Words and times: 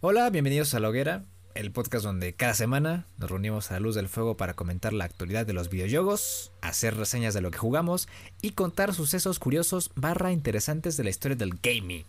Hola, 0.00 0.30
bienvenidos 0.30 0.74
a 0.74 0.78
La 0.78 0.90
Hoguera, 0.90 1.24
el 1.56 1.72
podcast 1.72 2.04
donde 2.04 2.32
cada 2.32 2.54
semana 2.54 3.04
nos 3.18 3.30
reunimos 3.30 3.68
a 3.68 3.74
la 3.74 3.80
luz 3.80 3.96
del 3.96 4.08
fuego 4.08 4.36
para 4.36 4.54
comentar 4.54 4.92
la 4.92 5.02
actualidad 5.02 5.44
de 5.44 5.54
los 5.54 5.70
videojuegos, 5.70 6.52
hacer 6.60 6.96
reseñas 6.96 7.34
de 7.34 7.40
lo 7.40 7.50
que 7.50 7.58
jugamos 7.58 8.06
y 8.40 8.50
contar 8.50 8.94
sucesos 8.94 9.40
curiosos 9.40 9.90
barra 9.96 10.30
interesantes 10.30 10.96
de 10.96 11.02
la 11.02 11.10
historia 11.10 11.36
del 11.36 11.58
gaming. 11.60 12.04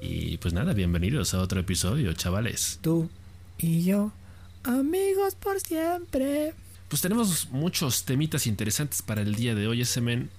Y 0.00 0.36
pues 0.36 0.54
nada, 0.54 0.74
bienvenidos 0.74 1.34
a 1.34 1.40
otro 1.40 1.58
episodio, 1.58 2.12
chavales. 2.12 2.78
Tú 2.82 3.10
y 3.58 3.82
yo, 3.82 4.12
amigos 4.62 5.34
por 5.34 5.58
siempre. 5.58 6.54
Pues 6.86 7.02
tenemos 7.02 7.48
muchos 7.50 8.04
temitas 8.04 8.46
interesantes 8.46 9.02
para 9.02 9.22
el 9.22 9.34
día 9.34 9.56
de 9.56 9.66
hoy, 9.66 9.84
SMN. 9.84 10.30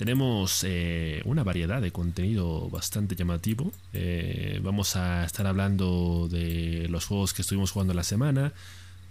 Tenemos 0.00 0.64
eh, 0.66 1.20
una 1.26 1.44
variedad 1.44 1.82
de 1.82 1.92
contenido 1.92 2.70
bastante 2.70 3.14
llamativo. 3.16 3.70
Eh, 3.92 4.58
vamos 4.62 4.96
a 4.96 5.26
estar 5.26 5.46
hablando 5.46 6.26
de 6.26 6.86
los 6.88 7.04
juegos 7.04 7.34
que 7.34 7.42
estuvimos 7.42 7.70
jugando 7.70 7.92
la 7.92 8.02
semana. 8.02 8.54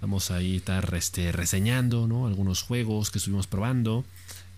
Vamos 0.01 0.31
a 0.31 0.41
estar 0.41 0.91
este, 0.95 1.31
reseñando 1.31 2.07
¿no? 2.07 2.25
algunos 2.25 2.63
juegos 2.63 3.11
que 3.11 3.19
estuvimos 3.19 3.45
probando. 3.45 4.03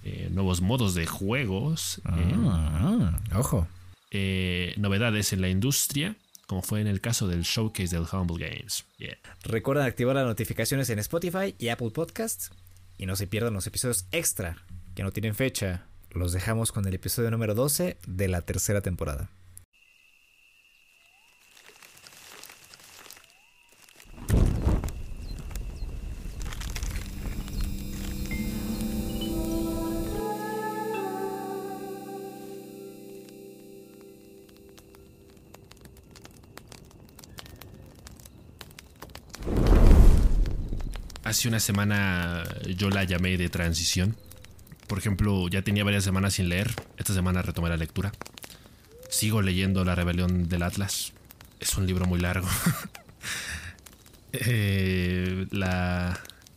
Eh, 0.05 0.29
nuevos 0.31 0.61
modos 0.61 0.93
de 0.93 1.05
juegos. 1.05 1.99
Ah, 2.05 3.19
ojo. 3.35 3.67
novedades 4.77 5.33
en 5.33 5.41
la 5.41 5.49
industria 5.49 6.15
como 6.47 6.61
fue 6.61 6.79
en 6.79 6.87
el 6.87 7.01
caso 7.01 7.27
del 7.27 7.41
showcase 7.41 7.93
del 7.93 8.05
Humble 8.09 8.37
Games. 8.37 8.85
Recuerden 9.43 9.85
activar 9.85 10.15
las 10.15 10.25
notificaciones 10.25 10.89
en 10.89 10.99
Spotify 10.99 11.55
y 11.59 11.67
Apple 11.67 11.91
Podcasts 11.91 12.51
y 12.97 13.05
no 13.05 13.17
se 13.17 13.27
pierdan 13.27 13.53
los 13.53 13.67
episodios 13.67 14.05
extra 14.13 14.63
que 14.95 15.03
no 15.03 15.11
tienen 15.11 15.35
fecha 15.35 15.87
los 16.13 16.33
dejamos 16.33 16.71
con 16.71 16.87
el 16.87 16.93
episodio 16.93 17.31
número 17.31 17.55
12 17.55 17.97
de 18.07 18.27
la 18.27 18.41
tercera 18.41 18.81
temporada. 18.81 19.29
Hace 41.23 41.47
una 41.47 41.61
semana 41.61 42.43
yo 42.75 42.89
la 42.89 43.05
llamé 43.05 43.37
de 43.37 43.47
transición 43.47 44.17
por 44.91 44.97
ejemplo, 44.97 45.47
ya 45.47 45.61
tenía 45.61 45.85
varias 45.85 46.03
semanas 46.03 46.33
sin 46.33 46.49
leer. 46.49 46.69
Esta 46.97 47.13
semana 47.13 47.41
retomé 47.41 47.69
la 47.69 47.77
lectura. 47.77 48.11
Sigo 49.09 49.41
leyendo 49.41 49.85
La 49.85 49.95
Rebelión 49.95 50.49
del 50.49 50.63
Atlas. 50.63 51.13
Es 51.61 51.77
un 51.77 51.87
libro 51.87 52.05
muy 52.05 52.19
largo. 52.19 52.49
Eh, 54.33 55.45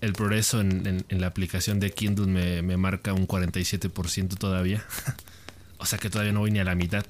el 0.00 0.12
progreso 0.12 0.60
en, 0.60 1.04
la 1.08 1.26
aplicación 1.26 1.80
de 1.80 1.90
Kindle 1.90 2.26
me, 2.62 2.76
marca 2.76 3.12
un 3.12 3.26
47% 3.26 4.36
todavía. 4.36 4.84
o 5.78 5.86
sea 5.86 5.98
que 5.98 6.10
todavía 6.10 6.32
no 6.32 6.40
voy 6.40 6.50
ni 6.50 6.58
a 6.58 6.64
la 6.64 6.74
mitad. 6.74 7.04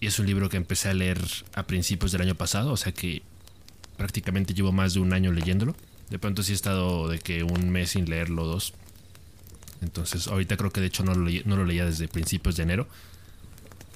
Y 0.00 0.06
es 0.06 0.18
un 0.18 0.26
libro 0.26 0.50
que 0.50 0.58
empecé 0.58 0.90
a 0.90 0.94
leer 0.94 1.18
a 1.54 1.66
principios 1.66 2.12
del 2.12 2.20
año 2.20 2.34
pasado. 2.34 2.72
O 2.72 2.76
sea 2.76 2.92
que 2.92 3.22
prácticamente 3.96 4.52
llevo 4.52 4.72
más 4.72 4.92
de 4.92 5.00
un 5.00 5.14
año 5.14 5.32
leyéndolo. 5.32 5.74
De 6.10 6.18
pronto 6.18 6.42
sí 6.42 6.52
he 6.52 6.54
estado 6.54 7.08
de 7.08 7.20
que 7.20 7.42
un 7.42 7.70
mes 7.70 7.90
sin 7.90 8.08
leerlo 8.10 8.44
dos. 8.44 8.74
Entonces, 9.82 10.26
ahorita 10.28 10.56
creo 10.56 10.70
que 10.70 10.80
de 10.80 10.86
hecho 10.86 11.04
no 11.04 11.14
lo, 11.14 11.64
leía 11.64 11.84
desde 11.84 12.08
principios 12.08 12.56
de 12.56 12.62
enero. 12.62 12.88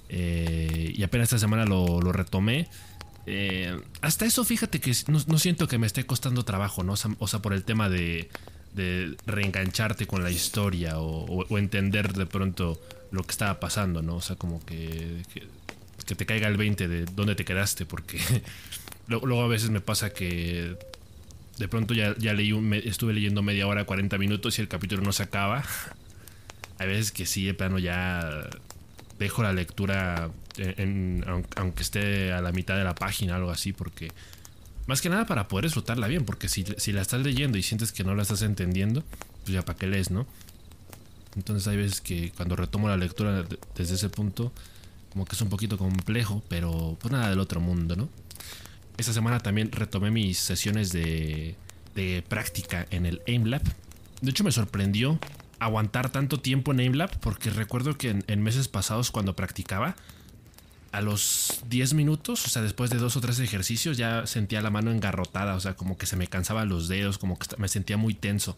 Eh, 0.09 0.93
y 0.97 1.03
apenas 1.03 1.27
esta 1.27 1.39
semana 1.39 1.65
lo, 1.65 2.01
retomé. 2.13 2.69
Eh, 3.27 3.79
hasta 4.01 4.25
eso, 4.27 4.45
fíjate 4.45 4.81
que 4.81 4.93
no, 5.09 5.39
siento 5.39 5.69
que 5.69 5.79
me 5.79 5.87
esté 5.87 6.05
costando 6.05 6.45
trabajo, 6.45 6.83
¿no? 6.83 6.95
O 7.19 7.29
sea, 7.29 7.43
por 7.43 7.53
el 7.53 7.65
tema 7.65 7.89
de, 7.89 8.29
reengancharte 9.27 10.07
con 10.07 10.23
la 10.23 10.31
historia 10.31 10.99
o, 10.99 11.59
entender 11.59 12.13
de 12.13 12.27
pronto 12.27 12.81
lo 13.11 13.25
que 13.25 13.31
estaba 13.33 13.61
pasando, 13.61 14.03
¿no? 14.03 14.17
O 14.17 14.21
sea, 14.21 14.37
como 14.37 14.65
que, 14.65 15.23
que, 15.33 16.15
te 16.15 16.27
caiga 16.27 16.49
el 16.49 16.57
20 16.57 16.89
de 16.89 17.05
dónde 17.05 17.37
te 17.37 17.45
quedaste, 17.45 17.87
porque 17.87 18.19
luego 19.07 19.43
a 19.43 19.49
veces 19.49 19.71
me 19.71 19.81
pasa 19.81 20.11
que 20.11 20.77
de 21.61 21.69
pronto 21.69 21.93
ya, 21.93 22.17
ya 22.17 22.33
leí 22.33 22.53
un, 22.53 22.73
estuve 22.73 23.13
leyendo 23.13 23.43
media 23.43 23.67
hora, 23.67 23.85
40 23.85 24.17
minutos 24.17 24.59
y 24.59 24.63
el 24.63 24.69
capítulo 24.69 25.03
no 25.03 25.13
se 25.13 25.25
acaba. 25.25 25.63
Hay 26.79 26.89
veces 26.89 27.13
que 27.13 27.27
sí, 27.27 27.45
de 27.45 27.53
plano 27.53 27.79
ya 27.79 28.49
dejo 29.19 29.43
la 29.43 29.53
lectura 29.53 30.31
aunque 31.57 31.83
esté 31.83 32.33
a 32.33 32.41
la 32.41 32.51
mitad 32.53 32.77
de 32.77 32.85
la 32.85 32.95
página 32.95 33.37
algo 33.37 33.51
así, 33.51 33.75
porque 33.75 34.11
más 34.87 35.03
que 35.03 35.11
nada 35.11 35.27
para 35.27 35.49
poder 35.49 35.67
disfrutarla 35.67 36.09
bien, 36.09 36.25
porque 36.25 36.49
si, 36.49 36.65
si 36.79 36.93
la 36.93 37.03
estás 37.03 37.21
leyendo 37.21 37.59
y 37.59 37.63
sientes 37.63 37.93
que 37.93 38.05
no 38.05 38.15
la 38.15 38.23
estás 38.23 38.41
entendiendo, 38.41 39.05
pues 39.43 39.53
ya 39.53 39.63
para 39.63 39.79
qué 39.79 39.87
lees, 39.87 40.11
¿no? 40.11 40.27
Entonces 41.37 41.69
hay 41.69 41.77
veces 41.77 42.01
que 42.01 42.33
cuando 42.35 42.57
retomo 42.57 42.89
la 42.89 42.97
lectura 42.97 43.45
desde 43.77 43.95
ese 43.97 44.09
punto, 44.09 44.51
como 45.13 45.27
que 45.27 45.37
es 45.37 45.43
un 45.43 45.51
poquito 45.51 45.77
complejo, 45.77 46.43
pero 46.49 46.97
pues 46.99 47.13
nada 47.13 47.29
del 47.29 47.39
otro 47.39 47.61
mundo, 47.61 47.97
¿no? 47.97 48.09
Esta 49.01 49.15
semana 49.15 49.41
también 49.41 49.73
retomé 49.73 50.11
mis 50.11 50.37
sesiones 50.37 50.93
de, 50.93 51.57
práctica 52.29 52.87
en 52.91 53.07
el 53.07 53.23
AimLab. 53.27 53.63
De 54.21 54.31
hecho, 54.31 54.45
me 54.45 54.53
sorprendió 54.53 55.19
aguantar 55.59 56.13
tanto 56.13 56.39
tiempo 56.39 56.73
en 56.73 56.81
AimLab 56.81 57.19
porque 57.21 57.49
recuerdo 57.49 57.97
que 57.97 58.23
en, 58.27 58.43
meses 58.43 58.69
pasados 58.69 59.11
cuando 59.11 59.35
practicaba, 59.35 59.97
a 60.93 61.01
los 61.01 61.63
10 61.71 61.95
minutos, 61.95 62.45
o 62.45 62.51
sea, 62.51 62.61
después 62.61 62.91
de 62.91 62.99
dos 62.99 63.17
o 63.17 63.23
tres 63.23 63.41
ejercicios, 63.41 63.97
ya 63.97 64.27
sentía 64.27 64.61
la 64.61 64.69
mano 64.69 64.91
engarrotada, 64.91 65.55
o 65.55 65.61
sea, 65.61 65.77
como 65.77 65.97
que 65.97 66.05
se 66.05 66.17
me 66.17 66.27
cansaban 66.27 66.69
los 66.69 66.87
dedos, 66.87 67.17
como 67.17 67.39
que 67.39 67.47
me 67.57 67.69
sentía 67.69 67.97
muy 67.97 68.13
tenso. 68.13 68.55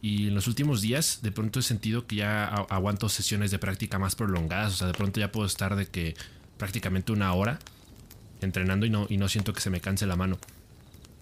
Y 0.00 0.28
en 0.28 0.34
los 0.34 0.46
últimos 0.46 0.80
días, 0.80 1.18
de 1.20 1.30
pronto 1.30 1.60
he 1.60 1.62
sentido 1.62 2.06
que 2.06 2.16
ya 2.16 2.46
aguanto 2.46 3.10
sesiones 3.10 3.50
de 3.50 3.58
práctica 3.58 3.98
más 3.98 4.14
prolongadas, 4.14 4.72
o 4.72 4.76
sea, 4.78 4.86
de 4.86 4.94
pronto 4.94 5.20
ya 5.20 5.30
puedo 5.30 5.46
estar 5.46 5.76
de 5.76 5.88
que 5.88 6.14
prácticamente 6.56 7.12
una 7.12 7.34
hora 7.34 7.58
entrenando 8.46 8.86
y 8.86 8.90
no, 8.90 9.06
y 9.08 9.18
no 9.18 9.28
siento 9.28 9.52
que 9.52 9.60
se 9.60 9.70
me 9.70 9.80
canse 9.80 10.06
la 10.06 10.16
mano. 10.16 10.38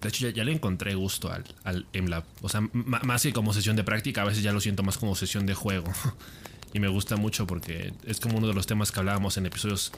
De 0.01 0.09
hecho, 0.09 0.29
ya, 0.29 0.45
le 0.45 0.53
encontré 0.53 0.95
gusto 0.95 1.33
al, 1.33 1.45
al 1.65 1.87
MLab. 1.95 2.25
O 2.43 2.49
sea, 2.49 2.61
más 2.73 3.23
que 3.23 3.33
como 3.33 3.55
sesión 3.55 3.75
de 3.75 3.85
práctica, 3.85 4.23
a 4.23 4.25
veces 4.25 4.43
ya 4.43 4.53
lo 4.53 4.61
siento 4.61 4.83
más 4.83 4.99
como 4.99 5.15
sesión 5.17 5.47
de 5.47 5.55
juego. 5.55 5.91
y 6.75 6.81
me 6.81 6.89
gusta 6.89 7.17
mucho 7.17 7.47
porque 7.47 7.93
es 8.05 8.21
como 8.21 8.37
uno 8.39 8.47
de 8.47 8.53
los 8.53 8.67
temas 8.67 8.93
que 8.93 9.01
hablábamos 9.01 9.39
en 9.39 9.47
episodios 9.47 9.93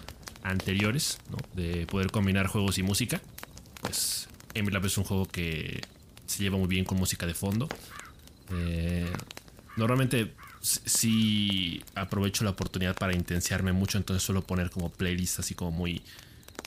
anteriores, 0.45 1.19
¿no? 1.31 1.39
De 1.55 1.87
poder 1.87 2.13
combinar 2.13 2.47
juegos 2.47 2.79
y 2.79 2.85
música. 2.85 3.21
Pues 3.81 4.29
MLab 4.55 4.87
es 4.87 4.97
un 4.97 5.05
juego 5.05 5.27
que 5.27 5.81
se 6.27 6.43
lleva 6.43 6.57
muy 6.57 6.69
bien 6.69 6.85
con 6.85 6.99
música 6.99 7.27
de 7.27 7.35
fondo. 7.35 7.69
Eh, 8.53 9.11
normalmente 9.77 10.35
sí 10.61 11.83
aprovecho 11.95 12.45
la 12.45 12.51
oportunidad 12.51 12.97
para 12.97 13.15
intensiarme 13.15 13.73
mucho, 13.73 13.99
entonces 13.99 14.23
suelo 14.23 14.43
poner 14.43 14.71
como 14.71 14.91
playlists 14.91 15.41
así 15.41 15.55
como 15.55 15.71
muy 15.71 16.03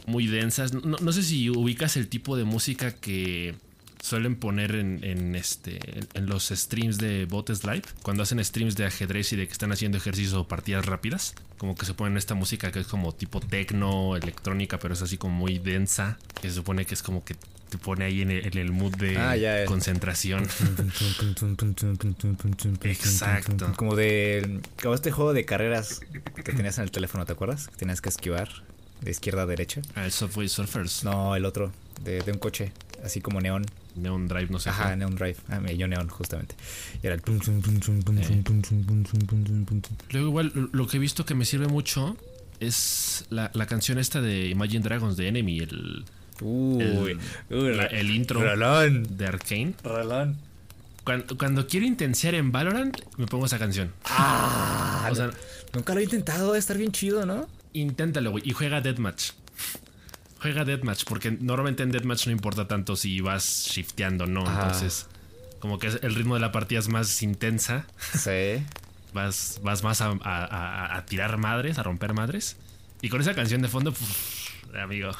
muy 0.10 0.28
densas. 0.28 0.74
No, 0.74 1.12
sé 1.12 1.24
si 1.24 1.50
ubicas 1.50 1.96
el 1.96 2.08
tipo 2.08 2.36
de 2.36 2.44
música 2.44 2.92
que 2.92 3.56
suelen 4.02 4.36
poner 4.36 4.76
en, 4.76 5.36
este 5.36 5.80
en, 6.14 6.26
los 6.26 6.48
streams 6.48 6.98
de 6.98 7.26
Botes 7.26 7.66
Live 7.66 7.84
cuando 8.02 8.24
hacen 8.24 8.44
streams 8.44 8.76
de 8.76 8.86
ajedrez 8.86 9.34
y 9.34 9.36
de 9.36 9.46
que 9.46 9.52
están 9.52 9.72
haciendo 9.72 9.98
ejercicios 9.98 10.34
o 10.34 10.48
partidas 10.48 10.86
rápidas. 10.86 11.36
Como 11.58 11.76
que 11.76 11.86
se 11.86 11.94
ponen 11.94 12.18
esta 12.18 12.36
música 12.36 12.72
que 12.72 12.80
es 12.80 12.88
como 12.88 13.14
tipo 13.14 13.40
tecno 13.40 14.16
electrónica 14.16 14.80
pero 14.80 14.94
es 14.94 15.02
así 15.02 15.18
como 15.18 15.36
muy 15.36 15.60
densa 15.60 16.18
que 16.42 16.50
se 16.50 16.56
supone 16.56 16.86
que 16.86 16.94
es 16.94 17.04
como 17.04 17.24
que 17.24 17.36
te 17.70 17.78
pone 17.78 18.06
ahí 18.06 18.22
en 18.24 18.32
el, 18.32 18.72
mood 18.72 18.96
de 18.96 19.66
concentración. 19.68 20.44
Exacto. 22.84 23.74
Como 23.76 23.96
de 23.96 24.62
como 24.82 24.96
este 24.96 25.12
juego 25.12 25.34
de 25.34 25.46
carreras 25.46 26.02
que 26.36 26.52
tenías 26.52 26.80
en 26.80 26.86
el 26.86 26.92
teléfono 26.92 27.26
te 27.26 27.34
acuerdas 27.34 27.68
que 27.68 27.76
tenías 27.76 28.02
que 28.02 28.10
esquivar 28.10 28.50
de 29.02 29.12
izquierda 29.12 29.44
a 29.44 29.46
derecha. 29.46 29.82
Ah, 29.96 30.06
el 30.06 30.12
Subway 30.12 30.50
Surfers. 30.50 31.04
No, 31.04 31.36
el 31.36 31.46
otro, 31.46 31.72
de, 32.04 32.24
un 32.32 32.38
coche, 32.38 32.72
así 33.04 33.22
como 33.22 33.42
neón. 33.42 33.66
Neon 33.96 34.28
Drive, 34.28 34.48
no 34.50 34.60
sé. 34.60 34.70
Ajá, 34.70 34.96
Neon 34.96 35.16
Drive. 35.16 35.38
Ah, 35.50 35.60
me 35.60 35.74
dio 35.74 35.88
Neon, 35.88 36.08
justamente. 36.10 36.56
Y 37.02 37.08
era 37.08 37.16
el. 37.16 37.22
Luego, 40.12 40.28
igual, 40.28 40.70
lo 40.72 40.88
que 40.88 40.98
he 40.98 41.00
visto 41.00 41.26
que 41.26 41.36
me 41.36 41.44
sirve 41.46 41.68
mucho 41.68 42.16
es 42.60 43.26
la, 43.30 43.52
la 43.54 43.66
canción 43.66 43.98
esta 43.98 44.22
de 44.22 44.48
Imagine 44.48 44.82
Dragons 44.82 45.18
de 45.18 45.28
Enemy, 45.28 45.60
el. 45.60 46.06
Uy, 46.42 47.18
el, 47.50 47.80
el 47.80 48.12
intro 48.12 48.40
de 48.40 49.26
Arkane. 49.26 49.74
Rolón. 49.84 50.38
Cuando, 51.04 51.38
cuando, 51.38 51.68
quiero 51.68 51.86
intensiar 51.86 52.36
en 52.36 52.52
Valorant, 52.52 52.98
me 53.18 53.26
pongo 53.26 53.46
esa 53.46 53.58
canción. 53.58 53.92
Ah, 54.06 55.10
o 55.12 55.16
sea, 55.16 55.32
nunca 55.74 55.94
lo 55.94 56.00
he 56.00 56.04
intentado, 56.04 56.48
debe 56.48 56.60
estar 56.60 56.78
bien 56.78 56.92
chido, 56.92 57.26
¿no? 57.26 57.48
Inténtalo, 57.74 58.32
güey, 58.32 58.44
y 58.48 58.52
juega 58.54 58.82
Deathmatch. 58.82 59.32
Juega 60.42 60.64
Deathmatch, 60.66 61.04
porque 61.04 61.32
normalmente 61.32 61.84
en 61.84 61.92
Deathmatch 61.92 62.28
no 62.28 62.32
importa 62.32 62.68
tanto 62.68 62.96
si 62.96 63.20
vas 63.22 63.68
shifteando 63.72 64.26
no. 64.26 64.50
Entonces, 64.50 65.08
como 65.60 65.80
que 65.80 65.88
el 65.88 66.16
ritmo 66.16 66.36
de 66.36 66.40
la 66.42 66.52
partida 66.52 66.80
es 66.80 66.88
más 66.88 67.22
intensa. 67.22 67.86
Sí. 68.14 68.64
vas, 69.14 69.60
vas 69.64 69.84
más 69.84 70.02
a, 70.02 71.04
tirar 71.08 71.38
madres, 71.38 71.78
a 71.78 71.84
romper 71.84 72.14
madres. 72.14 72.58
Y 73.02 73.10
con 73.10 73.22
esa 73.22 73.34
canción 73.34 73.62
de 73.62 73.68
fondo, 73.68 73.94
amigo. 74.82 75.12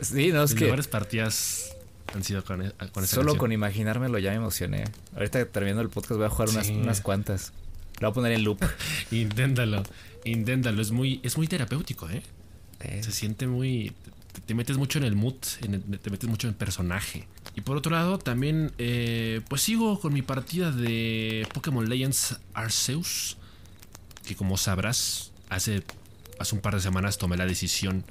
Sí, 0.00 0.30
no, 0.30 0.44
es 0.44 0.52
Mis 0.52 0.58
que 0.60 0.64
mejores 0.66 0.86
partidas 0.86 1.74
han 2.14 2.22
sido 2.22 2.44
con, 2.44 2.62
e- 2.62 2.70
con 2.92 3.02
esa 3.02 3.16
solo 3.16 3.32
canción. 3.32 3.38
con 3.38 3.50
imaginármelo 3.50 4.20
ya 4.20 4.30
me 4.30 4.36
emocioné. 4.36 4.84
Ahorita 5.16 5.44
terminando 5.46 5.82
el 5.82 5.88
podcast 5.88 6.18
voy 6.18 6.26
a 6.26 6.30
jugar 6.30 6.50
unas, 6.50 6.68
unas 6.68 7.00
cuantas. 7.00 7.52
Lo 7.98 8.06
voy 8.06 8.12
a 8.12 8.14
poner 8.14 8.32
en 8.34 8.44
loop. 8.44 8.64
Inténtalo, 9.10 9.82
inténtalo. 10.24 10.80
Es 10.82 10.90
muy, 10.90 11.20
es 11.22 11.36
muy 11.36 11.46
terapéutico, 11.46 12.08
¿eh? 12.10 12.22
Eh, 12.80 13.02
Se 13.02 13.12
siente 13.12 13.46
muy. 13.46 13.92
Te, 14.32 14.40
te 14.42 14.54
metes 14.54 14.76
mucho 14.76 14.98
en 14.98 15.04
el 15.04 15.16
mood, 15.16 15.34
en 15.62 15.74
el- 15.74 15.98
te 15.98 16.10
metes 16.10 16.28
mucho 16.28 16.46
en 16.46 16.52
el 16.52 16.56
personaje. 16.56 17.26
Y 17.56 17.60
por 17.62 17.76
otro 17.76 17.90
lado, 17.92 18.18
también, 18.18 18.72
eh, 18.78 19.40
pues 19.48 19.62
sigo 19.62 19.98
con 20.00 20.12
mi 20.12 20.22
partida 20.22 20.70
de 20.70 21.46
Pokémon 21.54 21.88
Legends 21.88 22.36
Arceus. 22.54 23.36
Que 24.26 24.36
como 24.36 24.56
sabrás, 24.58 25.32
hace, 25.48 25.82
hace 26.38 26.54
un 26.54 26.60
par 26.60 26.74
de 26.74 26.80
semanas 26.82 27.16
tomé 27.18 27.36
la 27.36 27.46
decisión 27.46 28.04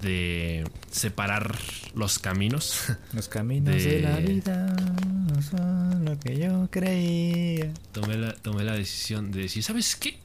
de 0.00 0.64
separar 0.92 1.58
los 1.96 2.20
caminos. 2.20 2.84
Los 3.12 3.26
caminos 3.28 3.74
de... 3.74 3.84
de 3.84 4.00
la 4.02 4.16
vida 4.18 4.76
no 4.76 5.42
son 5.42 6.04
lo 6.04 6.16
que 6.20 6.38
yo 6.38 6.68
creía. 6.70 7.72
tomé, 7.92 8.16
la, 8.16 8.32
tomé 8.34 8.62
la 8.62 8.74
decisión 8.74 9.32
de 9.32 9.40
decir, 9.42 9.64
¿sabes 9.64 9.96
qué? 9.96 10.20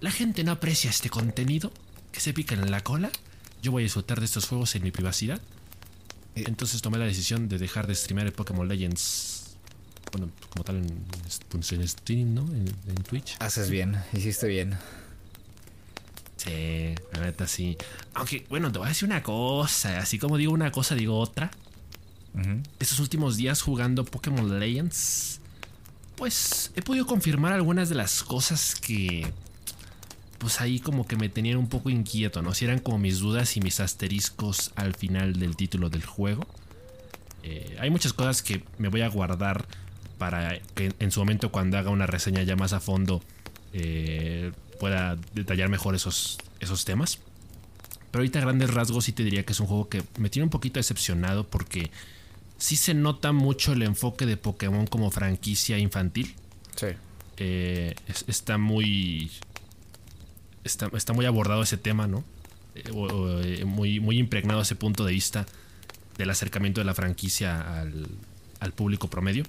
La 0.00 0.10
gente 0.10 0.44
no 0.44 0.52
aprecia 0.52 0.90
este 0.90 1.10
contenido, 1.10 1.72
que 2.12 2.20
se 2.20 2.32
pican 2.32 2.60
en 2.60 2.70
la 2.70 2.82
cola. 2.82 3.10
Yo 3.62 3.72
voy 3.72 3.82
a 3.82 3.84
disfrutar 3.84 4.18
de 4.18 4.26
estos 4.26 4.46
juegos 4.46 4.74
en 4.74 4.82
mi 4.82 4.90
privacidad. 4.90 5.40
Eh. 6.34 6.44
Entonces 6.46 6.80
tomé 6.82 6.98
la 6.98 7.04
decisión 7.04 7.48
de 7.48 7.58
dejar 7.58 7.86
de 7.86 7.94
streamear 7.94 8.26
el 8.26 8.32
Pokémon 8.32 8.66
Legends. 8.66 9.56
Bueno, 10.12 10.30
como 10.50 10.64
tal 10.64 10.76
en, 10.76 11.04
en 11.52 11.88
stream, 11.88 12.34
¿no? 12.34 12.42
En, 12.42 12.66
en 12.88 12.94
Twitch. 13.02 13.36
Haces 13.38 13.70
bien, 13.70 13.96
hiciste 14.12 14.48
bien. 14.48 14.76
Sí, 16.36 16.94
la 17.12 17.20
neta 17.20 17.46
sí. 17.46 17.76
Aunque, 18.14 18.46
bueno, 18.48 18.72
te 18.72 18.78
voy 18.78 18.86
a 18.86 18.88
decir 18.88 19.06
una 19.06 19.22
cosa. 19.22 19.98
Así 19.98 20.18
como 20.18 20.38
digo 20.38 20.52
una 20.52 20.72
cosa, 20.72 20.94
digo 20.94 21.18
otra. 21.18 21.50
Estos 22.78 23.00
últimos 23.00 23.36
días 23.36 23.60
jugando 23.60 24.04
Pokémon 24.04 24.58
Legends, 24.58 25.40
pues 26.16 26.70
he 26.76 26.82
podido 26.82 27.04
confirmar 27.04 27.52
algunas 27.52 27.88
de 27.88 27.96
las 27.96 28.22
cosas 28.22 28.76
que, 28.76 29.30
pues 30.40 30.60
ahí 30.60 30.80
como 30.80 31.06
que 31.06 31.14
me 31.16 31.28
tenían 31.28 31.58
un 31.58 31.68
poco 31.68 31.88
inquieto, 31.90 32.42
¿no? 32.42 32.52
Si 32.54 32.64
eran 32.64 32.80
como 32.80 32.98
mis 32.98 33.20
dudas 33.20 33.56
y 33.56 33.60
mis 33.60 33.78
asteriscos 33.78 34.72
al 34.74 34.94
final 34.94 35.38
del 35.38 35.54
título 35.54 35.88
del 35.90 36.04
juego. 36.04 36.44
Eh, 37.42 37.76
hay 37.78 37.90
muchas 37.90 38.12
cosas 38.12 38.42
que 38.42 38.64
me 38.78 38.88
voy 38.88 39.02
a 39.02 39.08
guardar 39.08 39.66
para 40.18 40.58
que 40.74 40.92
en 40.98 41.10
su 41.12 41.20
momento 41.20 41.52
cuando 41.52 41.78
haga 41.78 41.90
una 41.90 42.06
reseña 42.06 42.42
ya 42.42 42.56
más 42.56 42.72
a 42.72 42.80
fondo 42.80 43.22
eh, 43.72 44.52
pueda 44.78 45.16
detallar 45.34 45.68
mejor 45.68 45.94
esos, 45.94 46.38
esos 46.58 46.84
temas. 46.84 47.18
Pero 48.10 48.22
ahorita 48.22 48.38
a 48.40 48.42
grandes 48.42 48.72
rasgos 48.74 49.04
sí 49.04 49.12
te 49.12 49.22
diría 49.22 49.44
que 49.44 49.52
es 49.52 49.60
un 49.60 49.66
juego 49.66 49.88
que 49.88 50.02
me 50.18 50.30
tiene 50.30 50.44
un 50.44 50.50
poquito 50.50 50.80
decepcionado 50.80 51.46
porque 51.46 51.90
sí 52.58 52.76
se 52.76 52.92
nota 52.94 53.32
mucho 53.32 53.72
el 53.72 53.82
enfoque 53.82 54.26
de 54.26 54.36
Pokémon 54.36 54.86
como 54.86 55.10
franquicia 55.10 55.78
infantil. 55.78 56.34
Sí. 56.76 56.86
Eh, 57.36 57.94
es- 58.08 58.24
está 58.26 58.58
muy. 58.58 59.30
Está, 60.64 60.90
está 60.94 61.12
muy 61.12 61.26
abordado 61.26 61.62
ese 61.62 61.76
tema, 61.76 62.06
¿no? 62.06 62.24
Eh, 62.74 62.82
eh, 63.60 63.64
muy, 63.64 64.00
muy 64.00 64.18
impregnado 64.18 64.60
ese 64.60 64.76
punto 64.76 65.04
de 65.04 65.12
vista 65.12 65.46
del 66.18 66.30
acercamiento 66.30 66.80
de 66.80 66.84
la 66.84 66.94
franquicia 66.94 67.80
al, 67.80 68.08
al 68.60 68.72
público 68.72 69.08
promedio. 69.08 69.44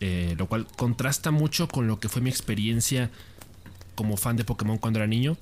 Eh, 0.00 0.34
lo 0.38 0.46
cual 0.46 0.66
contrasta 0.76 1.30
mucho 1.30 1.68
con 1.68 1.86
lo 1.86 1.98
que 2.00 2.08
fue 2.08 2.20
mi 2.20 2.28
experiencia 2.28 3.10
como 3.94 4.18
fan 4.18 4.36
de 4.36 4.44
Pokémon 4.44 4.78
cuando 4.78 4.98
era 4.98 5.06
niño. 5.06 5.36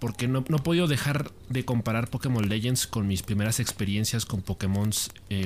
Porque 0.00 0.26
no, 0.26 0.44
no 0.48 0.56
he 0.56 0.60
podido 0.60 0.88
dejar 0.88 1.30
de 1.48 1.64
comparar 1.64 2.08
Pokémon 2.08 2.48
Legends 2.48 2.88
con 2.88 3.06
mis 3.06 3.22
primeras 3.22 3.60
experiencias 3.60 4.26
con 4.26 4.42
Pokémon, 4.42 4.90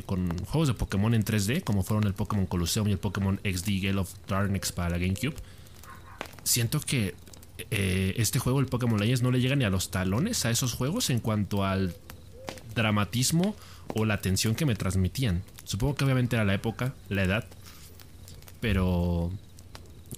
con 0.06 0.38
juegos 0.46 0.68
de 0.68 0.72
Pokémon 0.72 1.12
en 1.12 1.24
3D, 1.26 1.62
como 1.62 1.82
fueron 1.82 2.04
el 2.04 2.14
Pokémon 2.14 2.46
Colosseum 2.46 2.88
y 2.88 2.92
el 2.92 2.98
Pokémon 2.98 3.38
XD 3.44 3.68
Gale 3.82 3.98
of 3.98 4.14
Darkness 4.26 4.72
para 4.72 4.88
la 4.88 4.98
GameCube. 4.98 5.34
Siento 6.42 6.80
que 6.80 7.14
eh, 7.70 8.14
este 8.18 8.38
juego, 8.38 8.60
el 8.60 8.66
Pokémon 8.66 8.98
Legends, 9.00 9.22
no 9.22 9.30
le 9.30 9.40
llega 9.40 9.56
ni 9.56 9.64
a 9.64 9.70
los 9.70 9.90
talones 9.90 10.44
a 10.44 10.50
esos 10.50 10.72
juegos 10.74 11.10
en 11.10 11.20
cuanto 11.20 11.64
al 11.64 11.94
dramatismo 12.74 13.56
o 13.94 14.04
la 14.04 14.20
tensión 14.20 14.54
que 14.54 14.66
me 14.66 14.74
transmitían. 14.74 15.42
Supongo 15.64 15.94
que 15.94 16.04
obviamente 16.04 16.36
era 16.36 16.44
la 16.44 16.54
época, 16.54 16.94
la 17.08 17.22
edad, 17.22 17.44
pero 18.60 19.30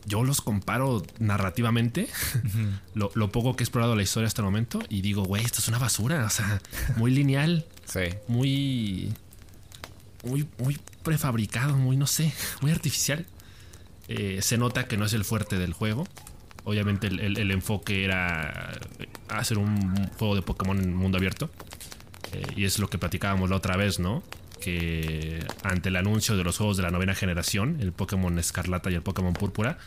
yo 0.07 0.25
los 0.25 0.41
comparo 0.41 1.03
narrativamente, 1.19 2.09
lo, 2.95 3.11
lo 3.15 3.31
poco 3.31 3.57
que 3.57 3.63
he 3.63 3.67
explorado 3.67 3.95
la 3.95 4.03
historia 4.03 4.27
hasta 4.27 4.43
el 4.43 4.47
momento, 4.47 4.81
y 4.89 5.01
digo, 5.03 5.23
güey, 5.25 5.45
esto 5.45 5.61
es 5.61 5.69
una 5.69 5.79
basura, 5.79 6.25
o 6.25 6.31
sea, 6.31 6.61
muy 6.97 7.11
lineal, 7.11 7.65
Sí. 7.85 8.01
muy, 8.27 9.13
muy, 10.25 10.47
muy 10.59 10.79
prefabricado, 11.03 11.77
muy, 11.77 11.97
no 11.97 12.07
sé, 12.07 12.33
muy 12.61 12.71
artificial. 12.71 13.25
Eh, 14.09 14.41
se 14.43 14.59
nota 14.59 14.87
que 14.89 14.97
no 14.97 15.05
es 15.07 15.13
el 15.15 15.25
fuerte 15.25 15.59
del 15.59 15.73
juego. 15.73 16.07
Obviamente 16.69 17.07
el, 17.07 17.19
el- 17.21 17.39
el 17.39 17.51
enfoque 17.51 18.05
era 18.05 18.73
hacer 19.29 19.57
un 19.59 20.07
juego 20.19 20.35
de 20.35 20.43
Pokémon 20.43 20.79
en 20.79 20.95
mundo 20.95 21.17
abierto. 21.19 21.51
Eh, 22.33 22.43
y 22.57 22.65
es 22.65 22.79
lo 22.79 22.89
que 22.91 22.99
platicábamos 22.99 23.49
la 23.49 23.57
otra 23.57 23.77
vez, 23.77 23.99
¿no? 23.99 24.23
Que 24.61 25.43
ante 25.63 25.89
el 25.89 25.97
anuncio 25.97 26.37
de 26.37 26.45
los 26.45 26.59
juegos 26.59 26.77
de 26.77 26.83
la 26.83 26.91
novena 26.91 27.15
generación, 27.15 27.79
el 27.81 27.93
Pokémon 27.93 28.39
Escarlata 28.39 28.91
y 28.91 28.95
el 28.95 29.03
Pokémon 29.03 29.33
Púrpura, 29.33 29.79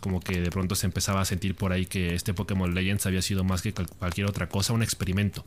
como 0.00 0.18
que 0.20 0.40
de 0.40 0.50
pronto 0.50 0.74
se 0.74 0.86
empezaba 0.86 1.20
a 1.20 1.24
sentir 1.24 1.54
por 1.54 1.72
ahí 1.72 1.86
que 1.86 2.14
este 2.14 2.34
Pokémon 2.34 2.74
Legends 2.74 3.06
había 3.06 3.22
sido 3.22 3.44
más 3.44 3.62
que 3.62 3.72
cual- 3.72 3.88
cualquier 3.88 4.26
otra 4.26 4.48
cosa, 4.48 4.72
un 4.72 4.82
experimento 4.82 5.44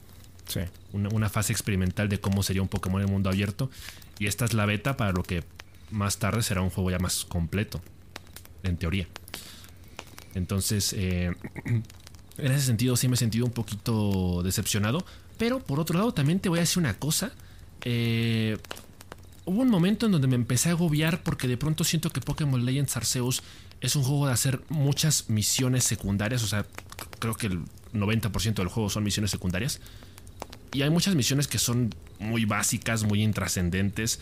Sí. 0.47 0.61
una, 0.93 1.09
una 1.09 1.29
fase 1.29 1.51
experimental 1.53 2.07
de 2.09 2.19
cómo 2.19 2.43
sería 2.43 2.61
un 2.61 2.67
Pokémon 2.69 3.01
en 3.01 3.09
mundo 3.09 3.29
abierto. 3.29 3.69
Y 4.19 4.27
esta 4.27 4.45
es 4.45 4.53
la 4.53 4.65
beta 4.65 4.95
para 4.97 5.11
lo 5.11 5.23
que 5.23 5.43
más 5.89 6.17
tarde 6.19 6.41
será 6.43 6.61
un 6.61 6.69
juego 6.69 6.91
ya 6.91 6.99
más 6.99 7.25
completo, 7.25 7.81
en 8.63 8.77
teoría. 8.77 9.07
Entonces, 10.35 10.93
eh, 10.97 11.33
en 12.37 12.51
ese 12.51 12.65
sentido 12.65 12.95
sí 12.95 13.07
me 13.07 13.15
he 13.15 13.17
sentido 13.17 13.45
un 13.45 13.51
poquito 13.51 14.41
decepcionado. 14.43 15.05
Pero 15.37 15.59
por 15.59 15.79
otro 15.79 15.97
lado, 15.97 16.13
también 16.13 16.39
te 16.39 16.49
voy 16.49 16.59
a 16.59 16.61
decir 16.61 16.79
una 16.79 16.93
cosa. 16.97 17.31
Eh, 17.83 18.57
hubo 19.45 19.61
un 19.61 19.69
momento 19.69 20.05
en 20.05 20.11
donde 20.11 20.27
me 20.27 20.35
empecé 20.35 20.69
a 20.69 20.73
agobiar 20.73 21.23
porque 21.23 21.47
de 21.47 21.57
pronto 21.57 21.83
siento 21.83 22.09
que 22.11 22.21
Pokémon 22.21 22.63
Legends 22.63 22.95
Arceus 22.95 23.41
es 23.81 23.95
un 23.95 24.03
juego 24.03 24.27
de 24.27 24.33
hacer 24.33 24.61
muchas 24.69 25.29
misiones 25.29 25.83
secundarias. 25.83 26.43
O 26.43 26.47
sea, 26.47 26.65
creo 27.19 27.33
que 27.35 27.47
el 27.47 27.61
90% 27.93 28.53
del 28.55 28.67
juego 28.67 28.89
son 28.89 29.03
misiones 29.03 29.31
secundarias. 29.31 29.81
Y 30.73 30.83
hay 30.83 30.89
muchas 30.89 31.15
misiones 31.15 31.47
que 31.47 31.57
son 31.57 31.93
muy 32.19 32.45
básicas, 32.45 33.03
muy 33.03 33.23
intrascendentes, 33.23 34.19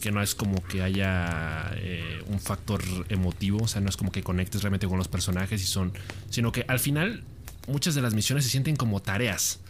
que 0.00 0.10
no 0.10 0.22
es 0.22 0.34
como 0.34 0.62
que 0.62 0.82
haya 0.82 1.72
eh, 1.74 2.22
un 2.28 2.40
factor 2.40 2.82
emotivo, 3.08 3.64
o 3.64 3.68
sea, 3.68 3.80
no 3.80 3.88
es 3.88 3.96
como 3.96 4.10
que 4.10 4.22
conectes 4.22 4.62
realmente 4.62 4.86
con 4.86 4.96
los 4.96 5.08
personajes 5.08 5.60
y 5.62 5.66
son, 5.66 5.92
sino 6.30 6.52
que 6.52 6.64
al 6.68 6.78
final 6.78 7.22
muchas 7.68 7.94
de 7.94 8.02
las 8.02 8.14
misiones 8.14 8.44
se 8.44 8.50
sienten 8.50 8.76
como 8.76 9.00
tareas, 9.00 9.60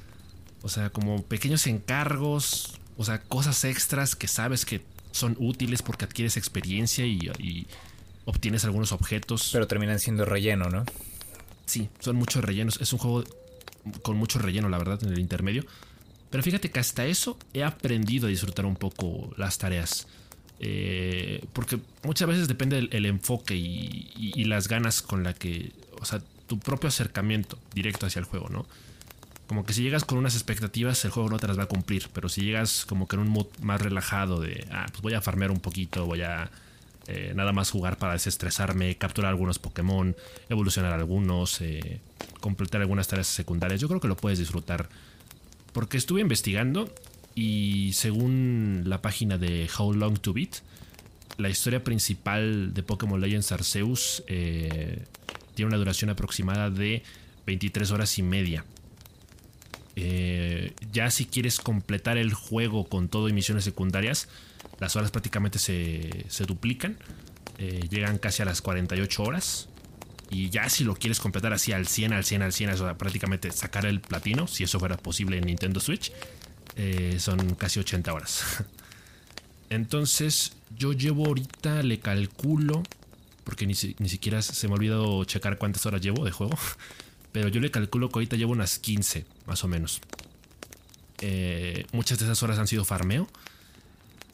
o 0.63 0.69
sea, 0.69 0.91
como 0.91 1.23
pequeños 1.25 1.67
encargos, 1.67 2.79
o 2.97 3.05
sea, 3.05 3.21
cosas 3.23 3.65
extras 3.65 4.15
que 4.15 4.29
sabes 4.29 4.65
que 4.65 4.83
son 5.11 5.37
útiles 5.41 5.83
porque 5.83 6.05
adquieres 6.05 6.37
experiencia 6.37 7.07
y, 7.07 7.19
y 7.39 7.67
obtienes 8.25 8.65
algunos 8.65 8.93
objetos. 8.93 9.51
Pero 9.53 9.67
terminan 9.67 9.99
siendo 9.99 10.25
relleno, 10.25 10.69
¿no? 10.69 10.85
Sí, 11.67 11.89
son 11.99 12.17
muchos 12.17 12.45
rellenos. 12.45 12.81
Es 12.81 12.93
un 12.93 12.99
juego 12.99 13.25
con 14.03 14.17
mucho 14.17 14.39
relleno, 14.39 14.69
la 14.69 14.79
verdad, 14.79 15.03
en 15.03 15.13
el 15.13 15.19
intermedio. 15.19 15.65
Pero 16.31 16.43
fíjate 16.43 16.71
que 16.71 16.79
hasta 16.81 17.05
eso 17.07 17.37
he 17.53 17.65
aprendido 17.65 18.27
a 18.27 18.31
disfrutar 18.31 18.65
un 18.67 18.77
poco 18.77 19.33
las 19.37 19.59
tareas. 19.59 20.07
Eh, 20.61 21.45
porque 21.53 21.79
muchas 22.03 22.29
veces 22.29 22.47
depende 22.49 22.79
el, 22.79 22.89
el 22.93 23.07
enfoque 23.07 23.57
y, 23.57 24.11
y- 24.17 24.45
las 24.45 24.69
ganas 24.69 25.03
con 25.03 25.25
la 25.25 25.33
que. 25.35 25.73
O 26.01 26.05
sea, 26.05 26.21
tu 26.47 26.59
propio 26.59 26.89
acercamiento 26.89 27.59
directo 27.75 28.07
hacia 28.07 28.21
el 28.21 28.27
juego, 28.27 28.49
¿no? 28.49 28.67
Como 29.47 29.65
que 29.67 29.73
si 29.73 29.83
llegas 29.83 30.05
con 30.05 30.19
unas 30.19 30.35
expectativas, 30.35 31.05
el 31.05 31.11
juego 31.11 31.29
no 31.31 31.39
te 31.39 31.49
las 31.49 31.59
va 31.59 31.65
a 31.65 31.67
cumplir. 31.67 32.09
Pero 32.13 32.29
si 32.29 32.43
llegas 32.43 32.85
como 32.87 33.09
que 33.09 33.17
en 33.17 33.23
un 33.23 33.29
mood 33.29 33.47
más 33.63 33.81
relajado 33.81 34.41
de, 34.41 34.67
ah, 34.71 34.87
pues 34.91 35.03
voy 35.03 35.15
a 35.15 35.21
farmear 35.21 35.51
un 35.51 35.61
poquito, 35.61 36.07
voy 36.07 36.23
a 36.23 36.51
eh, 37.09 37.33
nada 37.35 37.53
más 37.53 37.71
jugar 37.71 37.97
para 37.97 38.13
desestresarme, 38.13 38.97
capturar 38.97 39.31
algunos 39.31 39.59
Pokémon, 39.59 40.15
evolucionar 40.49 40.93
algunos, 40.93 41.61
eh, 41.61 42.01
completar 42.41 42.81
algunas 42.83 43.09
tareas 43.09 43.27
secundarias, 43.27 43.81
yo 43.81 43.89
creo 43.89 44.01
que 44.01 44.09
lo 44.09 44.17
puedes 44.17 44.39
disfrutar. 44.39 44.89
Porque 45.73 45.97
estuve 45.97 46.21
investigando 46.21 46.93
y 47.35 47.93
según 47.95 48.83
la 48.87 49.01
página 49.03 49.39
de 49.39 49.69
How 49.79 49.95
Long 49.95 50.19
to 50.19 50.33
Beat, 50.33 50.57
la 51.39 51.49
historia 51.49 51.83
principal 51.83 52.75
de 52.75 52.83
Pokémon 52.83 53.21
Legends 53.21 53.51
Arceus 53.53 54.23
eh, 54.27 55.05
tiene 55.55 55.69
una 55.69 55.79
duración 55.79 56.11
aproximada 56.11 56.71
de 56.71 57.03
23 57.47 57.91
horas 57.93 58.19
y 58.19 58.23
media. 58.23 58.65
Eh, 59.97 60.73
ya 60.93 61.11
si 61.11 61.25
quieres 61.25 61.61
completar 61.61 62.19
el 62.19 62.35
juego 62.35 62.89
con 62.89 63.09
todo 63.09 63.29
y 63.29 63.33
misiones 63.33 63.65
secundarias, 63.65 64.29
las 64.79 64.97
horas 64.97 65.11
prácticamente 65.11 65.59
se, 65.59 66.27
se 66.29 66.45
duplican. 66.45 66.99
Eh, 67.59 67.87
llegan 67.91 68.19
casi 68.19 68.43
a 68.43 68.45
las 68.45 68.63
48 68.63 69.23
horas. 69.23 69.70
Y 70.31 70.49
ya 70.49 70.69
si 70.71 70.85
lo 70.85 70.95
quieres 70.95 71.19
completar 71.19 71.53
así 71.53 71.73
al 71.73 71.87
100, 71.87 72.13
al 72.13 72.25
100, 72.25 72.43
al 72.43 72.53
100, 72.53 72.71
o 72.83 72.99
prácticamente 72.99 73.51
sacar 73.51 73.85
el 73.85 74.01
platino, 74.01 74.47
si 74.47 74.65
eso 74.65 74.79
fuera 74.79 74.97
posible 74.97 75.39
en 75.39 75.47
Nintendo 75.47 75.81
Switch, 75.81 76.13
eh, 76.77 77.17
son 77.19 77.57
casi 77.57 77.81
80 77.81 78.13
horas. 78.13 78.65
Entonces 79.71 80.53
yo 80.77 80.93
llevo 80.93 81.27
ahorita, 81.27 81.83
le 81.83 81.99
calculo, 81.99 82.83
porque 83.45 83.67
ni, 83.67 83.75
ni 83.99 84.09
siquiera 84.09 84.41
se 84.41 84.69
me 84.69 84.75
ha 84.75 84.77
olvidado 84.77 85.25
checar 85.25 85.59
cuántas 85.59 85.85
horas 85.87 86.01
llevo 86.01 86.25
de 86.25 86.31
juego, 86.31 86.57
pero 87.33 87.49
yo 87.49 87.61
le 87.61 87.71
calculo 87.71 88.09
que 88.09 88.19
ahorita 88.19 88.37
llevo 88.37 88.53
unas 88.53 88.79
15, 88.79 89.27
más 89.47 89.65
o 89.65 89.69
menos. 89.69 90.01
Eh, 91.21 91.87
muchas 91.93 92.19
de 92.19 92.25
esas 92.25 92.43
horas 92.43 92.59
han 92.59 92.67
sido 92.67 92.85
farmeo. 92.85 93.29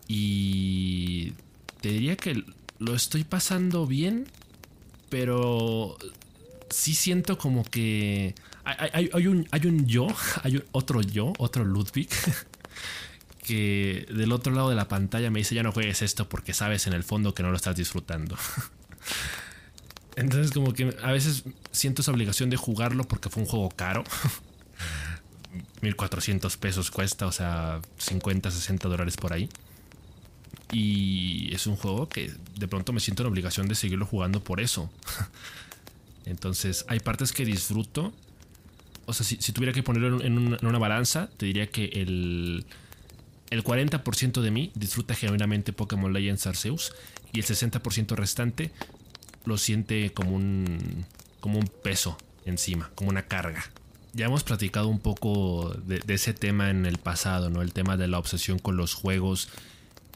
Y 0.09 1.33
te 1.81 1.89
diría 1.89 2.17
que 2.17 2.45
lo 2.79 2.95
estoy 2.95 3.25
pasando 3.25 3.87
bien, 3.87 4.27
pero 5.09 5.97
sí 6.71 6.95
siento 6.95 7.39
como 7.39 7.65
que 7.65 8.35
hay, 8.65 9.27
un, 9.27 9.47
hay 9.51 9.67
un 9.67 9.87
yo, 9.87 10.09
hay 10.43 10.63
otro 10.73 11.01
yo, 11.03 11.33
otro 11.39 11.65
Ludwig, 11.65 12.09
que 13.45 14.07
del 14.11 14.33
otro 14.33 14.53
lado 14.53 14.71
de 14.71 14.75
la 14.75 14.89
pantalla 14.89 15.31
me 15.31 15.39
dice 15.39 15.55
ya 15.55 15.63
no 15.63 15.73
juegues 15.73 16.03
esto 16.03 16.29
porque 16.29 16.53
sabes 16.53 16.87
en 16.87 16.93
el 16.93 17.05
fondo 17.05 17.35
que 17.35 17.43
no 17.43 17.51
lo 17.51 17.57
estás 17.57 17.77
disfrutando. 17.77 18.37
Entonces 20.17 20.51
como 20.51 20.73
que 20.73 20.97
a 21.03 21.13
veces 21.13 21.45
siento 21.73 22.03
esa 22.03 22.11
obligación 22.11 22.49
de 22.49 22.57
jugarlo 22.57 23.05
porque 23.05 23.29
fue 23.29 23.43
un 23.43 23.49
juego 23.49 23.69
caro. 23.69 24.03
1400 25.83 26.57
pesos 26.57 26.91
cuesta, 26.91 27.27
o 27.27 27.33
sea, 27.33 27.81
50, 27.99 28.51
60 28.51 28.89
dólares 28.89 29.17
por 29.17 29.35
ahí. 29.35 29.49
Y 30.73 31.55
es 31.55 31.67
un 31.67 31.77
juego 31.77 32.09
que 32.09 32.33
de 32.59 32.69
pronto 32.69 32.93
me 32.93 33.01
siento 33.01 33.23
en 33.23 33.29
obligación 33.29 33.69
de 33.69 33.75
seguirlo 33.75 34.07
jugando 34.07 34.43
por 34.43 34.61
eso. 34.61 34.91
Entonces, 36.27 36.85
hay 36.89 37.01
partes 37.01 37.33
que 37.33 37.45
disfruto. 37.45 38.13
O 39.07 39.13
sea, 39.13 39.25
si, 39.25 39.53
tuviera 39.53 39.73
que 39.73 39.85
ponerlo 39.85 40.21
en 40.21 40.37
una, 40.39 40.79
balanza, 40.79 41.31
te 41.37 41.47
diría 41.47 41.69
que 41.69 41.85
el, 41.85 42.67
el 43.51 43.63
40% 43.63 44.41
de 44.41 44.51
mí 44.51 44.73
disfruta 44.75 45.15
genuinamente 45.15 45.73
Pokémon 45.73 46.13
Legends 46.13 46.47
Arceus 46.49 46.93
y 47.33 47.39
el 47.39 47.45
60% 47.45 48.17
restante 48.17 48.73
lo 49.45 49.59
siente 49.59 50.13
como 50.13 50.35
un, 50.35 51.07
como 51.39 51.61
un 51.61 51.67
peso 51.67 52.19
encima, 52.45 52.91
como 52.97 53.11
una 53.11 53.23
carga. 53.23 53.65
Ya 54.13 54.27
hemos 54.27 54.43
platicado 54.43 54.89
un 54.89 54.99
poco 54.99 55.73
de, 55.85 56.01
de, 56.01 56.15
ese 56.15 56.33
tema 56.33 56.71
en 56.71 56.87
el 56.87 56.99
pasado, 56.99 57.51
¿no? 57.51 57.63
El 57.63 57.73
tema 57.73 57.97
de 57.97 58.09
la 58.09 58.19
obsesión 58.19 58.59
con 58.59 58.77
los 58.77 58.95
juegos 58.95 59.49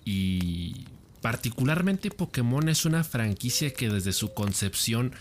y 0.04 0.87
particularmente 1.21 2.11
Pokémon 2.11 2.69
es 2.69 2.85
una 2.85 3.04
franquicia 3.04 3.73
que 3.73 3.88
desde 3.88 4.12
su 4.12 4.33
concepción 4.33 5.12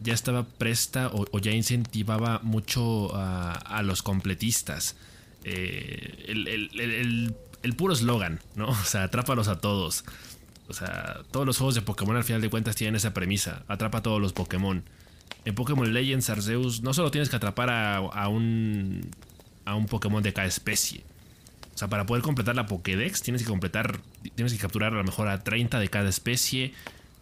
ya 0.00 0.14
estaba 0.14 0.44
presta 0.44 1.10
o, 1.12 1.38
ya 1.38 1.52
incentivaba 1.52 2.40
mucho 2.42 3.10
a, 3.14 3.82
los 3.82 4.02
completistas. 4.02 4.96
Eh, 5.44 6.24
el, 6.28 7.74
puro 7.76 7.92
eslogan, 7.92 8.40
¿no? 8.54 8.68
O 8.70 8.84
sea, 8.84 9.04
atrápalos 9.04 9.48
a 9.48 9.60
todos. 9.60 10.04
O 10.68 10.74
sea, 10.74 11.20
todos 11.30 11.46
los 11.46 11.58
juegos 11.58 11.74
de 11.74 11.82
Pokémon 11.82 12.16
al 12.16 12.24
final 12.24 12.40
de 12.40 12.50
cuentas 12.50 12.76
tienen 12.76 12.96
esa 12.96 13.14
premisa. 13.14 13.64
Atrapa 13.68 13.98
a 13.98 14.02
todos 14.02 14.20
los 14.20 14.32
Pokémon. 14.32 14.84
En 15.44 15.54
Pokémon 15.54 15.92
Legends 15.92 16.30
Arceus 16.30 16.82
no 16.82 16.92
solo 16.94 17.10
tienes 17.10 17.30
que 17.30 17.36
atrapar 17.36 17.70
a, 17.70 17.96
a 17.96 18.28
un, 18.28 19.10
a 19.64 19.74
un 19.74 19.86
Pokémon 19.86 20.22
de 20.22 20.32
cada 20.32 20.46
especie 20.46 21.04
o 21.78 21.82
sea, 21.82 21.86
para 21.86 22.06
poder 22.06 22.24
completar 22.24 22.56
la 22.56 22.66
Pokédex 22.66 23.22
tienes 23.22 23.44
que 23.44 23.48
completar, 23.48 24.00
tienes 24.34 24.52
que 24.52 24.58
capturar 24.58 24.92
a 24.94 24.96
lo 24.96 25.04
mejor 25.04 25.28
a 25.28 25.44
30 25.44 25.78
de 25.78 25.86
cada 25.86 26.08
especie, 26.08 26.72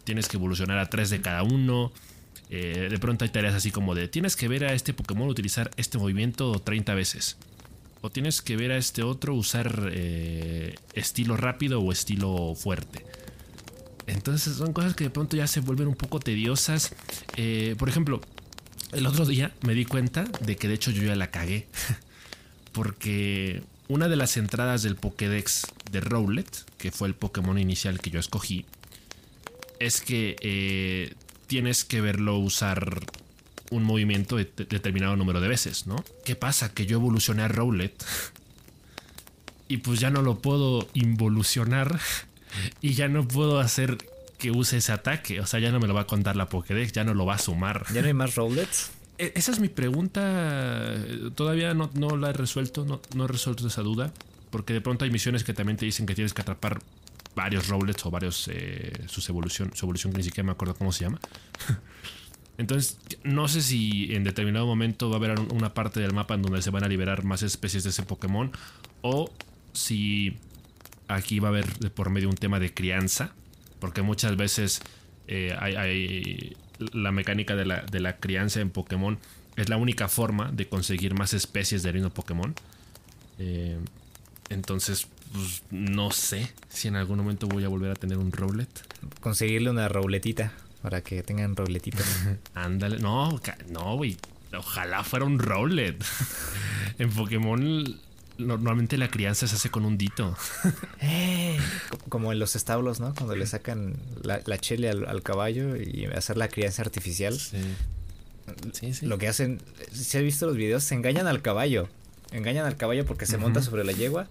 tienes 0.03 0.27
que 0.27 0.37
evolucionar 0.37 0.79
a 0.79 0.89
3 0.89 1.11
de 1.11 1.21
cada 1.21 1.43
uno. 1.43 1.91
Eh, 2.49 2.87
de 2.89 2.97
pronto 2.97 3.23
hay 3.23 3.29
tareas 3.29 3.53
así 3.53 3.69
como 3.69 3.93
de 3.93 4.07
tienes 4.07 4.35
que 4.35 4.47
ver 4.47 4.65
a 4.65 4.73
este 4.73 4.95
Pokémon 4.95 5.29
utilizar 5.29 5.69
este 5.77 5.99
movimiento 5.99 6.57
30 6.57 6.95
veces. 6.95 7.37
O 8.01 8.09
tienes 8.09 8.41
que 8.41 8.57
ver 8.57 8.71
a 8.71 8.77
este 8.77 9.03
otro 9.03 9.35
usar 9.35 9.91
eh, 9.91 10.73
estilo 10.93 11.37
rápido 11.37 11.79
o 11.79 11.91
estilo 11.91 12.55
fuerte. 12.55 13.05
Entonces 14.07 14.55
son 14.55 14.73
cosas 14.73 14.95
que 14.95 15.03
de 15.03 15.11
pronto 15.11 15.37
ya 15.37 15.45
se 15.45 15.59
vuelven 15.59 15.87
un 15.87 15.95
poco 15.95 16.19
tediosas. 16.19 16.95
Eh, 17.35 17.75
por 17.77 17.89
ejemplo, 17.89 18.21
el 18.91 19.05
otro 19.05 19.23
día 19.27 19.51
me 19.61 19.75
di 19.75 19.85
cuenta 19.85 20.23
de 20.41 20.55
que 20.55 20.67
de 20.67 20.73
hecho 20.73 20.89
yo 20.89 21.03
ya 21.03 21.15
la 21.15 21.29
cagué. 21.29 21.67
Porque 22.71 23.61
una 23.87 24.07
de 24.07 24.15
las 24.15 24.37
entradas 24.37 24.83
del 24.83 24.95
Pokédex 24.95 25.67
de 25.91 26.01
Rowlet, 26.01 26.49
que 26.77 26.91
fue 26.91 27.07
el 27.07 27.15
Pokémon 27.15 27.57
inicial 27.57 27.99
que 27.99 28.09
yo 28.09 28.19
escogí, 28.19 28.65
es 29.79 30.01
que 30.01 30.35
eh, 30.41 31.13
tienes 31.47 31.85
que 31.85 32.01
verlo 32.01 32.37
usar 32.37 32.99
un 33.69 33.83
movimiento 33.83 34.37
de 34.37 34.49
determinado 34.69 35.15
número 35.15 35.41
de 35.41 35.47
veces, 35.47 35.87
¿no? 35.87 36.03
¿Qué 36.25 36.35
pasa? 36.35 36.73
Que 36.73 36.85
yo 36.85 36.97
evolucioné 36.97 37.43
a 37.43 37.47
Rowlet 37.47 38.03
y 39.67 39.77
pues 39.77 39.99
ya 39.99 40.09
no 40.09 40.21
lo 40.21 40.39
puedo 40.39 40.87
involucionar 40.93 41.99
y 42.81 42.93
ya 42.93 43.07
no 43.07 43.27
puedo 43.27 43.59
hacer 43.59 43.97
que 44.37 44.51
use 44.51 44.77
ese 44.77 44.91
ataque. 44.91 45.39
O 45.39 45.45
sea, 45.45 45.59
ya 45.59 45.71
no 45.71 45.79
me 45.79 45.87
lo 45.87 45.93
va 45.93 46.01
a 46.01 46.07
contar 46.07 46.35
la 46.35 46.47
Pokédex, 46.49 46.91
ya 46.91 47.03
no 47.03 47.13
lo 47.13 47.25
va 47.25 47.35
a 47.35 47.39
sumar. 47.39 47.85
¿Ya 47.93 48.01
no 48.01 48.07
hay 48.07 48.13
más 48.13 48.35
Rowlets? 48.35 48.91
E, 49.17 49.33
esa 49.35 49.51
es 49.51 49.59
mi 49.59 49.69
pregunta. 49.69 50.95
Todavía 51.35 51.73
no, 51.73 51.89
la 52.17 52.29
he 52.29 52.33
resuelto, 52.33 52.85
no, 52.85 53.23
he 53.23 53.27
resuelto 53.27 53.67
esa 53.67 53.81
duda. 53.81 54.13
Porque 54.49 54.73
de 54.73 54.81
pronto 54.81 55.05
hay 55.05 55.11
misiones 55.11 55.43
que 55.43 55.53
también 55.53 55.77
te 55.77 55.85
dicen 55.85 56.05
que 56.05 56.15
tienes 56.15 56.33
que 56.33 56.41
atrapar 56.41 56.79
varios 57.35 57.67
rollets 57.67 58.05
o 58.05 58.11
varios. 58.11 58.47
Eh, 58.51 58.93
su 59.07 59.23
evolución, 59.31 59.71
su 59.73 59.85
evolución 59.85 60.13
que 60.13 60.19
ni 60.19 60.23
siquiera 60.23 60.45
me 60.45 60.51
acuerdo 60.51 60.75
cómo 60.75 60.91
se 60.91 61.05
llama. 61.05 61.19
Entonces, 62.57 62.97
no 63.23 63.47
sé 63.47 63.61
si 63.61 64.15
en 64.15 64.23
determinado 64.23 64.65
momento 64.65 65.09
va 65.09 65.17
a 65.17 65.19
haber 65.19 65.39
una 65.39 65.73
parte 65.73 65.99
del 65.99 66.13
mapa 66.13 66.33
en 66.33 66.41
donde 66.41 66.61
se 66.63 66.71
van 66.71 66.83
a 66.83 66.87
liberar 66.87 67.23
más 67.23 67.43
especies 67.43 67.83
de 67.83 67.91
ese 67.91 68.03
Pokémon. 68.03 68.51
O 69.01 69.31
si 69.73 70.37
aquí 71.07 71.39
va 71.39 71.49
a 71.49 71.51
haber 71.51 71.91
por 71.91 72.09
medio 72.09 72.29
un 72.29 72.35
tema 72.35 72.59
de 72.59 72.73
crianza. 72.73 73.33
Porque 73.79 74.01
muchas 74.01 74.35
veces 74.37 74.81
eh, 75.27 75.55
hay 75.59 76.55
la 76.93 77.11
mecánica 77.11 77.55
de 77.55 77.65
la, 77.65 77.81
de 77.81 77.99
la 77.99 78.17
crianza 78.17 78.61
en 78.61 78.69
Pokémon 78.69 79.17
es 79.55 79.69
la 79.69 79.77
única 79.77 80.07
forma 80.07 80.51
de 80.51 80.69
conseguir 80.69 81.13
más 81.13 81.33
especies 81.33 81.83
de 81.83 81.91
reino 81.91 82.09
Pokémon. 82.11 82.53
Eh, 83.39 83.77
entonces, 84.49 85.07
pues, 85.33 85.63
no 85.71 86.11
sé 86.11 86.51
si 86.69 86.87
en 86.87 86.95
algún 86.95 87.17
momento 87.17 87.47
voy 87.47 87.63
a 87.63 87.67
volver 87.67 87.91
a 87.91 87.95
tener 87.95 88.17
un 88.17 88.31
Rowlet. 88.31 88.69
Conseguirle 89.19 89.69
una 89.69 89.87
Rowletita 89.87 90.53
para 90.81 91.01
que 91.01 91.23
tengan 91.23 91.55
Rowletitas. 91.55 92.05
Ándale, 92.53 92.99
no, 92.99 93.39
no, 93.69 93.95
güey. 93.95 94.17
Ojalá 94.57 95.03
fuera 95.03 95.25
un 95.25 95.39
Rowlet. 95.39 96.03
en 96.99 97.09
Pokémon 97.09 97.99
normalmente 98.37 98.97
la 98.97 99.09
crianza 99.09 99.47
se 99.47 99.55
hace 99.55 99.69
con 99.69 99.85
un 99.85 99.97
dito. 99.97 100.35
Eh, 101.01 101.57
como 102.09 102.31
en 102.31 102.39
los 102.39 102.55
establos, 102.55 102.99
¿no? 102.99 103.13
Cuando 103.13 103.35
le 103.35 103.45
sacan 103.45 103.95
la, 104.23 104.57
chile 104.57 104.89
al, 104.89 105.23
caballo 105.23 105.75
y 105.75 106.05
hacer 106.05 106.37
la 106.37 106.47
crianza 106.47 106.81
artificial. 106.81 107.37
Sí. 107.37 107.57
Sí, 108.71 109.05
Lo 109.05 109.17
que 109.17 109.27
hacen, 109.27 109.61
si 109.91 110.17
has 110.17 110.23
visto 110.23 110.45
los 110.45 110.55
videos, 110.55 110.83
se 110.83 110.95
engañan 110.95 111.27
al 111.27 111.41
caballo. 111.41 111.89
Engañan 112.31 112.65
al 112.65 112.77
caballo 112.77 113.05
porque 113.05 113.25
se 113.25 113.37
monta 113.37 113.61
sobre 113.61 113.83
la 113.83 113.91
yegua, 113.91 114.27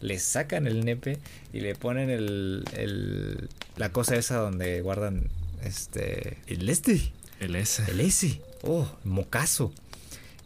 le 0.00 0.18
sacan 0.18 0.66
el 0.66 0.84
nepe 0.84 1.18
y 1.52 1.60
le 1.60 1.74
ponen 1.74 2.10
el, 2.10 2.64
el, 2.72 3.48
la 3.76 3.90
cosa 3.90 4.16
esa 4.16 4.38
donde 4.38 4.80
guardan 4.82 5.28
este 5.62 6.38
el 6.46 6.68
este. 6.68 7.12
El 7.38 7.56
S. 7.56 7.82
El 7.88 8.00
S. 8.00 8.40
Oh, 8.62 8.90
mocazo. 9.04 9.72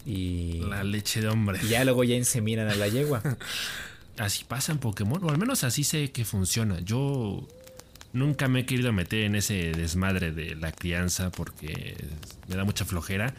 Y. 0.07 0.61
La 0.69 0.85
leche 0.85 1.21
de 1.21 1.29
hombre. 1.29 1.59
Y 1.63 1.69
ya 1.69 1.85
luego 1.85 2.05
ya 2.05 2.15
inseminan 2.15 2.69
a 2.69 2.75
la 2.75 2.89
yegua. 2.89 3.23
así 4.19 4.45
pasa 4.45 4.73
en 4.73 4.79
Pokémon, 4.79 5.23
o 5.25 5.31
al 5.31 5.39
menos 5.39 5.65
así 5.65 5.85
sé 5.85 6.11
que 6.11 6.25
funciona. 6.25 6.81
Yo 6.81 7.47
nunca 8.13 8.49
me 8.49 8.61
he 8.61 8.67
querido 8.67 8.93
meter 8.93 9.25
en 9.25 9.35
ese 9.35 9.73
desmadre 9.73 10.33
de 10.33 10.55
la 10.55 10.73
crianza 10.73 11.31
porque 11.31 11.97
me 12.49 12.57
da 12.57 12.65
mucha 12.65 12.85
flojera. 12.85 13.35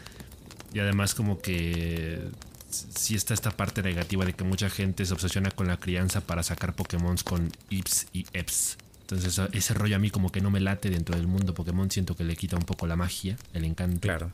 Y 0.74 0.80
además, 0.80 1.16
como 1.16 1.40
que 1.40 2.20
sí 2.70 3.16
está 3.16 3.34
esta 3.34 3.52
parte 3.52 3.82
negativa 3.82 4.26
de 4.26 4.34
que 4.34 4.44
mucha 4.44 4.70
gente 4.70 5.06
se 5.06 5.14
obsesiona 5.14 5.50
con 5.52 5.68
la 5.68 5.78
crianza 5.78 6.22
para 6.22 6.44
sacar 6.44 6.76
Pokémon 6.76 7.16
con 7.24 7.52
IPS 7.70 8.08
y 8.12 8.26
EPS. 8.34 8.78
Entonces, 9.02 9.40
ese 9.54 9.74
rollo 9.74 9.96
a 9.96 10.00
mí 10.00 10.10
como 10.10 10.32
que 10.32 10.42
no 10.42 10.50
me 10.50 10.60
late 10.60 10.90
dentro 10.90 11.16
del 11.16 11.28
mundo 11.28 11.54
Pokémon. 11.54 11.90
Siento 11.92 12.16
que 12.16 12.24
le 12.24 12.36
quita 12.36 12.58
un 12.58 12.64
poco 12.64 12.88
la 12.88 12.96
magia, 12.96 13.38
el 13.54 13.64
encanto. 13.64 14.02
Claro. 14.02 14.32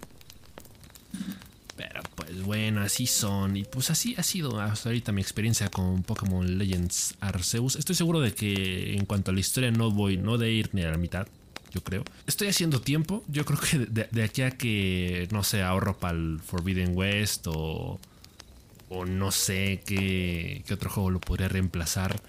Pero 1.75 2.01
bueno, 2.43 2.81
así 2.81 3.07
son. 3.07 3.57
Y 3.57 3.63
pues 3.63 3.89
así 3.89 4.15
ha 4.17 4.23
sido 4.23 4.59
hasta 4.59 4.89
ahorita 4.89 5.11
mi 5.11 5.21
experiencia 5.21 5.69
con 5.69 6.03
Pokémon 6.03 6.57
Legends 6.57 7.15
Arceus. 7.19 7.75
Estoy 7.75 7.95
seguro 7.95 8.19
de 8.19 8.33
que 8.33 8.93
en 8.93 9.05
cuanto 9.05 9.31
a 9.31 9.33
la 9.33 9.39
historia 9.39 9.71
no 9.71 9.91
voy, 9.91 10.17
no 10.17 10.37
de 10.37 10.51
ir 10.51 10.69
ni 10.73 10.83
a 10.83 10.91
la 10.91 10.97
mitad. 10.97 11.27
Yo 11.73 11.81
creo. 11.81 12.03
Estoy 12.27 12.49
haciendo 12.49 12.81
tiempo. 12.81 13.23
Yo 13.27 13.45
creo 13.45 13.59
que 13.59 13.79
de, 13.79 14.23
aquí 14.23 14.41
a 14.41 14.51
que, 14.51 15.27
no 15.31 15.43
sé, 15.43 15.61
ahorro 15.61 15.97
para 15.97 16.17
el 16.17 16.39
Forbidden 16.43 16.97
West 16.97 17.47
o, 17.47 17.99
o 18.89 19.05
no 19.05 19.31
sé 19.31 19.81
qué, 19.85 20.63
qué 20.67 20.73
otro 20.73 20.89
juego 20.89 21.11
lo 21.11 21.21
podría 21.21 21.47
reemplazar. 21.47 22.21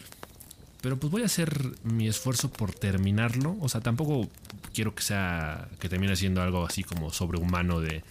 Pero 0.80 0.96
pues 0.96 1.10
voy 1.10 1.22
a 1.22 1.26
hacer 1.26 1.72
mi 1.84 2.08
esfuerzo 2.08 2.50
por 2.50 2.72
terminarlo. 2.72 3.56
O 3.60 3.68
sea, 3.68 3.80
tampoco 3.80 4.28
quiero 4.72 4.94
que 4.94 5.02
sea 5.02 5.68
que 5.80 5.88
termine 5.88 6.16
siendo 6.16 6.42
algo 6.42 6.64
así 6.64 6.82
como 6.82 7.12
sobrehumano 7.12 7.80
de 7.80 8.02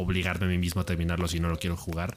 obligarme 0.00 0.46
a 0.46 0.48
mí 0.48 0.58
mismo 0.58 0.80
a 0.80 0.86
terminarlo 0.86 1.28
si 1.28 1.40
no 1.40 1.48
lo 1.48 1.58
quiero 1.58 1.76
jugar. 1.76 2.16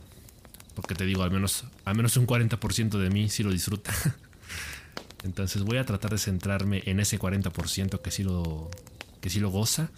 Porque 0.76 0.96
te 0.96 1.06
digo, 1.06 1.24
al 1.24 1.32
menos, 1.32 1.66
al 1.86 1.96
menos 1.96 2.18
un 2.18 2.26
40% 2.26 2.98
de 2.98 3.10
mí 3.10 3.30
sí 3.30 3.44
lo 3.44 3.52
disfruta. 3.52 3.94
Entonces 5.24 5.64
voy 5.64 5.78
a 5.78 5.86
tratar 5.86 6.12
de 6.12 6.18
centrarme 6.18 6.84
en 6.86 7.00
ese 7.00 7.20
40% 7.20 8.02
que 8.02 8.12
sí 8.12 8.24
lo, 8.24 8.70
que 9.22 9.30
sí 9.30 9.40
lo 9.40 9.50
goza. 9.50 9.90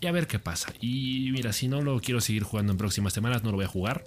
Y 0.00 0.06
a 0.06 0.12
ver 0.12 0.26
qué 0.26 0.38
pasa. 0.38 0.72
Y 0.80 1.30
mira, 1.32 1.52
si 1.52 1.68
no 1.68 1.82
lo 1.82 2.00
quiero 2.00 2.20
seguir 2.20 2.42
jugando 2.42 2.72
en 2.72 2.78
próximas 2.78 3.12
semanas, 3.12 3.42
no 3.42 3.50
lo 3.50 3.56
voy 3.56 3.64
a 3.64 3.68
jugar. 3.68 4.04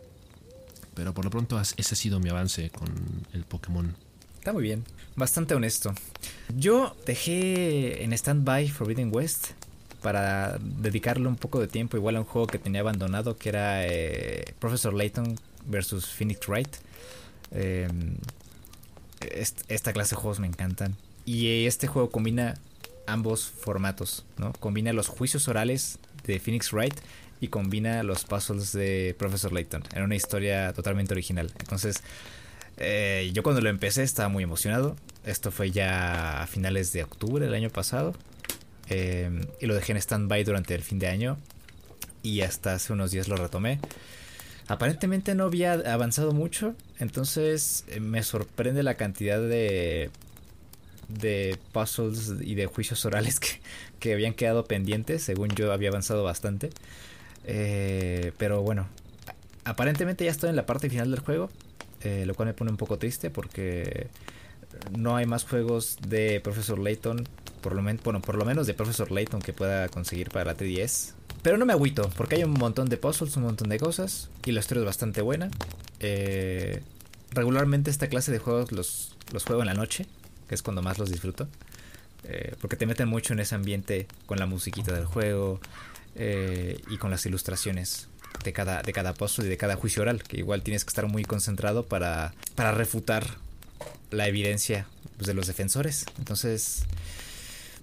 Pero 0.93 1.13
por 1.13 1.25
lo 1.25 1.31
pronto 1.31 1.59
ese 1.59 1.75
ha 1.77 1.97
sido 1.97 2.19
mi 2.19 2.29
avance 2.29 2.69
con 2.69 2.89
el 3.33 3.43
Pokémon. 3.43 3.95
Está 4.35 4.53
muy 4.53 4.63
bien, 4.63 4.83
bastante 5.15 5.53
honesto. 5.53 5.93
Yo 6.55 6.95
dejé 7.05 8.03
en 8.03 8.13
stand-by 8.13 8.69
Forbidden 8.69 9.09
West 9.13 9.51
para 10.01 10.57
dedicarle 10.59 11.27
un 11.27 11.35
poco 11.35 11.59
de 11.59 11.67
tiempo 11.67 11.97
igual 11.97 12.15
a 12.15 12.19
un 12.19 12.25
juego 12.25 12.47
que 12.47 12.59
tenía 12.59 12.81
abandonado 12.81 13.37
que 13.37 13.49
era 13.49 13.85
eh, 13.85 14.53
Professor 14.59 14.93
Layton 14.93 15.37
versus 15.65 16.07
Phoenix 16.07 16.47
Wright. 16.47 16.75
Em, 17.51 18.15
esta 19.67 19.93
clase 19.93 20.15
de 20.15 20.21
juegos 20.21 20.39
me 20.39 20.47
encantan. 20.47 20.95
Y 21.25 21.65
este 21.65 21.87
juego 21.87 22.09
combina 22.09 22.55
ambos 23.05 23.45
formatos, 23.45 24.25
¿no? 24.37 24.53
Combina 24.53 24.93
los 24.93 25.07
juicios 25.07 25.47
orales 25.47 25.99
de 26.25 26.39
Phoenix 26.39 26.71
Wright 26.71 26.95
y 27.39 27.47
combina 27.47 28.03
los 28.03 28.23
puzzles 28.23 28.71
de 28.71 29.15
Professor 29.17 29.51
Layton 29.51 29.83
en 29.93 30.03
una 30.03 30.15
historia 30.15 30.73
totalmente 30.73 31.13
original. 31.13 31.51
Entonces, 31.59 32.03
eh, 32.77 33.29
yo 33.33 33.43
cuando 33.43 33.61
lo 33.61 33.69
empecé 33.69 34.03
estaba 34.03 34.29
muy 34.29 34.43
emocionado. 34.43 34.95
Esto 35.25 35.51
fue 35.51 35.71
ya 35.71 36.41
a 36.41 36.47
finales 36.47 36.93
de 36.93 37.03
octubre 37.03 37.45
del 37.45 37.53
año 37.53 37.69
pasado. 37.69 38.15
Em, 38.91 39.45
y 39.61 39.67
lo 39.67 39.73
dejé 39.73 39.93
en 39.93 39.97
stand-by 39.97 40.43
durante 40.43 40.75
el 40.75 40.81
fin 40.83 40.99
de 40.99 41.07
año. 41.07 41.37
Y 42.23 42.41
hasta 42.41 42.73
hace 42.73 42.91
unos 42.91 43.11
días 43.11 43.29
lo 43.29 43.37
retomé. 43.37 43.79
Aparentemente 44.67 45.33
no 45.33 45.45
había 45.45 45.73
avanzado 45.73 46.33
mucho. 46.33 46.75
Entonces 46.99 47.85
eh, 47.87 48.01
me 48.01 48.21
sorprende 48.21 48.83
la 48.83 48.95
cantidad 48.95 49.39
de, 49.39 50.09
de 51.07 51.57
puzzles 51.71 52.33
y 52.41 52.55
de 52.55 52.65
juicios 52.65 53.05
orales 53.05 53.39
que, 53.99 54.13
habían 54.13 54.33
quedado 54.33 54.65
pendientes. 54.65 55.23
Según 55.23 55.49
yo 55.49 55.71
había 55.71 55.89
avanzado 55.89 56.25
bastante. 56.25 56.69
Eh, 57.45 58.33
pero 58.37 58.61
bueno, 58.61 58.87
aparentemente 59.63 60.25
ya 60.25 60.31
estoy 60.31 60.49
en 60.49 60.57
la 60.57 60.65
parte 60.65 60.89
final 60.89 61.11
del 61.11 61.21
juego. 61.21 61.49
Eh, 62.03 62.25
lo 62.25 62.33
cual 62.33 62.47
me 62.47 62.53
pone 62.53 62.71
un 62.71 62.77
poco 62.77 62.97
triste 62.97 63.29
porque 63.29 64.07
no 64.97 65.15
hay 65.15 65.27
más 65.27 65.45
juegos 65.45 65.97
de 66.05 66.41
Professor 66.41 66.77
Layton. 66.77 67.25
Por 67.61 67.75
lo, 67.75 67.83
bueno, 67.83 68.21
por 68.21 68.35
lo 68.35 68.45
menos 68.45 68.67
de 68.67 68.73
Professor 68.73 69.11
Layton 69.11 69.41
que 69.41 69.53
pueda 69.53 69.87
conseguir 69.89 70.29
para 70.29 70.45
la 70.45 70.57
3DS. 70.57 71.13
Pero 71.41 71.57
no 71.57 71.65
me 71.65 71.73
agüito, 71.73 72.09
porque 72.17 72.35
hay 72.35 72.43
un 72.43 72.53
montón 72.53 72.89
de 72.89 72.97
puzzles, 72.97 73.35
un 73.37 73.43
montón 73.43 73.69
de 73.69 73.79
cosas. 73.79 74.29
Y 74.45 74.51
la 74.51 74.59
historia 74.59 74.81
es 74.81 74.85
bastante 74.85 75.21
buena. 75.21 75.49
Eh, 75.99 76.81
regularmente 77.31 77.89
esta 77.89 78.07
clase 78.07 78.31
de 78.31 78.39
juegos 78.39 78.71
los, 78.71 79.15
los 79.31 79.43
juego 79.45 79.61
en 79.61 79.67
la 79.67 79.73
noche, 79.73 80.05
que 80.47 80.55
es 80.55 80.61
cuando 80.61 80.81
más 80.81 80.99
los 80.99 81.09
disfruto. 81.09 81.47
Eh, 82.23 82.55
porque 82.61 82.75
te 82.75 82.85
meten 82.85 83.07
mucho 83.07 83.33
en 83.33 83.39
ese 83.39 83.55
ambiente 83.55 84.07
con 84.27 84.37
la 84.37 84.45
musiquita 84.45 84.93
del 84.93 85.05
juego 85.05 85.59
eh, 86.15 86.79
y 86.89 86.97
con 86.97 87.09
las 87.09 87.25
ilustraciones 87.25 88.07
de 88.43 88.53
cada, 88.53 88.81
de 88.83 88.93
cada 88.93 89.13
puzzle 89.13 89.45
y 89.45 89.49
de 89.49 89.57
cada 89.57 89.75
juicio 89.75 90.03
oral, 90.03 90.23
que 90.23 90.37
igual 90.37 90.61
tienes 90.61 90.85
que 90.85 90.89
estar 90.89 91.07
muy 91.07 91.23
concentrado 91.23 91.85
para, 91.85 92.33
para 92.55 92.71
refutar 92.71 93.25
la 94.11 94.27
evidencia 94.27 94.87
pues, 95.17 95.27
de 95.27 95.33
los 95.33 95.47
defensores. 95.47 96.05
Entonces, 96.19 96.83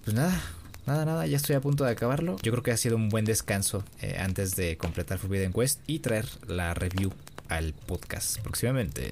pues 0.03 0.15
nada, 0.15 0.41
Nada, 0.89 1.05
nada, 1.05 1.27
ya 1.27 1.37
estoy 1.37 1.55
a 1.55 1.61
punto 1.61 1.83
de 1.83 1.91
acabarlo. 1.91 2.37
Yo 2.41 2.51
creo 2.51 2.63
que 2.63 2.71
ha 2.71 2.77
sido 2.77 2.95
un 2.95 3.09
buen 3.09 3.23
descanso 3.23 3.83
eh, 4.01 4.17
antes 4.19 4.55
de 4.55 4.75
completar 4.75 5.19
Forbidden 5.19 5.53
Quest 5.53 5.81
y 5.85 5.99
traer 5.99 6.27
la 6.47 6.73
review 6.73 7.13
al 7.47 7.73
podcast 7.73 8.39
próximamente. 8.39 9.11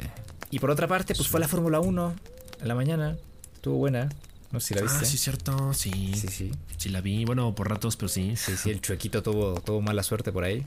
Y 0.50 0.58
por 0.58 0.72
otra 0.72 0.88
parte, 0.88 1.14
pues 1.14 1.28
fue 1.28 1.40
la 1.40 1.48
Fórmula 1.48 1.80
1 1.80 2.16
en 2.62 2.68
la 2.68 2.74
mañana. 2.74 3.16
Estuvo 3.54 3.78
buena. 3.78 4.10
No 4.52 4.60
sé 4.60 4.70
si 4.70 4.74
la 4.74 4.82
viste. 4.82 4.98
Ah, 5.02 5.06
sí, 5.06 5.18
cierto, 5.20 5.74
sí. 5.76 6.14
Sí, 6.16 6.30
sí. 6.30 6.52
Sí 6.78 6.90
la 6.90 7.02
vi, 7.02 7.26
bueno, 7.26 7.54
por 7.54 7.70
ratos, 7.70 7.96
pero 7.96 8.10
sí. 8.10 8.36
Sí, 8.36 8.58
sí, 8.58 8.72
el 8.72 8.82
chuequito 8.82 9.22
tuvo, 9.22 9.62
tuvo 9.62 9.80
mala 9.80 10.02
suerte 10.02 10.32
por 10.32 10.46
ahí. 10.46 10.66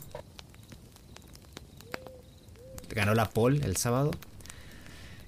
Ganó 2.91 3.15
la 3.15 3.29
pole 3.29 3.65
el 3.65 3.77
sábado. 3.77 4.13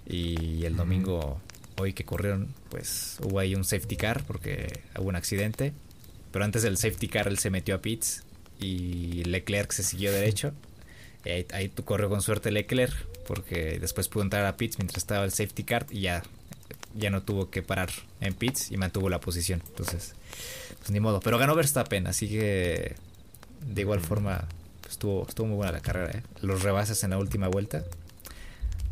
Y 0.07 0.65
el 0.65 0.77
domingo 0.77 1.41
hoy 1.77 1.93
que 1.93 2.05
corrieron, 2.05 2.55
pues 2.73 3.19
hubo 3.23 3.39
ahí 3.39 3.55
un 3.55 3.65
safety 3.65 3.97
car 3.97 4.25
porque 4.25 4.81
hubo 4.99 5.11
un 5.11 5.17
accidente. 5.17 5.75
Pero 6.33 6.47
antes 6.47 6.63
del 6.63 6.79
safety 6.79 7.07
car 7.07 7.29
él 7.29 7.39
se 7.39 7.51
metió 7.51 7.75
a 7.75 7.83
pits 7.83 8.25
y 8.59 9.25
Leclerc 9.25 9.71
se 9.73 9.83
siguió 9.83 10.11
derecho. 10.11 10.55
ahí, 11.27 11.47
ahí 11.53 11.69
corrió 11.69 12.09
con 12.09 12.23
suerte 12.23 12.51
Leclerc 12.51 12.95
porque 13.27 13.79
después 13.79 14.09
pudo 14.09 14.23
entrar 14.23 14.47
a 14.47 14.57
pits 14.57 14.79
mientras 14.79 14.97
estaba 14.97 15.23
el 15.27 15.33
safety 15.33 15.65
car 15.65 15.87
y 15.91 16.01
ya, 16.01 16.23
ya 16.95 17.11
no 17.11 17.23
tuvo 17.23 17.51
que 17.51 17.63
parar 17.63 17.91
en 18.23 18.33
pits 18.33 18.71
y 18.71 18.79
mantuvo 18.79 19.11
la 19.11 19.21
posición. 19.21 19.63
Entonces, 19.69 20.15
pues 20.79 20.91
ni 20.91 20.99
modo. 20.99 21.21
Pero 21.21 21.37
ganó 21.37 21.55
Verstappen, 21.55 22.07
así 22.07 22.27
que 22.27 22.95
de 23.67 23.81
igual 23.83 24.01
forma 24.01 24.49
pues, 24.81 24.93
estuvo, 24.93 25.29
estuvo 25.29 25.47
muy 25.49 25.57
buena 25.57 25.73
la 25.73 25.81
carrera. 25.81 26.11
¿eh? 26.19 26.23
Los 26.41 26.63
rebases 26.63 27.05
en 27.05 27.11
la 27.11 27.19
última 27.19 27.49
vuelta 27.49 27.85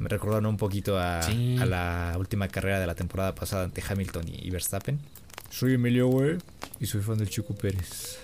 me 0.00 0.08
recordaron 0.08 0.46
un 0.46 0.56
poquito 0.56 0.98
a, 0.98 1.20
la 1.28 2.16
última 2.18 2.48
carrera 2.48 2.80
de 2.80 2.86
la 2.86 2.94
temporada 2.94 3.34
pasada 3.34 3.64
ante 3.64 3.82
Hamilton 3.86 4.24
y, 4.26 4.50
Verstappen. 4.50 4.98
Soy 5.50 5.74
Emilio, 5.74 6.08
güey, 6.08 6.38
y 6.80 6.86
soy 6.86 7.02
fan 7.02 7.18
del 7.18 7.28
Chico 7.28 7.54
Pérez. 7.54 8.18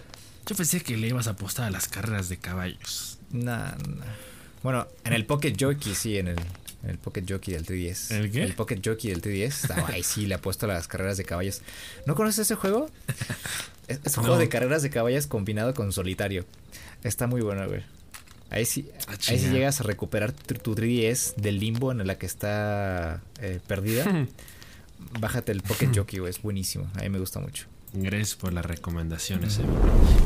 Yo 0.46 0.56
pensé 0.56 0.80
que 0.80 0.96
le 0.96 1.08
ibas 1.08 1.26
a 1.26 1.32
apostar 1.32 1.66
a 1.66 1.70
las 1.70 1.86
carreras 1.86 2.28
de 2.30 2.38
caballos. 2.38 3.18
Nah, 3.30 3.72
Bueno, 4.62 4.86
en 5.04 5.12
el 5.12 5.26
Pocket 5.26 5.54
Jockey, 5.60 5.94
sí, 5.94 6.16
en 6.16 6.28
el, 6.28 6.38
el 6.86 6.96
Pocket 6.96 7.24
Jockey 7.28 7.52
del 7.52 7.66
T10. 7.66 8.14
¿El 8.14 8.30
qué? 8.30 8.42
El 8.44 8.54
Pocket 8.54 8.80
Jockey 8.82 9.10
del 9.10 9.20
T10. 9.20 9.84
Ay, 9.92 10.02
sí, 10.02 10.26
le 10.26 10.34
apuesto 10.34 10.64
a 10.64 10.68
las 10.70 10.88
carreras 10.88 11.18
de 11.18 11.24
caballos. 11.24 11.60
¿No 12.06 12.14
conoces 12.14 12.40
ese 12.40 12.54
juego? 12.54 12.90
Es, 13.88 14.16
un 14.16 14.24
juego 14.24 14.38
de 14.38 14.48
carreras 14.48 14.82
de 14.82 14.90
caballos 14.90 15.26
combinado 15.26 15.72
con 15.74 15.92
solitario. 15.92 16.44
Está 17.04 17.26
muy 17.26 17.40
bueno, 17.40 17.68
güey. 17.68 17.84
Ahí 18.50 18.64
sí, 18.64 18.88
ah, 19.08 19.12
ahí 19.28 19.38
sí 19.38 19.48
llegas 19.48 19.80
a 19.80 19.84
recuperar 19.84 20.32
tu, 20.32 20.74
3DS 20.74 21.34
del 21.36 21.58
limbo 21.58 21.90
en 21.90 22.06
la 22.06 22.16
que 22.18 22.26
está 22.26 23.22
eh, 23.40 23.60
perdida. 23.66 24.26
Bájate 25.20 25.52
el 25.52 25.62
Pocket 25.62 25.90
Jockey, 25.94 26.20
es 26.26 26.42
buenísimo. 26.42 26.90
A 26.94 27.02
mí 27.02 27.08
me 27.08 27.18
gusta 27.18 27.40
mucho. 27.40 27.66
Gracias 27.92 28.34
por 28.34 28.52
las 28.52 28.64
recomendaciones, 28.64 29.60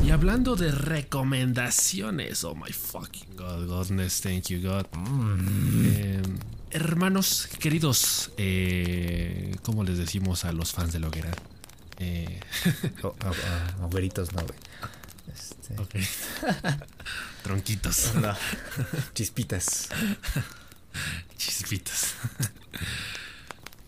Y 0.05 0.09
hablando 0.09 0.55
de 0.55 0.71
recomendaciones, 0.71 2.43
oh 2.43 2.53
my 2.53 2.71
fucking 2.71 3.35
god, 3.37 3.65
godness, 3.67 4.19
thank 4.21 4.47
you 4.47 4.61
God. 4.61 4.85
Mm. 4.93 5.85
Eh, 5.85 6.21
hermanos 6.71 7.47
queridos, 7.59 8.31
eh, 8.37 9.55
¿cómo 9.63 9.83
les 9.83 9.97
decimos 9.97 10.43
a 10.43 10.51
los 10.51 10.73
fans 10.73 10.91
de 10.91 10.99
la 10.99 11.07
hoguera? 11.07 11.31
Eh. 11.99 12.39
Oh, 13.03 13.07
oh, 13.07 13.31
oh, 13.31 13.81
no, 13.81 13.89
güey. 13.89 14.09
Este. 15.33 15.75
Tronquitos. 17.43 18.11
Chispitas. 19.13 19.89
Chispitas. 21.37 22.15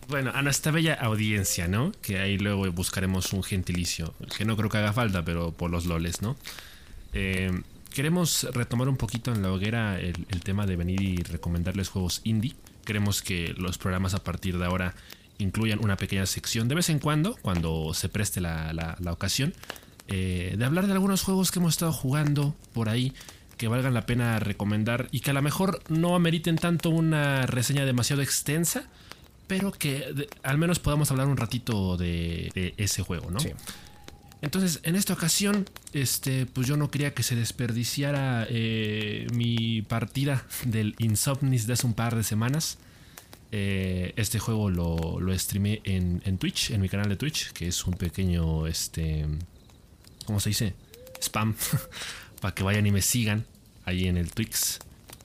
Bueno, 0.08 0.32
a 0.34 0.42
nuestra 0.42 0.70
bella 0.70 0.94
audiencia, 0.94 1.66
¿no? 1.68 1.92
Que 2.02 2.18
ahí 2.18 2.36
luego 2.36 2.70
buscaremos 2.72 3.32
un 3.32 3.42
gentilicio, 3.42 4.14
que 4.36 4.44
no 4.44 4.56
creo 4.56 4.68
que 4.68 4.78
haga 4.78 4.92
falta, 4.92 5.24
pero 5.24 5.52
por 5.52 5.70
los 5.70 5.86
loles, 5.86 6.20
¿no? 6.20 6.36
Eh, 7.12 7.62
queremos 7.92 8.46
retomar 8.52 8.88
un 8.88 8.96
poquito 8.96 9.32
en 9.32 9.42
la 9.42 9.52
hoguera 9.52 9.98
el, 10.00 10.14
tema 10.42 10.66
de 10.66 10.76
venir 10.76 11.00
y 11.00 11.16
recomendarles 11.22 11.88
juegos 11.88 12.20
indie. 12.24 12.54
Queremos 12.84 13.22
que 13.22 13.54
los 13.56 13.78
programas 13.78 14.14
a 14.14 14.22
partir 14.22 14.58
de 14.58 14.66
ahora 14.66 14.94
incluyan 15.38 15.82
una 15.82 15.96
pequeña 15.96 16.26
sección 16.26 16.68
de 16.68 16.74
vez 16.74 16.90
en 16.90 16.98
cuando, 16.98 17.36
cuando 17.40 17.94
se 17.94 18.08
preste 18.08 18.40
la, 18.40 18.72
la 18.72 19.12
ocasión, 19.12 19.54
eh, 20.08 20.54
de 20.56 20.64
hablar 20.64 20.86
de 20.86 20.92
algunos 20.92 21.22
juegos 21.22 21.50
que 21.50 21.58
hemos 21.58 21.74
estado 21.74 21.92
jugando 21.92 22.54
por 22.72 22.88
ahí 22.88 23.12
que 23.56 23.68
valgan 23.68 23.94
la 23.94 24.06
pena 24.06 24.38
recomendar 24.38 25.08
y 25.10 25.20
que 25.20 25.30
a 25.30 25.34
lo 25.34 25.42
mejor 25.42 25.80
no 25.88 26.14
ameriten 26.16 26.56
tanto 26.56 26.90
una 26.90 27.46
reseña 27.46 27.84
demasiado 27.84 28.22
extensa, 28.22 28.84
pero 29.46 29.72
que 29.72 30.28
al 30.42 30.58
menos 30.58 30.78
podamos 30.78 31.10
hablar 31.10 31.28
un 31.28 31.36
ratito 31.36 31.96
de, 31.96 32.74
ese 32.76 33.02
juego, 33.02 33.30
¿no? 33.30 33.38
Entonces, 34.42 34.80
en 34.82 34.94
esta 34.94 35.14
ocasión, 35.14 35.64
este, 35.94 36.44
pues 36.44 36.66
yo 36.66 36.76
no 36.76 36.90
quería 36.90 37.14
que 37.14 37.22
se 37.22 37.34
desperdiciara 37.34 38.46
eh, 38.50 39.26
mi 39.32 39.80
partida 39.80 40.44
del 40.66 40.94
Insomnis 40.98 41.66
de 41.66 41.72
hace 41.72 41.86
un 41.86 41.94
par 41.94 42.14
de 42.14 42.22
semanas. 42.22 42.76
Eh, 43.52 44.12
este 44.16 44.38
juego 44.38 44.68
lo, 44.68 45.18
lo 45.18 45.38
streamé 45.38 45.80
en, 45.84 46.20
en, 46.26 46.36
Twitch, 46.36 46.72
en 46.72 46.82
mi 46.82 46.90
canal 46.90 47.08
de 47.08 47.16
Twitch, 47.16 47.52
que 47.52 47.68
es 47.68 47.86
un 47.86 47.94
pequeño, 47.94 48.66
este, 48.66 49.26
¿cómo 50.24 50.40
se 50.40 50.50
dice? 50.50 50.74
Spam, 51.20 51.54
para 52.40 52.54
que 52.54 52.62
vayan 52.62 52.86
y 52.86 52.90
me 52.90 53.02
sigan 53.02 53.44
ahí 53.84 54.06
en 54.06 54.16
el 54.16 54.32
Twix. 54.32 54.78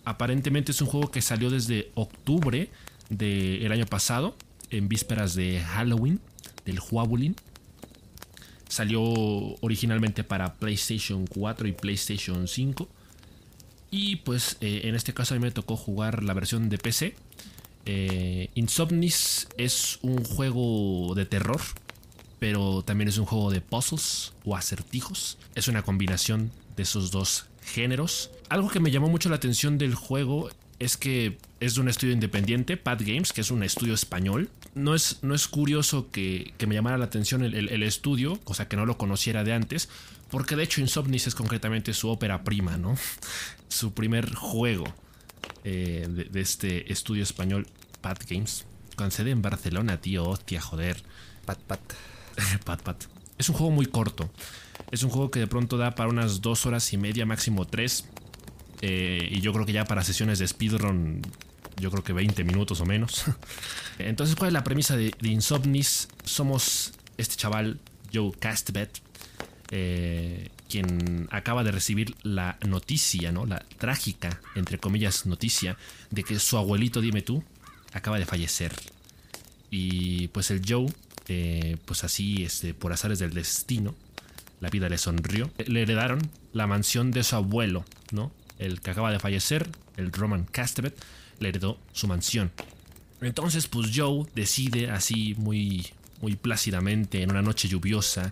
Aparentemente 0.06 0.72
es 0.72 0.82
un 0.82 0.88
juego 0.88 1.12
que 1.12 1.22
salió 1.22 1.50
desde 1.50 1.92
octubre 1.96 2.70
del 3.10 3.72
año 3.72 3.86
pasado, 3.86 4.36
en 4.70 4.88
vísperas 4.88 5.36
de 5.36 5.62
Halloween, 5.62 6.20
del 6.66 6.80
Huabulin. 6.80 7.36
Salió 8.68 9.02
originalmente 9.62 10.24
para 10.24 10.54
PlayStation 10.56 11.26
4 11.26 11.68
y 11.68 11.72
PlayStation 11.74 12.48
5. 12.48 12.88
Y 13.92 14.18
pues 14.18 14.58
eh, 14.62 14.82
en 14.84 14.96
este 14.96 15.14
caso 15.14 15.34
a 15.34 15.38
mí 15.38 15.44
me 15.44 15.52
tocó 15.52 15.76
jugar 15.76 16.24
la 16.24 16.34
versión 16.34 16.70
de 16.70 16.78
PC. 16.78 17.16
Eh, 17.86 18.50
Insomnis 18.54 19.48
es 19.58 19.98
un 20.04 20.24
juego 20.24 21.16
de 21.16 21.26
terror, 21.26 21.60
pero 22.40 22.84
también 22.84 23.10
es 23.10 23.18
un 23.18 23.26
juego 23.26 23.52
de 23.52 23.62
puzzles 23.62 24.34
o 24.46 24.56
acertijos. 24.56 25.38
Es 25.56 25.68
una 25.68 25.84
combinación 25.84 26.52
de 26.76 26.84
esos 26.84 27.12
dos 27.12 27.46
géneros. 27.62 28.32
Algo 28.50 28.70
que 28.70 28.80
me 28.80 28.92
llamó 28.92 29.10
mucho 29.10 29.30
la 29.30 29.36
atención 29.36 29.78
del 29.78 29.94
juego 29.94 30.50
es 30.80 30.96
que 30.96 31.38
es 31.60 31.76
de 31.76 31.82
un 31.82 31.90
estudio 31.90 32.14
independiente, 32.14 32.78
Pad 32.78 33.02
Games, 33.02 33.34
que 33.34 33.42
es 33.42 33.52
un 33.52 33.64
estudio 33.64 33.94
español. 33.94 34.50
No 34.76 34.96
es, 34.96 35.20
no 35.22 35.36
es 35.36 35.48
curioso 35.48 36.10
que, 36.10 36.54
me 36.66 36.76
llamara 36.76 36.98
la 36.98 37.06
atención 37.06 37.44
el, 37.44 37.84
estudio, 37.84 38.40
cosa 38.44 38.68
que 38.68 38.78
no 38.78 38.86
lo 38.86 38.98
conociera 38.98 39.44
de 39.44 39.54
antes, 39.54 39.90
porque 40.32 40.56
de 40.56 40.64
hecho 40.64 40.80
Insomnis 40.80 41.28
es 41.28 41.36
concretamente 41.36 41.94
su 41.94 42.08
ópera 42.10 42.44
prima, 42.44 42.78
¿no? 42.78 42.96
su 43.68 43.94
primer 43.94 44.34
juego 44.34 44.86
eh, 45.66 46.08
de, 46.08 46.40
este 46.40 46.92
estudio 46.92 47.24
español, 47.24 47.68
Pad 48.00 48.20
Games, 48.30 48.66
con 48.96 49.12
sede 49.12 49.32
en 49.32 49.42
Barcelona, 49.42 50.00
tío, 50.00 50.30
hostia, 50.30 50.62
joder. 50.62 51.04
Pat 51.46 51.60
Pat. 51.60 51.82
pat 52.66 52.82
Pat. 52.82 53.04
Es 53.38 53.50
un 53.50 53.56
juego 53.56 53.72
muy 53.72 53.86
corto. 53.86 54.30
Es 54.92 55.04
un 55.04 55.10
juego 55.10 55.32
que 55.32 55.40
de 55.40 55.48
pronto 55.48 55.78
da 55.78 55.96
para 55.96 56.10
unas 56.10 56.42
dos 56.42 56.66
horas 56.66 56.92
y 56.94 56.98
media, 56.98 57.26
máximo 57.26 57.66
tres. 57.66 58.06
Eh, 58.82 59.28
y 59.32 59.42
yo 59.42 59.54
creo 59.54 59.66
que 59.66 59.74
ya 59.74 59.86
para 59.86 60.04
sesiones 60.04 60.40
de 60.40 60.48
speedrun, 60.48 61.22
yo 61.78 61.92
creo 61.92 62.04
que 62.04 62.14
20 62.14 62.44
minutos 62.44 62.82
o 62.82 62.86
menos. 62.86 63.26
Entonces, 64.00 64.36
¿cuál 64.36 64.50
es 64.50 64.54
la 64.54 64.64
premisa 64.64 64.96
de, 64.96 65.14
Insomnis? 65.22 66.08
Somos 66.24 66.94
este 67.18 67.36
chaval, 67.36 67.80
Joe 68.14 68.32
Castbet, 68.40 69.02
eh, 69.72 70.50
quien 70.70 71.28
acaba 71.32 71.64
de 71.64 71.72
recibir 71.72 72.16
la 72.24 72.58
noticia, 72.66 73.32
¿no? 73.32 73.46
La 73.46 73.64
trágica, 73.78 74.42
entre 74.56 74.78
comillas, 74.78 75.26
noticia 75.26 75.78
de 76.10 76.24
que 76.24 76.40
su 76.40 76.58
abuelito, 76.58 77.02
dime 77.02 77.22
tú, 77.22 77.44
acaba 77.94 78.18
de 78.18 78.26
fallecer. 78.26 78.74
Y 79.72 80.30
pues 80.30 80.52
el 80.52 80.62
Joe, 80.68 80.88
pues 81.86 82.04
así, 82.04 82.44
este, 82.44 82.74
por 82.74 82.94
azares 82.94 83.20
del 83.20 83.34
destino, 83.34 83.96
la 84.62 84.70
vida 84.70 84.90
le 84.90 84.98
sonrió. 84.98 85.52
Le 85.66 85.82
heredaron 85.82 86.20
la 86.54 86.68
mansión 86.68 87.12
de 87.12 87.24
su 87.24 87.36
abuelo, 87.36 87.86
¿no? 88.12 88.32
el 88.60 88.82
que 88.82 88.92
acaba 88.92 89.12
de 89.12 89.20
fallecer, 89.20 89.70
el 89.98 90.12
Roman 90.12 90.44
Castevet, 90.44 90.94
le 91.40 91.50
heredó 91.50 91.80
su 91.94 92.08
mansión. 92.08 92.52
Entonces, 93.22 93.68
pues 93.68 93.92
Joe 93.96 94.26
decide 94.36 94.92
así 94.92 95.34
muy, 95.38 95.88
muy 96.22 96.36
plácidamente 96.36 97.24
en 97.24 97.32
una 97.32 97.42
noche 97.42 97.68
lluviosa 97.68 98.30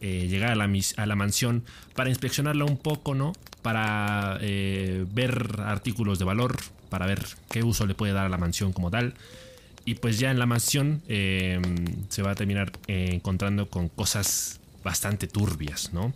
eh, 0.00 0.26
llegar 0.28 0.52
a 0.52 0.56
la, 0.56 0.70
a 0.96 1.06
la, 1.06 1.16
mansión 1.16 1.64
para 1.94 2.10
inspeccionarla 2.10 2.64
un 2.64 2.76
poco, 2.76 3.14
¿no? 3.14 3.32
Para 3.62 4.38
eh, 4.40 5.04
ver 5.12 5.60
artículos 5.64 6.18
de 6.18 6.24
valor, 6.24 6.56
para 6.88 7.06
ver 7.06 7.24
qué 7.50 7.62
uso 7.62 7.86
le 7.86 7.94
puede 7.94 8.12
dar 8.12 8.26
a 8.26 8.28
la 8.28 8.36
mansión 8.36 8.72
como 8.72 8.90
tal. 8.90 9.14
Y 9.86 9.94
pues 9.94 10.18
ya 10.18 10.30
en 10.30 10.38
la 10.38 10.44
mansión 10.44 11.00
eh, 11.08 11.58
se 12.10 12.20
va 12.20 12.32
a 12.32 12.34
terminar 12.34 12.72
encontrando 12.86 13.70
con 13.70 13.88
cosas 13.88 14.60
bastante 14.84 15.26
turbias, 15.26 15.92
¿no? 15.92 16.12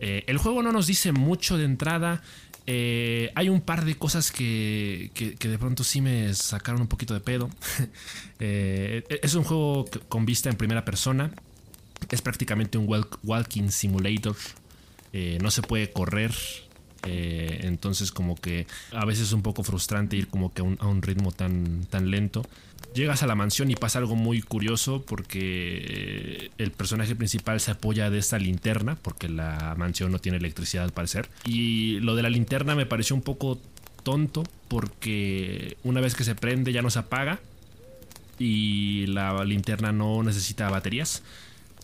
el 0.00 0.36
juego 0.36 0.64
no 0.64 0.72
nos 0.72 0.88
dice 0.88 1.12
mucho 1.12 1.56
de 1.56 1.64
entrada. 1.64 2.22
Eh, 2.66 3.32
hay 3.34 3.48
un 3.48 3.60
par 3.60 3.84
de 3.84 3.96
cosas 3.96 4.30
que, 4.30 5.10
que, 5.14 5.48
de 5.48 5.58
pronto 5.58 5.82
sí 5.82 6.00
me 6.00 6.32
sacaron 6.34 6.82
un 6.82 6.88
poquito 6.88 7.14
de 7.14 7.20
pedo. 7.20 7.50
Eh, 8.44 9.04
es 9.22 9.34
un 9.36 9.44
juego 9.44 9.84
con 10.08 10.26
vista 10.26 10.50
en 10.50 10.56
primera 10.56 10.84
persona. 10.84 11.30
Es 12.10 12.22
prácticamente 12.22 12.76
un 12.76 12.88
walking 13.22 13.68
simulator. 13.68 14.34
Eh, 15.12 15.38
no 15.40 15.52
se 15.52 15.62
puede 15.62 15.92
correr. 15.92 16.34
Entonces 17.04 18.12
como 18.12 18.36
que 18.36 18.66
a 18.92 19.04
veces 19.04 19.28
es 19.28 19.32
un 19.32 19.42
poco 19.42 19.62
frustrante 19.62 20.16
ir 20.16 20.28
como 20.28 20.52
que 20.52 20.62
a 20.62 20.64
un, 20.64 21.02
ritmo 21.02 21.32
tan, 21.32 21.84
tan 21.90 22.10
lento. 22.10 22.44
Llegas 22.94 23.22
a 23.22 23.26
la 23.26 23.34
mansión 23.34 23.70
y 23.70 23.74
pasa 23.74 23.98
algo 23.98 24.16
muy 24.16 24.42
curioso 24.42 25.02
porque 25.02 26.50
el 26.58 26.72
personaje 26.72 27.16
principal 27.16 27.58
se 27.60 27.70
apoya 27.70 28.10
de 28.10 28.18
esta 28.18 28.38
linterna 28.38 28.96
porque 29.00 29.28
la 29.28 29.74
mansión 29.78 30.12
no 30.12 30.18
tiene 30.18 30.38
electricidad 30.38 30.84
al 30.84 30.92
parecer. 30.92 31.28
Y 31.44 32.00
lo 32.00 32.14
de 32.14 32.22
la 32.22 32.30
linterna 32.30 32.74
me 32.74 32.84
pareció 32.84 33.16
un 33.16 33.22
poco 33.22 33.58
tonto 34.02 34.44
porque 34.68 35.76
una 35.84 36.00
vez 36.00 36.14
que 36.14 36.24
se 36.24 36.34
prende 36.34 36.72
ya 36.72 36.82
no 36.82 36.90
se 36.90 36.98
apaga 36.98 37.40
y 38.38 39.06
la 39.06 39.44
linterna 39.44 39.92
no 39.92 40.22
necesita 40.22 40.68
baterías, 40.68 41.22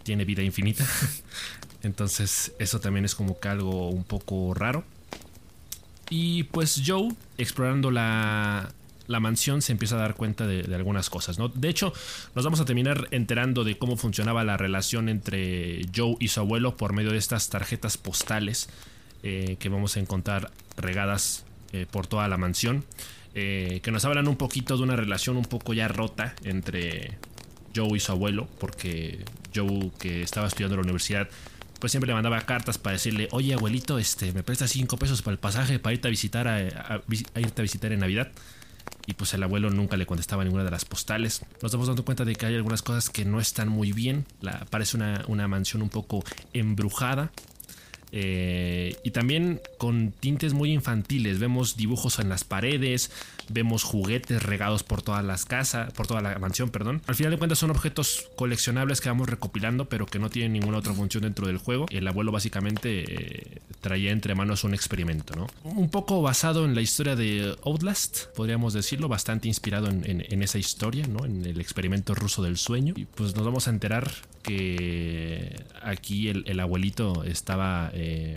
tiene 0.02 0.24
vida 0.24 0.42
infinita. 0.42 0.86
Entonces 1.82 2.52
eso 2.58 2.80
también 2.80 3.04
es 3.04 3.14
como 3.14 3.38
que 3.38 3.48
algo 3.48 3.88
un 3.88 4.04
poco 4.04 4.52
raro. 4.54 4.84
Y 6.10 6.44
pues 6.44 6.82
Joe, 6.86 7.08
explorando 7.36 7.90
la, 7.90 8.72
la 9.08 9.20
mansión 9.20 9.62
se 9.62 9.72
empieza 9.72 9.96
a 9.96 9.98
dar 9.98 10.14
cuenta 10.14 10.46
de, 10.46 10.72
algunas 10.74 11.10
cosas. 11.10 11.38
¿no? 11.38 11.48
De 11.48 11.68
hecho, 11.68 11.92
nos 12.34 12.44
vamos 12.44 12.60
a 12.60 12.64
terminar 12.64 13.08
enterando 13.10 13.64
de 13.64 13.76
cómo 13.76 13.96
funcionaba 13.96 14.44
la 14.44 14.56
relación 14.56 15.08
entre 15.08 15.82
Joe 15.94 16.16
y 16.20 16.28
su 16.28 16.40
abuelo 16.40 16.76
por 16.76 16.92
medio 16.92 17.10
de 17.10 17.18
estas 17.18 17.48
tarjetas 17.48 17.96
postales 17.96 18.68
eh, 19.22 19.56
que 19.58 19.68
vamos 19.68 19.96
a 19.96 20.00
encontrar 20.00 20.52
regadas 20.76 21.44
eh, 21.72 21.86
por 21.90 22.06
toda 22.06 22.28
la 22.28 22.36
mansión. 22.36 22.84
Eh, 23.34 23.80
que 23.82 23.90
nos 23.90 24.04
hablan 24.04 24.28
un 24.28 24.36
poquito 24.36 24.76
de 24.76 24.82
una 24.82 24.96
relación 24.96 25.36
un 25.36 25.44
poco 25.44 25.72
ya 25.72 25.88
rota 25.88 26.34
entre 26.44 27.18
Joe 27.74 27.96
y 27.96 28.00
su 28.00 28.12
abuelo, 28.12 28.48
porque 28.58 29.24
Joe 29.54 29.90
que 29.98 30.22
estaba 30.22 30.48
estudiando 30.48 30.74
en 30.74 30.80
la 30.80 30.84
universidad 30.84 31.28
pues 31.78 31.92
siempre 31.92 32.08
le 32.08 32.14
mandaba 32.14 32.40
cartas 32.42 32.78
para 32.78 32.94
decirle, 32.94 33.28
oye 33.32 33.54
abuelito, 33.54 33.98
este, 33.98 34.32
me 34.32 34.42
prestas 34.42 34.70
5 34.70 34.96
pesos 34.96 35.22
para 35.22 35.32
el 35.32 35.38
pasaje 35.38 35.78
para 35.78 35.94
irte 35.94 36.08
a 36.08 36.10
visitar 36.10 36.48
a 36.48 37.02
irte 37.36 37.60
a 37.60 37.62
visitar 37.62 37.92
en 37.92 38.00
Navidad 38.00 38.30
y 39.08 39.14
pues 39.14 39.32
el 39.32 39.42
abuelo 39.42 39.70
nunca 39.70 39.96
le 39.96 40.04
contestaba 40.04 40.44
ninguna 40.44 40.64
de 40.64 40.70
las 40.70 40.84
postales. 40.84 41.40
Nos 41.62 41.72
damos 41.72 41.86
dando 41.86 42.04
cuenta 42.04 42.26
de 42.26 42.34
que 42.34 42.44
hay 42.44 42.54
algunas 42.54 42.82
cosas 42.82 43.08
que 43.08 43.24
no 43.24 43.40
están 43.40 43.68
muy 43.70 43.92
bien. 43.92 44.26
La, 44.42 44.66
parece 44.66 44.98
una, 44.98 45.24
una 45.28 45.48
mansión 45.48 45.80
un 45.80 45.88
poco 45.88 46.22
embrujada. 46.52 47.32
Eh, 48.12 48.96
y 49.02 49.10
también 49.12 49.62
con 49.78 50.12
tintes 50.12 50.52
muy 50.52 50.72
infantiles. 50.72 51.38
Vemos 51.38 51.78
dibujos 51.78 52.18
en 52.18 52.28
las 52.28 52.44
paredes, 52.44 53.10
vemos 53.48 53.82
juguetes 53.82 54.42
regados 54.42 54.82
por 54.82 55.02
todas 55.02 55.24
las 55.24 55.44
casas, 55.44 55.92
por 55.92 56.06
toda 56.06 56.20
la 56.20 56.38
mansión, 56.38 56.70
perdón. 56.70 57.02
Al 57.06 57.14
final 57.14 57.32
de 57.32 57.38
cuentas 57.38 57.58
son 57.58 57.70
objetos 57.70 58.28
coleccionables 58.36 59.00
que 59.00 59.08
vamos 59.08 59.28
recopilando, 59.28 59.88
pero 59.88 60.06
que 60.06 60.18
no 60.18 60.30
tienen 60.30 60.52
ninguna 60.52 60.78
otra 60.78 60.92
función 60.92 61.22
dentro 61.22 61.46
del 61.46 61.58
juego. 61.58 61.86
El 61.90 62.06
abuelo 62.06 62.32
básicamente 62.32 63.04
eh, 63.08 63.60
traía 63.80 64.10
entre 64.10 64.34
manos 64.34 64.64
un 64.64 64.74
experimento, 64.74 65.34
¿no? 65.34 65.46
Un 65.64 65.90
poco 65.90 66.22
basado 66.22 66.64
en 66.64 66.74
la 66.74 66.80
historia 66.80 67.16
de 67.16 67.56
Outlast, 67.64 68.26
podríamos 68.34 68.72
decirlo, 68.72 69.08
bastante 69.08 69.48
inspirado 69.48 69.88
en, 69.88 70.42
esa 70.42 70.58
historia, 70.58 71.06
¿no? 71.06 71.24
En 71.24 71.44
el 71.44 71.60
experimento 71.60 72.14
ruso 72.14 72.42
del 72.42 72.56
sueño. 72.56 72.94
Y 72.96 73.04
pues 73.06 73.34
nos 73.34 73.44
vamos 73.44 73.66
a 73.66 73.70
enterar 73.70 74.10
que 74.42 75.64
aquí 75.82 76.28
el, 76.28 76.60
abuelito 76.60 77.24
estaba 77.24 77.90
eh, 77.92 78.34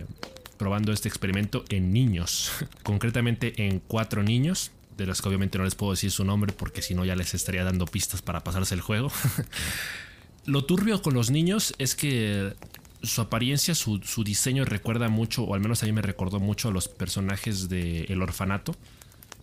probando 0.58 0.92
este 0.92 1.08
experimento 1.08 1.64
en 1.70 1.92
niños, 1.92 2.52
concretamente 2.84 3.68
en 3.68 3.80
cuatro 3.80 4.24
niños 4.24 4.72
de 5.02 5.08
los 5.08 5.22
que 5.22 5.28
obviamente 5.28 5.58
no 5.58 5.64
les 5.64 5.76
puedo 5.76 5.92
decir 5.92 6.12
su 6.12 6.24
nombre 6.24 6.54
porque 6.54 6.82
si 6.82 6.94
no 6.94 7.04
ya 7.04 7.16
les 7.16 7.34
estaría 7.34 7.64
dando 7.64 7.86
pistas 7.86 8.22
para 8.22 8.44
pasarse 8.44 8.76
el 8.76 8.82
juego. 8.82 9.12
Lo 10.46 10.66
turbio 10.66 11.02
con 11.02 11.14
los 11.14 11.30
niños 11.30 11.76
es 11.78 11.96
que 11.96 12.56
su 13.04 13.22
apariencia, 13.22 13.76
su, 13.76 14.00
diseño 14.24 14.66
recuerda 14.66 15.08
mucho, 15.10 15.44
o 15.44 15.54
al 15.54 15.62
menos 15.62 15.84
a 15.84 15.86
mí 15.86 15.92
me 15.92 16.02
recordó 16.02 16.40
mucho 16.40 16.70
a 16.70 16.72
los 16.72 16.88
personajes 16.88 17.70
de 17.70 18.06
El 18.06 18.22
Orfanato, 18.22 18.76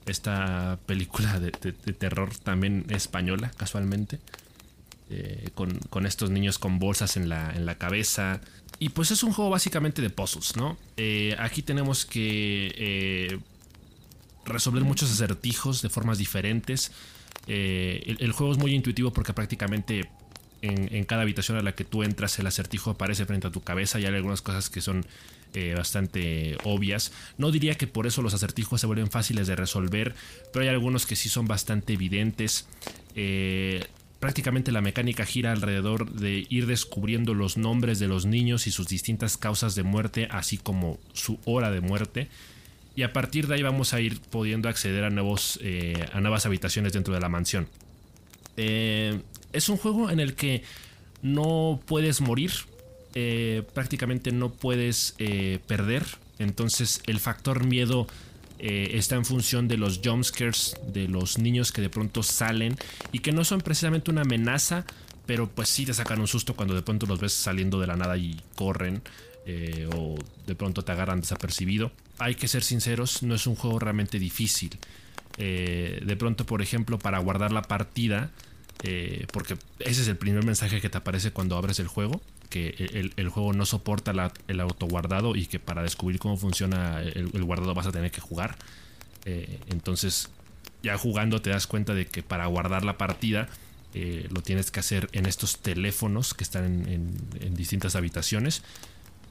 esta 0.06 0.78
película 0.86 1.38
de, 1.38 1.50
terror 1.50 2.36
también 2.38 2.86
española, 2.88 3.52
casualmente, 3.56 4.18
eh, 5.10 5.50
con, 5.54 6.06
estos 6.06 6.30
niños 6.30 6.58
con 6.58 6.78
bolsas 6.78 7.16
en 7.16 7.28
la, 7.28 7.52
en 7.54 7.66
la 7.66 7.76
cabeza. 7.76 8.40
Y 8.78 8.90
pues 8.90 9.10
es 9.10 9.22
un 9.22 9.32
juego 9.32 9.50
básicamente 9.50 10.02
de 10.02 10.10
puzzles, 10.10 10.56
¿no? 10.56 10.76
Eh, 10.96 11.36
aquí 11.38 11.62
tenemos 11.62 12.06
que 12.06 12.72
eh, 12.76 13.38
resolver 14.48 14.84
muchos 14.84 15.10
acertijos 15.10 15.82
de 15.82 15.88
formas 15.88 16.18
diferentes. 16.18 16.92
Eh, 17.46 18.16
el, 18.18 18.32
juego 18.32 18.52
es 18.52 18.58
muy 18.58 18.74
intuitivo 18.74 19.12
porque 19.12 19.32
prácticamente 19.32 20.08
en, 20.60 21.04
cada 21.04 21.22
habitación 21.22 21.56
a 21.56 21.62
la 21.62 21.74
que 21.74 21.84
tú 21.84 22.02
entras 22.02 22.38
el 22.38 22.46
acertijo 22.46 22.90
aparece 22.90 23.24
frente 23.26 23.46
a 23.46 23.50
tu 23.50 23.62
cabeza 23.62 23.98
y 23.98 24.06
hay 24.06 24.14
algunas 24.14 24.42
cosas 24.42 24.68
que 24.70 24.80
son 24.80 25.06
eh, 25.54 25.74
bastante 25.76 26.58
obvias. 26.64 27.12
No 27.38 27.50
diría 27.50 27.76
que 27.76 27.86
por 27.86 28.06
eso 28.06 28.22
los 28.22 28.34
acertijos 28.34 28.80
se 28.80 28.86
vuelven 28.86 29.10
fáciles 29.10 29.46
de 29.46 29.56
resolver, 29.56 30.14
pero 30.52 30.64
hay 30.64 30.68
algunos 30.68 31.06
que 31.06 31.16
sí 31.16 31.28
son 31.28 31.46
bastante 31.46 31.94
evidentes. 31.94 32.66
Eh, 33.14 33.84
prácticamente 34.20 34.72
la 34.72 34.80
mecánica 34.80 35.24
gira 35.24 35.52
alrededor 35.52 36.10
de 36.10 36.46
ir 36.50 36.66
descubriendo 36.66 37.34
los 37.34 37.56
nombres 37.56 37.98
de 37.98 38.08
los 38.08 38.26
niños 38.26 38.66
y 38.66 38.72
sus 38.72 38.88
distintas 38.88 39.36
causas 39.36 39.74
de 39.74 39.84
muerte, 39.84 40.28
así 40.30 40.58
como 40.58 40.98
su 41.12 41.38
hora 41.44 41.70
de 41.70 41.80
muerte 41.80 42.28
y 42.98 43.04
a 43.04 43.12
partir 43.12 43.46
de 43.46 43.54
ahí 43.54 43.62
vamos 43.62 43.94
a 43.94 44.00
ir 44.00 44.18
pudiendo 44.18 44.68
acceder 44.68 45.04
a, 45.04 45.10
nuevos, 45.10 45.60
eh, 45.62 46.04
a 46.12 46.20
nuevas 46.20 46.46
habitaciones 46.46 46.94
dentro 46.94 47.14
de 47.14 47.20
la 47.20 47.28
mansión. 47.28 47.68
Eh, 48.56 49.20
es 49.52 49.68
un 49.68 49.76
juego 49.76 50.10
en 50.10 50.18
el 50.18 50.34
que 50.34 50.64
no 51.22 51.80
puedes 51.86 52.20
morir, 52.20 52.50
eh, 53.14 53.62
prácticamente 53.72 54.32
no 54.32 54.50
puedes 54.50 55.14
perder, 55.68 56.06
entonces 56.40 57.00
el 57.06 57.20
factor 57.20 57.64
miedo 57.64 58.08
está 58.58 59.14
en 59.14 59.24
función 59.24 59.68
de 59.68 59.76
los 59.76 60.00
jumpscares, 60.04 60.76
de 60.88 61.06
los 61.06 61.38
niños 61.38 61.70
que 61.70 61.80
de 61.80 61.90
pronto 61.90 62.24
salen 62.24 62.76
y 63.12 63.20
que 63.20 63.30
no 63.30 63.44
son 63.44 63.60
precisamente 63.60 64.10
una 64.10 64.22
amenaza, 64.22 64.84
pero 65.24 65.48
pues 65.48 65.68
sí 65.68 65.86
te 65.86 65.94
sacan 65.94 66.18
un 66.20 66.26
susto 66.26 66.56
cuando 66.56 66.74
de 66.74 66.82
pronto 66.82 67.06
los 67.06 67.20
ves 67.20 67.32
saliendo 67.32 67.78
de 67.78 67.86
la 67.86 67.94
nada 67.94 68.16
y 68.16 68.40
corren 68.56 69.02
o 69.94 70.16
de 70.48 70.54
pronto 70.56 70.82
te 70.82 70.90
agarran 70.90 71.20
desapercibido. 71.20 71.92
Hay 72.18 72.34
que 72.34 72.48
ser 72.48 72.62
sinceros, 72.62 73.22
no 73.22 73.34
es 73.34 73.46
un 73.46 73.54
juego 73.54 73.78
realmente 73.78 74.18
difícil. 74.18 74.78
Eh, 75.36 76.02
de 76.04 76.16
pronto, 76.16 76.46
por 76.46 76.62
ejemplo, 76.62 76.98
para 76.98 77.18
guardar 77.18 77.52
la 77.52 77.62
partida, 77.62 78.30
porque 79.32 79.56
ese 79.80 80.02
es 80.02 80.08
el 80.08 80.16
primer 80.16 80.44
mensaje 80.44 80.80
que 80.80 80.88
te 80.88 80.98
aparece 80.98 81.32
cuando 81.32 81.56
abres 81.56 81.80
el 81.80 81.88
juego, 81.88 82.20
que 82.48 83.12
el, 83.16 83.28
juego 83.28 83.52
no 83.52 83.66
soporta 83.66 84.12
el 84.48 84.60
autoguardado 84.60 85.36
y 85.36 85.46
que 85.46 85.58
para 85.58 85.82
descubrir 85.82 86.18
cómo 86.18 86.36
funciona 86.36 87.02
el, 87.02 87.44
guardado 87.44 87.74
vas 87.74 87.86
a 87.86 87.92
tener 87.92 88.10
que 88.10 88.20
jugar. 88.20 88.56
Eh, 89.24 89.58
entonces, 89.68 90.30
ya 90.82 90.96
jugando 90.96 91.42
te 91.42 91.50
das 91.50 91.66
cuenta 91.66 91.94
de 91.94 92.06
que 92.06 92.22
para 92.22 92.46
guardar 92.46 92.84
la 92.84 92.96
partida 92.96 93.48
eh, 93.94 94.26
lo 94.30 94.42
tienes 94.42 94.70
que 94.70 94.80
hacer 94.80 95.08
en 95.12 95.26
estos 95.26 95.58
teléfonos 95.58 96.34
que 96.34 96.44
están 96.44 96.64
en, 96.88 97.54
distintas 97.54 97.96
habitaciones. 97.96 98.62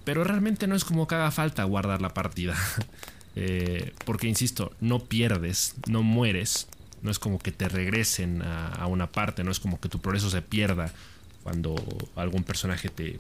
Pero 0.08 0.24
realmente 0.24 0.68
no 0.68 0.76
es 0.78 0.86
como 0.86 1.06
que 1.06 1.16
haga 1.16 1.32
falta 1.32 1.66
guardar 1.66 2.02
la 2.02 2.14
partida. 2.14 2.56
Eh, 3.40 3.94
porque, 4.04 4.26
insisto, 4.28 4.72
no 4.82 4.98
pierdes, 4.98 5.76
no 5.88 6.02
mueres. 6.02 6.68
No 7.04 7.12
es 7.12 7.20
como 7.20 7.38
que 7.38 7.52
te 7.52 7.70
regresen 7.70 8.42
a, 8.42 8.88
una 8.88 9.12
parte, 9.12 9.44
no 9.44 9.52
es 9.52 9.60
como 9.60 9.80
que 9.80 9.90
tu 9.90 10.00
progreso 10.00 10.32
se 10.32 10.42
pierda 10.42 10.92
cuando 11.44 11.76
algún 12.16 12.44
personaje 12.44 12.90
te, 12.90 13.20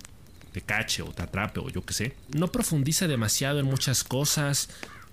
te 0.53 0.61
cache 0.61 1.03
o 1.03 1.11
te 1.11 1.21
atrape 1.21 1.59
o 1.59 1.69
yo 1.69 1.85
qué 1.85 1.93
sé. 1.93 2.15
No 2.33 2.47
profundiza 2.47 3.07
demasiado 3.07 3.59
en 3.59 3.67
muchas 3.67 4.03
cosas. 4.03 4.69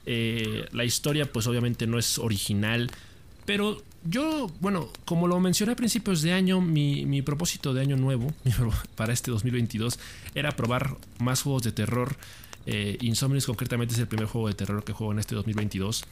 Eh, 0.06 0.66
la 0.72 0.86
historia 0.86 1.30
pues 1.30 1.46
obviamente 1.48 1.86
no 1.86 1.98
es 1.98 2.16
original. 2.16 2.90
Pero 3.44 3.82
yo, 4.04 4.50
bueno, 4.60 4.90
como 5.06 5.26
lo 5.26 5.40
mencioné 5.40 5.72
a 5.72 5.76
principios 5.76 6.20
de 6.20 6.32
año, 6.32 6.60
mi, 6.60 7.22
propósito 7.22 7.72
de 7.72 7.80
año 7.80 7.96
nuevo 7.96 8.32
para 8.96 9.12
este 9.12 9.30
2022 9.30 9.98
era 10.34 10.52
probar 10.52 10.96
más 11.18 11.42
juegos 11.42 11.62
de 11.62 11.72
terror. 11.72 12.16
Eh, 12.66 12.98
Insomnius 13.00 13.46
concretamente 13.46 13.94
es 13.94 14.00
el 14.00 14.06
primer 14.06 14.26
juego 14.26 14.48
de 14.48 14.54
terror 14.54 14.84
que 14.84 14.92
juego 14.92 15.12
en 15.12 15.18
este 15.18 15.34
2022. 15.34 16.04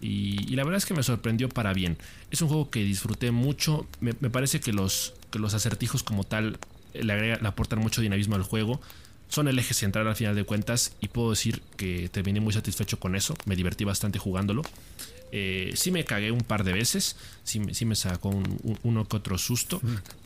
Y, 0.00 0.54
la 0.56 0.64
verdad 0.64 0.78
es 0.78 0.86
que 0.86 0.94
me 0.94 1.02
sorprendió 1.02 1.48
para 1.48 1.72
bien. 1.72 1.98
Es 2.30 2.40
un 2.42 2.48
juego 2.48 2.70
que 2.70 2.82
disfruté 2.82 3.30
mucho. 3.30 3.86
Me, 4.00 4.12
parece 4.14 4.60
que 4.60 4.72
los, 4.72 5.14
que 5.30 5.38
los 5.38 5.54
acertijos 5.54 6.02
como 6.02 6.24
tal 6.24 6.58
le, 6.94 7.12
agrega, 7.12 7.38
le 7.40 7.48
aportan 7.48 7.78
mucho 7.78 8.00
dinamismo 8.00 8.36
al 8.36 8.42
juego. 8.42 8.80
Son 9.28 9.48
el 9.48 9.58
eje 9.58 9.74
central 9.74 10.06
al 10.06 10.16
final 10.16 10.34
de 10.34 10.44
cuentas 10.44 10.94
y 11.00 11.08
puedo 11.08 11.30
decir 11.30 11.62
que 11.76 12.08
terminé 12.08 12.40
muy 12.40 12.52
satisfecho 12.52 12.98
con 12.98 13.16
eso. 13.16 13.34
Me 13.44 13.56
divertí 13.56 13.84
bastante 13.84 14.18
jugándolo. 14.18 14.62
Eh, 15.36 15.72
sí 15.74 15.90
me 15.90 16.04
cagué 16.04 16.30
un 16.30 16.42
par 16.42 16.62
de 16.62 16.72
veces, 16.72 17.16
sí, 17.42 17.58
me 17.58 17.96
sacó 17.96 18.40
uno 18.84 19.08
que 19.08 19.16
otro 19.16 19.36
susto, 19.36 19.80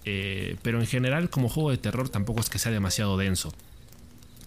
eh, 0.05 0.57
pero 0.61 0.81
en 0.81 0.87
general 0.87 1.31
como 1.31 1.49
juego 1.49 1.71
de 1.71 1.79
terror 1.79 2.11
tampoco 2.11 2.41
es 2.41 2.51
que 2.51 2.59
sea 2.59 2.71
demasiado 2.73 3.17
denso. 3.17 3.55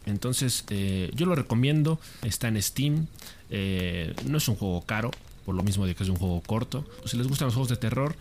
Entonces 0.06 0.66
eh, 0.70 1.10
yo 1.16 1.26
lo 1.26 1.34
recomiendo, 1.34 2.00
está 2.22 2.48
en 2.48 2.62
Steam, 2.62 3.08
eh, 3.50 4.14
no 4.28 4.38
es 4.38 4.48
un 4.50 4.56
juego 4.56 4.82
caro, 4.86 5.10
por 5.48 5.56
lo 5.56 5.64
mismo 5.64 5.88
de 5.88 5.96
que 5.96 6.04
es 6.04 6.10
un 6.10 6.18
juego 6.18 6.40
corto. 6.42 6.86
Si 7.06 7.18
les 7.18 7.28
gustan 7.28 7.48
los 7.48 7.56
juegos 7.56 7.70
de 7.70 7.78
terror, 7.78 8.16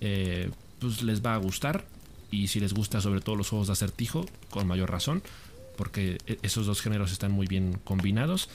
pues 0.00 1.02
les 1.02 1.22
va 1.22 1.34
a 1.34 1.36
gustar. 1.36 1.84
Y 2.30 2.48
si 2.48 2.58
les 2.58 2.72
gusta 2.72 3.02
sobre 3.02 3.20
todo 3.20 3.36
los 3.36 3.50
juegos 3.50 3.66
de 3.66 3.74
acertijo, 3.74 4.24
con 4.48 4.66
mayor 4.66 4.90
razón, 4.90 5.22
porque 5.76 6.16
e-, 6.26 6.38
esos 6.40 6.64
dos 6.64 6.80
géneros 6.80 7.12
están 7.12 7.32
muy 7.32 7.46
bien 7.46 7.78
combinados. 7.84 8.48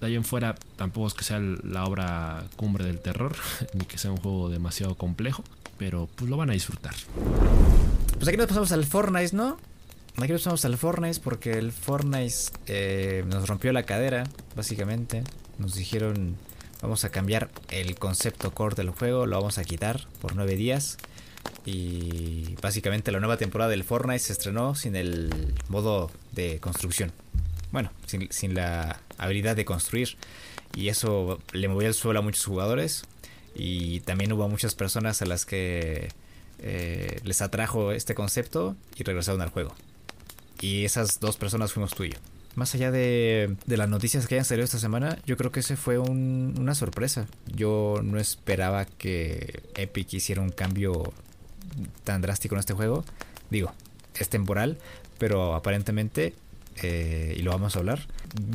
De 0.00 0.06
ahí 0.06 0.14
en 0.14 0.24
fuera 0.24 0.54
tampoco 0.76 1.08
es 1.08 1.14
que 1.14 1.24
sea 1.24 1.38
la 1.38 1.84
obra 1.84 2.44
cumbre 2.56 2.84
del 2.84 3.00
terror, 3.00 3.36
ni 3.74 3.84
que 3.84 3.98
sea 3.98 4.10
un 4.10 4.16
juego 4.16 4.48
demasiado 4.48 4.94
complejo, 4.94 5.44
pero 5.78 6.08
pues 6.16 6.30
lo 6.30 6.36
van 6.36 6.50
a 6.50 6.54
disfrutar. 6.54 6.94
Pues 8.14 8.28
aquí 8.28 8.36
nos 8.36 8.46
pasamos 8.46 8.72
al 8.72 8.84
Fortnite, 8.84 9.36
¿no? 9.36 9.58
Aquí 10.16 10.32
nos 10.32 10.42
pasamos 10.42 10.64
al 10.64 10.76
Fortnite 10.76 11.20
porque 11.20 11.52
el 11.52 11.72
Fortnite 11.72 12.34
eh, 12.66 13.24
nos 13.26 13.48
rompió 13.48 13.72
la 13.72 13.84
cadera, 13.84 14.24
básicamente. 14.56 15.22
Nos 15.58 15.74
dijeron, 15.74 16.36
vamos 16.82 17.04
a 17.04 17.10
cambiar 17.10 17.50
el 17.70 17.94
concepto 17.96 18.52
core 18.52 18.74
del 18.76 18.90
juego, 18.90 19.26
lo 19.26 19.36
vamos 19.36 19.58
a 19.58 19.64
quitar 19.64 20.06
por 20.20 20.34
nueve 20.34 20.56
días. 20.56 20.96
Y 21.66 22.54
básicamente 22.62 23.12
la 23.12 23.20
nueva 23.20 23.36
temporada 23.36 23.70
del 23.70 23.84
Fortnite 23.84 24.18
se 24.18 24.32
estrenó 24.32 24.74
sin 24.74 24.96
el 24.96 25.54
modo 25.68 26.10
de 26.32 26.58
construcción. 26.58 27.12
Bueno, 27.72 27.90
sin, 28.06 28.54
la 28.54 29.00
habilidad 29.18 29.56
de 29.56 29.64
construir. 29.64 30.16
Y 30.74 30.88
eso 30.88 31.40
le 31.52 31.68
movió 31.68 31.88
el 31.88 31.94
suelo 31.94 32.20
a 32.20 32.22
muchos 32.22 32.44
jugadores. 32.44 33.04
Y 33.54 34.00
también 34.00 34.32
hubo 34.32 34.48
muchas 34.48 34.74
personas 34.74 35.22
a 35.22 35.26
las 35.26 35.44
que 35.44 36.08
eh, 36.58 37.20
les 37.24 37.42
atrajo 37.42 37.92
este 37.92 38.14
concepto 38.14 38.76
y 38.96 39.02
regresaron 39.02 39.40
al 39.40 39.50
juego. 39.50 39.74
Y 40.60 40.84
esas 40.84 41.20
dos 41.20 41.36
personas 41.36 41.72
fuimos 41.72 41.92
tú 41.94 42.04
y 42.04 42.10
yo 42.10 42.18
más 42.54 42.74
allá 42.74 42.90
de, 42.90 43.56
las 43.66 43.88
noticias 43.88 44.26
que 44.26 44.34
hayan 44.34 44.44
salido 44.44 44.64
esta 44.64 44.78
semana, 44.78 45.18
yo 45.24 45.36
creo 45.36 45.52
que 45.52 45.60
ese 45.60 45.76
fue 45.76 45.98
una 45.98 46.74
sorpresa. 46.74 47.26
Yo 47.46 48.00
no 48.02 48.18
esperaba 48.18 48.84
que 48.84 49.62
Epic 49.76 50.12
hiciera 50.14 50.42
un 50.42 50.50
cambio 50.50 51.12
tan 52.04 52.20
drástico 52.20 52.54
en 52.54 52.60
este 52.60 52.74
juego. 52.74 53.04
Digo, 53.50 53.72
es 54.14 54.28
temporal, 54.28 54.78
pero 55.18 55.54
aparentemente, 55.54 56.34
eh, 56.82 57.34
y 57.36 57.42
lo 57.42 57.50
vamos 57.50 57.76
a 57.76 57.78
hablar, 57.78 58.06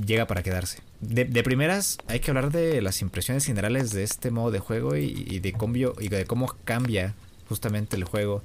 llega 0.05 0.27
para 0.27 0.43
quedarse. 0.43 0.79
De, 1.01 1.43
primeras, 1.43 1.97
hay 2.07 2.19
que 2.19 2.31
hablar 2.31 2.51
de 2.51 2.81
las 2.81 3.01
impresiones 3.01 3.45
generales 3.45 3.91
de 3.91 4.03
este 4.03 4.31
modo 4.31 4.51
de 4.51 4.59
juego 4.59 4.95
y, 4.95 5.39
de, 5.39 5.53
y 5.99 6.07
de 6.07 6.25
cómo 6.25 6.55
cambia 6.63 7.13
justamente 7.47 7.95
el 7.95 8.03
juego. 8.03 8.43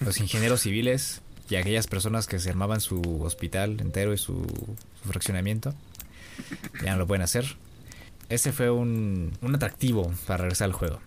Los 0.00 0.18
ingenieros 0.18 0.62
civiles 0.62 1.22
y 1.48 1.56
aquellas 1.56 1.86
personas 1.86 2.26
que 2.26 2.38
se 2.38 2.50
armaban 2.50 2.80
su 2.80 3.22
hospital 3.22 3.80
entero 3.80 4.12
y 4.12 4.18
su, 4.18 4.46
fraccionamiento 5.06 5.74
ya 6.82 6.92
no 6.92 6.98
lo 6.98 7.06
pueden 7.06 7.22
hacer. 7.22 7.56
Ese 8.28 8.52
fue 8.52 8.70
un, 8.70 9.32
un 9.42 9.54
atractivo 9.54 10.12
para 10.26 10.38
regresar 10.38 10.66
al 10.66 10.72
juego. 10.72 11.00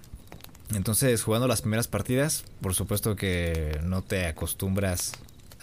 Entonces, 0.73 1.23
jugando 1.23 1.47
las 1.47 1.61
primeras 1.61 1.87
partidas, 1.87 2.43
por 2.61 2.73
supuesto 2.73 3.15
que 3.15 3.79
no 3.83 4.01
te 4.01 4.25
acostumbras 4.25 5.13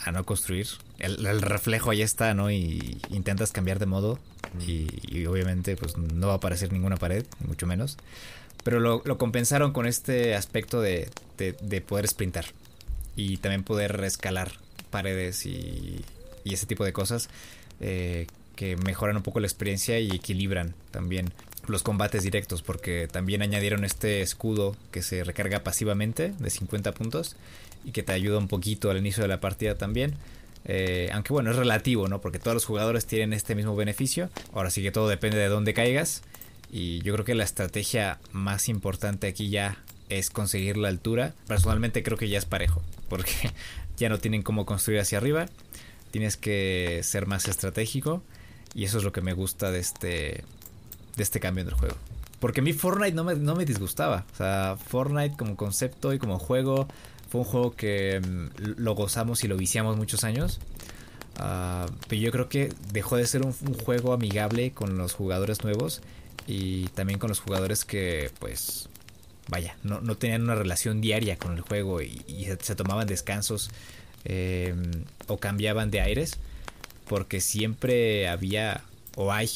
a 0.04 0.12
no 0.12 0.24
construir. 0.24 0.66
El, 0.98 1.42
reflejo 1.42 1.90
ahí 1.90 2.02
está, 2.02 2.34
¿no? 2.34 2.50
Y 2.50 2.98
intentas 3.10 3.52
cambiar 3.52 3.78
de 3.78 3.86
modo. 3.86 4.18
Y, 4.66 5.26
obviamente, 5.26 5.76
pues 5.76 5.96
no 5.96 6.26
va 6.26 6.34
a 6.34 6.36
aparecer 6.36 6.72
ninguna 6.72 6.96
pared, 6.96 7.24
mucho 7.46 7.66
menos. 7.66 7.96
Pero 8.64 8.80
lo, 8.80 9.02
lo 9.04 9.18
compensaron 9.18 9.72
con 9.72 9.86
este 9.86 10.34
aspecto 10.34 10.80
de, 10.80 11.08
de, 11.38 11.56
de, 11.60 11.80
poder 11.80 12.06
sprintar. 12.06 12.46
Y 13.16 13.38
también 13.38 13.64
poder 13.64 14.02
escalar 14.04 14.52
paredes 14.90 15.46
y, 15.46 16.04
ese 16.44 16.66
tipo 16.66 16.84
de 16.84 16.92
cosas 16.92 17.28
eh, 17.80 18.26
que 18.56 18.76
mejoran 18.76 19.16
un 19.16 19.22
poco 19.22 19.40
la 19.40 19.46
experiencia 19.46 19.98
y 19.98 20.10
equilibran 20.10 20.74
también 20.90 21.32
los 21.66 21.82
combates 21.84 22.24
directos 22.24 22.62
porque 22.62 23.08
también 23.10 23.42
añadieron 23.42 23.84
este 23.84 24.22
escudo 24.22 24.76
que 24.90 25.02
se 25.02 25.22
recarga 25.22 25.62
pasivamente 25.62 26.32
de 26.36 26.50
50 26.50 26.92
puntos 26.92 27.36
y 27.84 27.92
que 27.92 28.02
te 28.02 28.12
ayuda 28.12 28.38
un 28.38 28.48
poquito 28.48 28.90
al 28.90 28.98
inicio 28.98 29.22
de 29.22 29.28
la 29.28 29.40
partida 29.40 29.76
también. 29.76 30.14
Eh, 30.64 31.10
aunque 31.12 31.32
bueno, 31.32 31.50
es 31.50 31.56
relativo, 31.56 32.08
¿no? 32.08 32.20
Porque 32.20 32.38
todos 32.38 32.54
los 32.54 32.64
jugadores 32.64 33.06
tienen 33.06 33.32
este 33.32 33.54
mismo 33.54 33.74
beneficio. 33.74 34.30
Ahora 34.52 34.70
sí 34.70 34.82
que 34.82 34.92
todo 34.92 35.08
depende 35.08 35.38
de 35.38 35.48
dónde 35.48 35.74
caigas. 35.74 36.22
Y 36.70 37.00
yo 37.02 37.12
creo 37.12 37.24
que 37.24 37.34
la 37.34 37.44
estrategia 37.44 38.18
más 38.32 38.68
importante 38.68 39.26
aquí 39.26 39.50
ya 39.50 39.76
es 40.08 40.30
conseguir 40.30 40.76
la 40.76 40.88
altura. 40.88 41.34
Personalmente 41.46 42.02
creo 42.02 42.16
que 42.16 42.28
ya 42.28 42.38
es 42.38 42.44
parejo. 42.44 42.82
Porque 43.08 43.32
ya 43.96 44.08
no 44.08 44.18
tienen 44.18 44.42
cómo 44.42 44.66
construir 44.66 45.00
hacia 45.00 45.18
arriba, 45.18 45.46
tienes 46.10 46.36
que 46.36 47.00
ser 47.02 47.26
más 47.26 47.46
estratégico 47.48 48.22
y 48.74 48.84
eso 48.84 48.98
es 48.98 49.04
lo 49.04 49.12
que 49.12 49.20
me 49.20 49.32
gusta 49.32 49.70
de 49.70 49.80
este, 49.80 50.44
de 51.16 51.22
este 51.22 51.40
cambio 51.40 51.62
en 51.62 51.68
el 51.68 51.74
juego. 51.74 51.96
Porque 52.40 52.60
a 52.60 52.64
mí 52.64 52.72
Fortnite 52.72 53.14
no 53.14 53.22
me, 53.22 53.36
no 53.36 53.54
me 53.54 53.64
disgustaba, 53.64 54.24
o 54.32 54.36
sea, 54.36 54.76
Fortnite 54.88 55.36
como 55.36 55.56
concepto 55.56 56.12
y 56.12 56.18
como 56.18 56.38
juego 56.38 56.88
fue 57.32 57.40
un 57.40 57.46
juego 57.46 57.74
que 57.74 58.20
mm, 58.20 58.74
lo 58.76 58.94
gozamos 58.94 59.42
y 59.42 59.48
lo 59.48 59.56
viciamos 59.56 59.96
muchos 59.96 60.22
años. 60.22 60.60
Ah, 61.38 61.86
pero 62.06 62.20
yo 62.20 62.30
creo 62.30 62.50
que 62.50 62.70
dejó 62.92 63.16
de 63.16 63.26
ser 63.26 63.40
un, 63.40 63.54
juego 63.54 64.12
amigable 64.12 64.72
con 64.72 64.98
los 64.98 65.14
jugadores 65.14 65.64
nuevos 65.64 66.02
y 66.46 66.88
también 66.88 67.18
con 67.18 67.30
los 67.30 67.40
jugadores 67.40 67.86
que 67.86 68.30
pues 68.38 68.90
vaya, 69.48 69.78
no, 69.82 70.02
no 70.02 70.18
tenían 70.18 70.42
una 70.42 70.56
relación 70.56 71.00
diaria 71.00 71.38
con 71.38 71.54
el 71.54 71.62
juego 71.62 72.02
y, 72.02 72.20
se, 72.60 72.74
tomaban 72.74 73.06
descansos 73.06 73.70
eh, 74.26 74.74
o 75.26 75.38
cambiaban 75.38 75.90
de 75.90 76.02
aires 76.02 76.38
porque 77.08 77.40
siempre 77.40 78.28
había 78.28 78.82
o 79.16 79.32
hay 79.32 79.48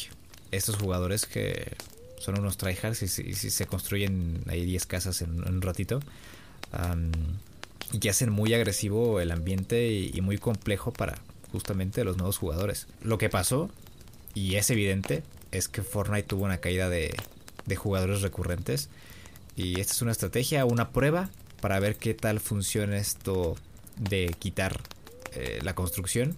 estos 0.50 0.76
jugadores 0.76 1.26
que 1.26 1.76
son 2.18 2.38
unos 2.38 2.56
tryhards 2.56 3.02
y, 3.02 3.08
si 3.08 3.50
se 3.50 3.66
construyen 3.66 4.42
ahí 4.48 4.64
10 4.64 4.86
casas 4.86 5.20
en, 5.20 5.46
un 5.46 5.60
ratito 5.60 6.00
y 7.92 7.98
que 7.98 8.10
hacen 8.10 8.30
muy 8.30 8.54
agresivo 8.54 9.20
el 9.20 9.30
ambiente 9.30 9.90
y 9.90 10.20
muy 10.20 10.38
complejo 10.38 10.92
para 10.92 11.18
justamente 11.52 12.04
los 12.04 12.16
nuevos 12.16 12.38
jugadores. 12.38 12.86
Lo 13.02 13.18
que 13.18 13.28
pasó, 13.28 13.70
y 14.34 14.56
es 14.56 14.70
evidente, 14.70 15.22
es 15.52 15.68
que 15.68 15.82
Fortnite 15.82 16.24
tuvo 16.24 16.44
una 16.44 16.58
caída 16.58 16.88
de 16.88 17.14
de 17.66 17.76
jugadores 17.76 18.22
recurrentes. 18.22 18.88
Y 19.56 19.80
esta 19.80 19.92
es 19.92 20.02
una 20.02 20.12
estrategia, 20.12 20.64
una 20.64 20.90
prueba 20.90 21.30
para 21.60 21.78
ver 21.80 21.96
qué 21.96 22.14
tal 22.14 22.40
funciona 22.40 22.96
esto 22.96 23.56
de 23.96 24.34
quitar 24.38 24.80
eh, 25.32 25.58
la 25.62 25.74
construcción. 25.74 26.36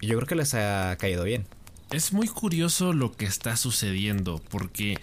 Y 0.00 0.08
yo 0.08 0.16
creo 0.16 0.28
que 0.28 0.34
les 0.36 0.54
ha 0.54 0.96
caído 0.98 1.24
bien. 1.24 1.46
Es 1.90 2.12
muy 2.12 2.28
curioso 2.28 2.92
lo 2.92 3.12
que 3.12 3.24
está 3.24 3.56
sucediendo, 3.56 4.40
porque 4.50 4.98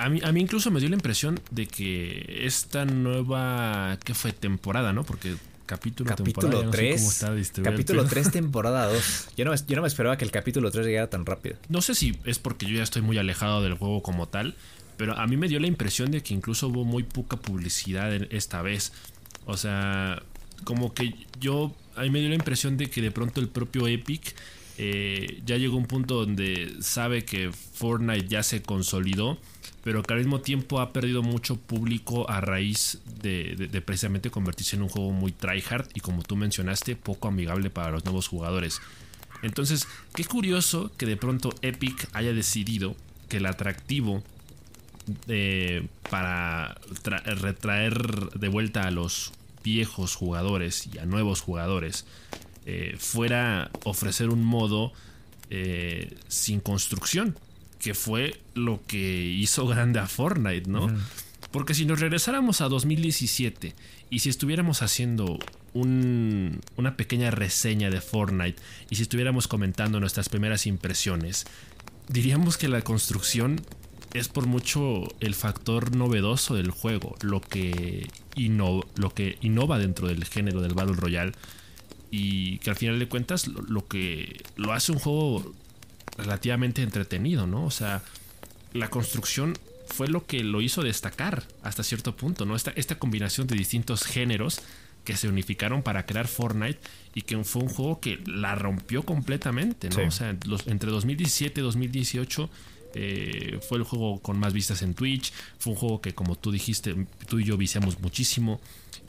a 0.00 0.08
mí, 0.08 0.20
a 0.22 0.32
mí 0.32 0.40
incluso 0.40 0.70
me 0.70 0.80
dio 0.80 0.88
la 0.88 0.94
impresión 0.94 1.38
de 1.50 1.66
que 1.66 2.46
esta 2.46 2.84
nueva, 2.86 3.98
¿qué 4.02 4.14
fue? 4.14 4.32
Temporada, 4.32 4.92
¿no? 4.92 5.04
Porque 5.04 5.34
capítulo, 5.66 6.08
capítulo 6.08 6.70
3, 6.70 7.24
capítulo 7.62 8.06
3, 8.06 8.30
temporada 8.32 8.86
2. 8.86 9.28
Yo 9.36 9.44
no, 9.44 9.54
yo 9.54 9.76
no 9.76 9.82
me 9.82 9.88
esperaba 9.88 10.16
que 10.16 10.24
el 10.24 10.30
capítulo 10.30 10.70
3 10.70 10.86
llegara 10.86 11.10
tan 11.10 11.26
rápido. 11.26 11.56
No 11.68 11.82
sé 11.82 11.94
si 11.94 12.16
es 12.24 12.38
porque 12.38 12.66
yo 12.66 12.76
ya 12.76 12.82
estoy 12.82 13.02
muy 13.02 13.18
alejado 13.18 13.62
del 13.62 13.74
juego 13.74 14.02
como 14.02 14.26
tal, 14.26 14.56
pero 14.96 15.18
a 15.18 15.26
mí 15.26 15.36
me 15.36 15.48
dio 15.48 15.60
la 15.60 15.66
impresión 15.66 16.10
de 16.10 16.22
que 16.22 16.32
incluso 16.32 16.68
hubo 16.68 16.84
muy 16.84 17.02
poca 17.02 17.36
publicidad 17.36 18.10
esta 18.32 18.62
vez. 18.62 18.92
O 19.44 19.58
sea, 19.58 20.22
como 20.64 20.94
que 20.94 21.14
yo, 21.40 21.74
a 21.94 22.02
mí 22.02 22.10
me 22.10 22.20
dio 22.20 22.30
la 22.30 22.36
impresión 22.36 22.78
de 22.78 22.88
que 22.88 23.02
de 23.02 23.10
pronto 23.10 23.40
el 23.40 23.48
propio 23.48 23.86
Epic 23.86 24.34
eh, 24.78 25.42
ya 25.44 25.58
llegó 25.58 25.74
a 25.76 25.78
un 25.78 25.86
punto 25.86 26.14
donde 26.14 26.76
sabe 26.80 27.24
que 27.26 27.52
Fortnite 27.52 28.28
ya 28.28 28.42
se 28.42 28.62
consolidó, 28.62 29.38
pero 29.82 30.02
que 30.02 30.12
al 30.12 30.20
mismo 30.20 30.40
tiempo 30.40 30.80
ha 30.80 30.92
perdido 30.92 31.22
mucho 31.22 31.56
público 31.56 32.28
a 32.30 32.40
raíz 32.40 33.00
de, 33.22 33.82
precisamente 33.84 34.30
convertirse 34.30 34.76
en 34.76 34.82
un 34.82 34.88
juego 34.88 35.10
muy 35.10 35.32
tryhard 35.32 35.88
y 35.94 36.00
como 36.00 36.22
tú 36.22 36.36
mencionaste, 36.36 36.96
poco 36.96 37.28
amigable 37.28 37.70
para 37.70 37.90
los 37.90 38.04
nuevos 38.04 38.28
jugadores. 38.28 38.80
Entonces, 39.42 39.88
qué 40.14 40.24
curioso 40.24 40.92
que 40.96 41.06
de 41.06 41.16
pronto 41.16 41.54
Epic 41.62 42.08
haya 42.12 42.32
decidido 42.32 42.94
que 43.28 43.38
el 43.38 43.46
atractivo 43.46 44.22
eh, 45.28 45.86
para 46.10 46.76
retraer 47.24 47.94
de 48.30 48.48
vuelta 48.48 48.82
a 48.82 48.90
los 48.90 49.32
viejos 49.64 50.14
jugadores 50.14 50.88
y 50.92 50.98
a 50.98 51.06
nuevos 51.06 51.40
jugadores 51.40 52.06
eh, 52.66 52.96
fuera 52.98 53.70
ofrecer 53.84 54.28
un 54.28 54.44
modo 54.44 54.92
eh, 55.48 56.14
sin 56.28 56.60
construcción, 56.60 57.36
que 57.80 57.94
fue 57.94 58.40
lo 58.54 58.80
que 58.86 59.24
hizo 59.24 59.66
grande 59.66 59.98
a 59.98 60.06
Fortnite, 60.06 60.70
¿no? 60.70 60.88
Porque 61.50 61.74
si 61.74 61.84
nos 61.84 61.98
regresáramos 61.98 62.60
a 62.60 62.68
2017 62.68 63.74
y 64.10 64.18
si 64.20 64.28
estuviéramos 64.28 64.82
haciendo 64.82 65.38
una 65.72 66.96
pequeña 66.96 67.30
reseña 67.30 67.90
de 67.90 68.00
Fortnite 68.00 68.60
y 68.90 68.96
si 68.96 69.02
estuviéramos 69.02 69.48
comentando 69.48 69.98
nuestras 69.98 70.28
primeras 70.28 70.66
impresiones, 70.66 71.46
diríamos 72.08 72.56
que 72.56 72.68
la 72.68 72.82
construcción 72.82 73.60
es 74.12 74.28
por 74.28 74.46
mucho 74.46 75.08
el 75.20 75.34
factor 75.34 75.96
novedoso 75.96 76.54
del 76.54 76.70
juego, 76.70 77.16
lo 77.22 77.40
que, 77.40 78.08
lo 78.36 79.14
que 79.14 79.38
innova 79.40 79.78
dentro 79.78 80.08
del 80.08 80.24
género 80.24 80.60
del 80.60 80.74
Battle 80.74 80.96
Royale 80.96 81.32
y 82.10 82.58
que 82.58 82.70
al 82.70 82.76
final 82.76 82.98
de 82.98 83.08
cuentas 83.08 83.46
lo, 83.46 83.86
que 83.86 84.42
lo 84.56 84.72
hace 84.72 84.92
un 84.92 84.98
juego 84.98 85.54
relativamente 86.16 86.82
entretenido, 86.82 87.46
¿no? 87.46 87.64
O 87.64 87.70
sea, 87.70 88.02
la 88.72 88.88
construcción 88.88 89.56
fue 89.86 90.08
lo 90.08 90.26
que 90.26 90.44
lo 90.44 90.60
hizo 90.60 90.82
destacar 90.82 91.44
hasta 91.62 91.82
cierto 91.82 92.16
punto, 92.16 92.46
¿no? 92.46 92.56
Esta, 92.56 92.72
esta 92.76 92.98
combinación 92.98 93.46
de 93.46 93.56
distintos 93.56 94.04
géneros 94.04 94.60
que 95.04 95.16
se 95.16 95.28
unificaron 95.28 95.82
para 95.82 96.06
crear 96.06 96.28
Fortnite 96.28 96.78
y 97.14 97.22
que 97.22 97.42
fue 97.44 97.62
un 97.62 97.68
juego 97.68 98.00
que 98.00 98.20
la 98.26 98.54
rompió 98.54 99.02
completamente, 99.02 99.88
¿no? 99.88 100.06
O 100.06 100.10
sea, 100.10 100.30
entre 100.66 100.90
2017 100.90 101.60
y 101.60 101.64
2018 101.64 102.50
eh, 102.94 103.58
fue 103.66 103.78
el 103.78 103.84
juego 103.84 104.20
con 104.20 104.38
más 104.38 104.52
vistas 104.52 104.82
en 104.82 104.94
Twitch, 104.94 105.32
fue 105.58 105.72
un 105.72 105.78
juego 105.78 106.00
que 106.00 106.12
como 106.12 106.36
tú 106.36 106.52
dijiste, 106.52 106.94
tú 107.28 107.38
y 107.38 107.44
yo 107.44 107.56
viciamos 107.56 108.00
muchísimo, 108.00 108.60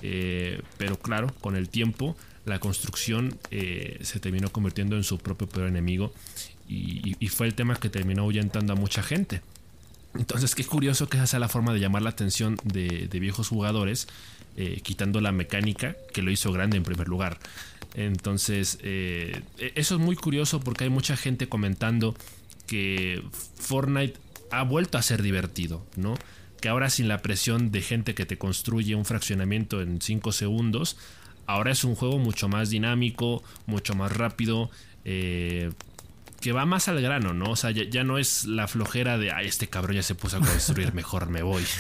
eh, 0.02 0.62
pero 0.78 0.98
claro, 0.98 1.34
con 1.42 1.56
el 1.56 1.70
tiempo 1.70 2.16
la 2.45 2.60
construcción 2.60 3.38
eh, 3.51 3.99
se 4.01 4.19
terminó 4.19 4.51
convirtiendo 4.51 4.95
en 4.95 5.04
su 5.04 5.17
propio 5.19 5.47
peor 5.47 5.67
enemigo 5.67 6.13
y, 6.67 7.27
fue 7.27 7.47
el 7.47 7.54
tema 7.54 7.75
que 7.75 7.89
terminó 7.89 8.23
ahuyentando 8.23 8.71
a 8.71 8.75
mucha 8.77 9.04
gente. 9.04 9.41
Entonces, 10.17 10.56
qué 10.56 10.63
curioso 10.63 11.10
que 11.10 11.17
esa 11.17 11.27
sea 11.27 11.39
la 11.39 11.49
forma 11.49 11.73
de 11.73 11.82
llamar 11.82 12.01
la 12.01 12.12
atención 12.12 12.58
de, 12.63 13.08
viejos 13.19 13.49
jugadores, 13.49 14.08
eh, 14.56 14.80
quitando 14.82 15.19
la 15.19 15.34
mecánica 15.34 15.97
que 16.13 16.21
lo 16.21 16.32
hizo 16.32 16.51
grande 16.54 16.77
en 16.77 16.84
primer 16.84 17.10
lugar. 17.10 17.39
Entonces, 17.93 18.77
eh, 18.84 19.41
e, 19.58 19.73
eso 19.75 19.95
es 19.95 20.01
muy 20.01 20.15
curioso 20.15 20.62
porque 20.62 20.86
hay 20.86 20.89
mucha 20.89 21.17
gente 21.17 21.49
comentando 21.49 22.15
que 22.67 23.21
Fortnite 23.60 24.17
ha 24.51 24.63
vuelto 24.63 24.97
a 24.97 25.01
ser 25.01 25.21
divertido, 25.21 25.86
¿no? 25.97 26.17
Que 26.62 26.69
ahora 26.69 26.89
sin 26.89 27.08
la 27.10 27.21
presión 27.21 27.71
de 27.71 27.82
gente 27.82 28.15
que 28.15 28.25
te 28.25 28.38
construye 28.38 28.95
un 28.95 29.04
fraccionamiento 29.04 29.82
en 29.82 30.01
5 30.01 30.32
segundos, 30.32 30.97
Ahora 31.45 31.71
es 31.71 31.84
un 31.84 31.95
juego 31.95 32.17
mucho 32.17 32.47
más 32.47 32.69
dinámico, 32.69 33.43
mucho 33.65 33.93
más 33.93 34.15
rápido, 34.15 34.69
eh, 35.06 35.71
que 36.39 36.51
va 36.51 36.65
más 36.65 36.88
al 36.88 37.01
grano, 37.01 37.34
¿no? 37.34 37.51
O 37.51 37.56
sea, 37.56 37.71
ya, 37.71 38.04
no 38.04 38.17
es 38.17 38.45
la 38.45 38.67
flojera 38.67 39.17
de, 39.17 39.32
ay, 39.32 39.47
este 39.47 39.67
cabrón 39.67 39.95
ya 39.95 40.04
se 40.04 40.15
puso 40.15 40.38
a 40.38 40.39
construir, 40.39 40.93
mejor 40.93 41.30
me 41.30 41.43
voy. 41.43 41.63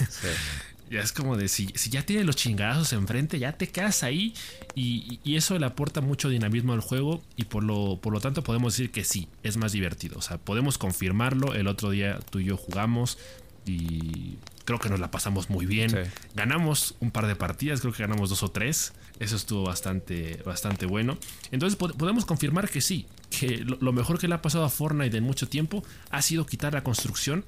Ya 0.91 0.99
es 0.99 1.13
como 1.13 1.37
de, 1.37 1.47
si, 1.47 1.67
ya 1.67 2.05
tiene 2.05 2.25
los 2.25 2.35
chingadazos 2.35 2.91
enfrente, 2.91 3.39
ya 3.39 3.53
te 3.53 3.69
quedas 3.69 4.03
ahí 4.03 4.33
y, 4.75 5.21
eso 5.37 5.57
le 5.57 5.65
aporta 5.65 6.01
mucho 6.01 6.27
dinamismo 6.27 6.73
al 6.73 6.81
juego 6.81 7.23
y 7.37 7.45
por 7.45 7.63
lo, 7.63 8.01
por 8.01 8.11
lo 8.11 8.19
tanto 8.19 8.43
podemos 8.43 8.73
decir 8.73 8.91
que 8.91 9.05
sí, 9.05 9.29
es 9.41 9.55
más 9.55 9.71
divertido. 9.71 10.19
O 10.19 10.21
sea, 10.21 10.37
podemos 10.37 10.77
confirmarlo. 10.77 11.55
El 11.55 11.67
otro 11.67 11.91
día 11.91 12.19
tú 12.29 12.39
y 12.39 12.43
yo 12.43 12.57
jugamos 12.57 13.17
y 13.65 14.35
creo 14.65 14.79
que 14.79 14.89
nos 14.89 14.99
la 14.99 15.11
pasamos 15.11 15.49
muy 15.49 15.65
bien. 15.65 15.91
Ganamos 16.35 16.95
un 16.99 17.11
par 17.11 17.27
de 17.27 17.35
partidas, 17.35 17.81
creo 17.81 17.93
que 17.93 18.03
ganamos 18.03 18.29
dos 18.29 18.43
o 18.43 18.49
tres. 18.49 18.93
Eso 19.19 19.35
estuvo 19.35 19.63
bastante, 19.63 20.41
bastante 20.45 20.85
bueno. 20.85 21.17
Entonces 21.51 21.77
podemos 21.77 22.25
confirmar 22.25 22.69
que 22.69 22.81
sí, 22.81 23.05
que 23.29 23.63
lo, 23.63 23.93
mejor 23.93 24.19
que 24.19 24.27
le 24.27 24.35
ha 24.35 24.41
pasado 24.41 24.63
a 24.63 24.69
Fortnite 24.69 25.15
en 25.17 25.23
mucho 25.23 25.47
tiempo 25.47 25.83
ha 26.09 26.21
sido 26.21 26.45
quitar 26.45 26.73
la 26.73 26.83
construcción. 26.83 27.45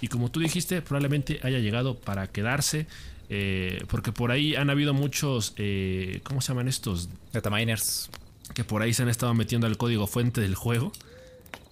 Y 0.00 0.08
como 0.08 0.30
tú 0.30 0.40
dijiste, 0.40 0.82
probablemente 0.82 1.40
haya 1.42 1.58
llegado 1.58 1.98
para 1.98 2.26
quedarse. 2.28 2.86
Eh, 3.28 3.82
porque 3.88 4.12
por 4.12 4.30
ahí 4.30 4.54
han 4.54 4.70
habido 4.70 4.94
muchos, 4.94 5.54
eh, 5.56 6.20
¿cómo 6.22 6.40
se 6.40 6.48
llaman 6.48 6.68
estos? 6.68 7.08
Dataminers. 7.32 8.10
Que 8.54 8.62
por 8.62 8.82
ahí 8.82 8.94
se 8.94 9.02
han 9.02 9.08
estado 9.08 9.34
metiendo 9.34 9.66
al 9.66 9.76
código 9.76 10.06
fuente 10.06 10.40
del 10.40 10.54
juego. 10.54 10.92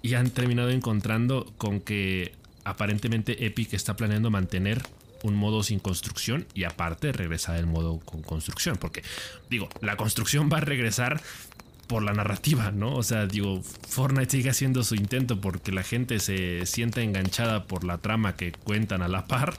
Y 0.02 0.14
han 0.14 0.30
terminado 0.30 0.70
encontrando 0.70 1.52
con 1.56 1.80
que 1.80 2.32
aparentemente 2.64 3.46
Epic 3.46 3.74
está 3.74 3.96
planeando 3.96 4.30
mantener 4.30 4.82
un 5.22 5.34
modo 5.34 5.62
sin 5.62 5.78
construcción 5.78 6.46
y 6.54 6.64
aparte 6.64 7.12
regresar 7.12 7.56
el 7.56 7.66
modo 7.66 7.98
con 8.00 8.22
construcción. 8.22 8.76
Porque, 8.76 9.02
digo, 9.48 9.68
la 9.80 9.96
construcción 9.96 10.50
va 10.52 10.58
a 10.58 10.60
regresar 10.60 11.22
por 11.86 12.02
la 12.02 12.12
narrativa, 12.12 12.70
¿no? 12.70 12.94
O 12.94 13.02
sea, 13.02 13.26
digo, 13.26 13.62
Fortnite 13.62 14.30
sigue 14.30 14.50
haciendo 14.50 14.82
su 14.84 14.94
intento 14.94 15.40
porque 15.40 15.72
la 15.72 15.82
gente 15.82 16.18
se 16.20 16.66
sienta 16.66 17.02
enganchada 17.02 17.64
por 17.64 17.84
la 17.84 17.98
trama 17.98 18.36
que 18.36 18.52
cuentan 18.52 19.02
a 19.02 19.08
la 19.08 19.26
par, 19.26 19.58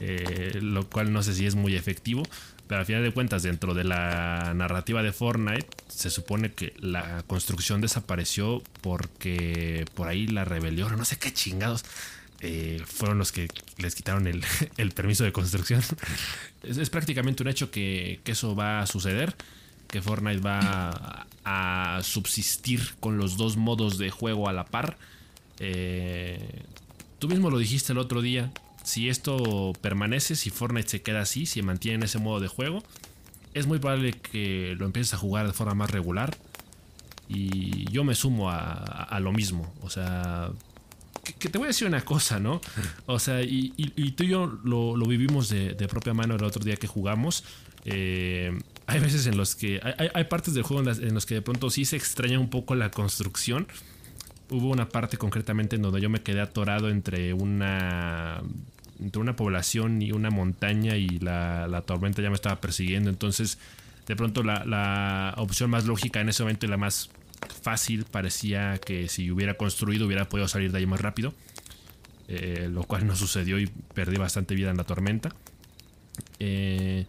eh, 0.00 0.58
lo 0.60 0.88
cual 0.88 1.12
no 1.12 1.22
sé 1.22 1.34
si 1.34 1.46
es 1.46 1.54
muy 1.54 1.76
efectivo, 1.76 2.22
pero 2.66 2.80
al 2.80 2.86
final 2.86 3.02
de 3.02 3.10
cuentas, 3.10 3.42
dentro 3.42 3.74
de 3.74 3.84
la 3.84 4.52
narrativa 4.54 5.02
de 5.02 5.12
Fortnite, 5.12 5.66
se 5.88 6.08
supone 6.08 6.52
que 6.52 6.72
la 6.78 7.24
construcción 7.26 7.80
desapareció 7.80 8.62
porque 8.80 9.86
por 9.94 10.08
ahí 10.08 10.26
la 10.26 10.44
rebelión, 10.44 10.96
no 10.96 11.04
sé 11.04 11.18
qué 11.18 11.32
chingados. 11.32 11.84
Eh, 12.42 12.82
fueron 12.86 13.18
los 13.18 13.32
que 13.32 13.48
les 13.76 13.94
quitaron 13.94 14.26
el, 14.26 14.42
permiso 14.94 15.24
de 15.24 15.32
construcción. 15.32 15.82
es, 16.62 16.90
prácticamente 16.90 17.42
un 17.42 17.48
hecho 17.48 17.70
que, 17.70 18.20
eso 18.24 18.54
va 18.54 18.80
a 18.80 18.86
suceder, 18.86 19.34
que 19.88 20.00
Fortnite 20.00 20.40
va 20.40 21.26
a, 21.44 22.00
subsistir 22.02 22.94
con 23.00 23.18
los 23.18 23.36
dos 23.36 23.56
modos 23.56 23.98
de 23.98 24.10
juego 24.10 24.48
a 24.48 24.52
la 24.52 24.64
par. 24.64 24.96
Eh, 25.58 26.62
tú 27.18 27.28
mismo 27.28 27.50
lo 27.50 27.58
dijiste 27.58 27.92
el 27.92 27.98
otro 27.98 28.22
día, 28.22 28.52
si 28.84 29.08
esto 29.08 29.72
permanece, 29.80 30.36
si 30.36 30.50
Fortnite 30.50 30.88
se 30.88 31.02
queda 31.02 31.20
así, 31.22 31.44
si 31.44 31.60
mantiene 31.60 31.96
en 31.96 32.02
ese 32.04 32.18
modo 32.18 32.40
de 32.40 32.48
juego, 32.48 32.82
es 33.52 33.66
muy 33.66 33.78
probable 33.78 34.12
que 34.12 34.76
lo 34.78 34.86
empieces 34.86 35.12
a 35.14 35.18
jugar 35.18 35.46
de 35.46 35.52
forma 35.52 35.74
más 35.74 35.90
regular. 35.90 36.36
Y 37.28 37.88
yo 37.90 38.02
me 38.02 38.16
sumo 38.16 38.50
a 38.50 39.20
lo 39.20 39.30
mismo. 39.30 39.72
O 39.82 39.90
sea, 39.90 40.50
que, 41.38 41.48
te 41.48 41.58
voy 41.58 41.66
a 41.66 41.68
decir 41.68 41.86
una 41.86 42.04
cosa, 42.04 42.40
¿no? 42.40 42.60
O 43.06 43.18
sea, 43.18 43.42
y, 43.42 43.70
tú 44.16 44.24
y 44.24 44.28
yo 44.28 44.46
lo, 44.64 44.94
vivimos 45.06 45.48
de, 45.48 45.74
propia 45.88 46.14
mano 46.14 46.36
el 46.36 46.44
otro 46.44 46.64
día 46.64 46.76
que 46.76 46.86
jugamos. 46.86 47.44
Eh, 47.84 48.58
hay 48.86 49.00
veces 49.00 49.26
en 49.26 49.36
los 49.36 49.54
que. 49.54 49.80
Hay, 50.14 50.24
partes 50.24 50.54
del 50.54 50.62
juego 50.62 50.88
en, 50.90 51.14
los 51.14 51.26
que 51.26 51.34
de 51.34 51.42
pronto 51.42 51.70
sí 51.70 51.84
se 51.84 51.96
extraña 51.96 52.38
un 52.38 52.50
poco 52.50 52.74
la 52.74 52.90
construcción. 52.90 53.66
Hubo 54.50 54.68
una 54.68 54.88
parte 54.88 55.16
concretamente 55.16 55.76
en 55.76 55.82
donde 55.82 56.00
yo 56.00 56.10
me 56.10 56.22
quedé 56.22 56.40
atorado 56.40 56.88
entre 56.90 57.32
una. 57.32 58.42
Entre 58.98 59.20
una 59.20 59.34
población 59.34 60.02
y 60.02 60.12
una 60.12 60.28
montaña 60.30 60.96
y 60.96 61.08
la, 61.20 61.82
tormenta 61.86 62.20
ya 62.20 62.28
me 62.28 62.34
estaba 62.34 62.60
persiguiendo. 62.60 63.08
Entonces, 63.08 63.58
de 64.06 64.14
pronto 64.14 64.42
la, 64.42 64.64
la 64.66 65.34
opción 65.38 65.70
más 65.70 65.86
lógica 65.86 66.20
en 66.20 66.28
ese 66.28 66.42
momento 66.42 66.66
y 66.66 66.68
la 66.68 66.76
más 66.76 67.08
fácil, 67.62 68.04
parecía 68.04 68.78
que 68.78 69.08
si 69.08 69.30
hubiera 69.30 69.54
construido 69.54 70.06
hubiera 70.06 70.28
podido 70.28 70.48
salir 70.48 70.72
de 70.72 70.78
ahí 70.78 70.86
más 70.86 71.00
rápido. 71.00 71.34
eh, 72.28 72.68
lo 72.70 72.84
cual 72.84 73.08
no 73.08 73.16
sucedió 73.16 73.58
y 73.58 73.66
perdí 73.66 74.16
bastante 74.16 74.54
vida 74.54 74.70
en 74.70 74.76
la 74.76 74.84
tormenta. 74.84 75.34
Eh, 76.38 77.06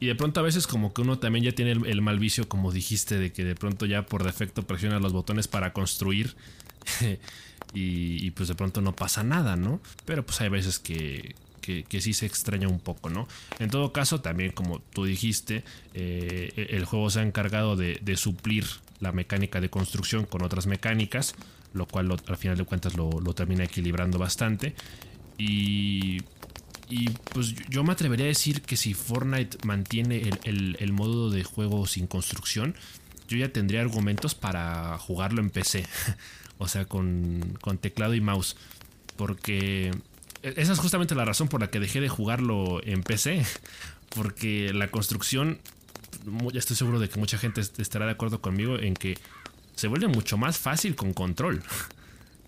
y 0.00 0.06
de 0.06 0.14
pronto 0.14 0.40
a 0.40 0.42
veces 0.42 0.66
como 0.66 0.92
que 0.92 1.02
uno 1.02 1.18
también 1.18 1.44
ya 1.44 1.52
tiene 1.52 1.72
el, 1.72 2.02
mal 2.02 2.18
vicio, 2.18 2.48
como 2.48 2.72
dijiste, 2.72 3.16
de 3.16 3.32
que 3.32 3.44
de 3.44 3.54
pronto 3.54 3.86
ya 3.86 4.04
por 4.04 4.24
defecto 4.24 4.66
presiona 4.66 4.98
los 4.98 5.12
botones 5.12 5.48
para 5.48 5.72
construir 5.72 6.34
y, 7.74 8.30
pues 8.32 8.48
de 8.48 8.54
pronto 8.54 8.80
no 8.80 8.94
pasa 8.94 9.22
nada, 9.22 9.56
¿no? 9.56 9.80
Pero 10.04 10.26
pues 10.26 10.40
hay 10.40 10.48
veces 10.48 10.78
que, 10.78 11.34
que, 11.60 12.00
sí 12.00 12.12
se 12.12 12.26
extraña 12.26 12.68
un 12.68 12.80
poco, 12.80 13.08
¿no? 13.08 13.26
En 13.58 13.70
todo 13.70 13.92
caso, 13.92 14.20
también 14.20 14.52
como 14.52 14.80
tú 14.80 15.04
dijiste, 15.04 15.64
eh, 15.94 16.68
el 16.70 16.84
juego 16.84 17.08
se 17.08 17.20
ha 17.20 17.22
encargado 17.22 17.76
de, 17.76 18.16
suplir 18.16 18.66
la 19.04 19.12
mecánica 19.12 19.60
de 19.60 19.70
construcción 19.70 20.24
con 20.24 20.42
otras 20.42 20.66
mecánicas, 20.66 21.34
lo 21.72 21.86
cual 21.86 22.10
al 22.10 22.36
final 22.36 22.56
de 22.58 22.64
cuentas 22.64 22.96
lo, 22.96 23.10
termina 23.34 23.64
equilibrando 23.64 24.18
bastante. 24.18 24.74
Y, 25.38 26.22
y, 26.88 27.10
pues 27.32 27.54
yo 27.68 27.84
me 27.84 27.92
atrevería 27.92 28.26
a 28.26 28.28
decir 28.28 28.62
que 28.62 28.76
si 28.76 28.94
Fortnite 28.94 29.58
mantiene 29.64 30.30
el, 30.44 30.92
modo 30.92 31.30
de 31.30 31.44
juego 31.44 31.86
sin 31.86 32.06
construcción, 32.06 32.74
yo 33.28 33.38
ya 33.38 33.52
tendría 33.52 33.80
argumentos 33.80 34.34
para 34.34 34.98
jugarlo 34.98 35.40
en 35.40 35.50
PC. 35.50 35.86
o 36.58 36.66
sea, 36.66 36.86
con, 36.86 37.56
con 37.60 37.78
teclado 37.78 38.14
y 38.14 38.20
mouse. 38.20 38.56
Porque 39.16 39.92
esa 40.42 40.72
es 40.72 40.78
justamente 40.78 41.14
la 41.14 41.24
razón 41.24 41.48
por 41.48 41.60
la 41.60 41.68
que 41.68 41.80
dejé 41.80 42.00
de 42.00 42.08
jugarlo 42.08 42.84
en 42.84 43.02
PC. 43.02 43.44
Porque 44.14 44.72
la 44.72 44.88
construcción, 44.88 45.58
ya 46.52 46.58
estoy 46.58 46.76
seguro 46.76 46.98
de 46.98 47.08
que 47.08 47.18
mucha 47.18 47.38
gente 47.38 47.60
estará 47.60 48.06
de 48.06 48.12
acuerdo 48.12 48.40
conmigo 48.40 48.78
en 48.78 48.94
que 48.94 49.18
se 49.74 49.88
vuelve 49.88 50.08
mucho 50.08 50.36
más 50.36 50.58
fácil 50.58 50.94
con 50.96 51.12
control. 51.12 51.62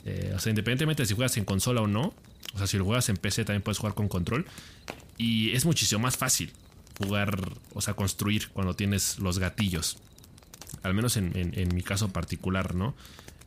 Eh, 0.09 0.33
o 0.37 0.39
sea, 0.39 0.51
independientemente 0.51 1.03
de 1.03 1.09
si 1.09 1.17
juegas 1.17 1.37
en 1.37 1.45
consola 1.45 1.81
o 1.81 1.89
no, 1.89 2.15
o 2.55 2.59
sea, 2.59 2.69
si 2.69 2.79
lo 2.79 2.85
juegas 2.85 3.09
en 3.09 3.17
PC 3.17 3.45
también 3.45 3.63
puedes 3.63 3.79
jugar 3.79 3.97
con 3.97 4.07
control. 4.07 4.47
Y 5.19 5.51
es 5.51 5.65
muchísimo 5.65 6.01
más 6.01 6.17
fácil 6.17 6.53
jugar, 6.99 7.37
o 7.75 7.81
sea, 7.81 7.95
construir 7.95 8.51
cuando 8.51 8.75
tienes 8.75 9.19
los 9.19 9.41
gatillos. 9.41 9.99
Al 10.85 10.95
menos 10.95 11.17
en, 11.17 11.33
en 11.35 11.75
mi 11.75 11.83
caso 11.83 12.13
particular, 12.13 12.77
¿no? 12.77 12.95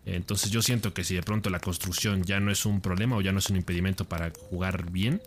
Entonces 0.06 0.52
yo 0.52 0.62
siento 0.62 0.94
que 0.94 1.04
si 1.04 1.16
de 1.16 1.24
pronto 1.24 1.50
la 1.50 1.60
construcción 1.60 2.24
ya 2.24 2.40
no 2.40 2.52
es 2.52 2.66
un 2.66 2.82
problema 2.82 3.16
o 3.16 3.22
ya 3.22 3.32
no 3.32 3.40
es 3.40 3.50
un 3.50 3.58
impedimento 3.58 4.06
para 4.06 4.32
jugar 4.50 4.92
bien, 4.92 5.22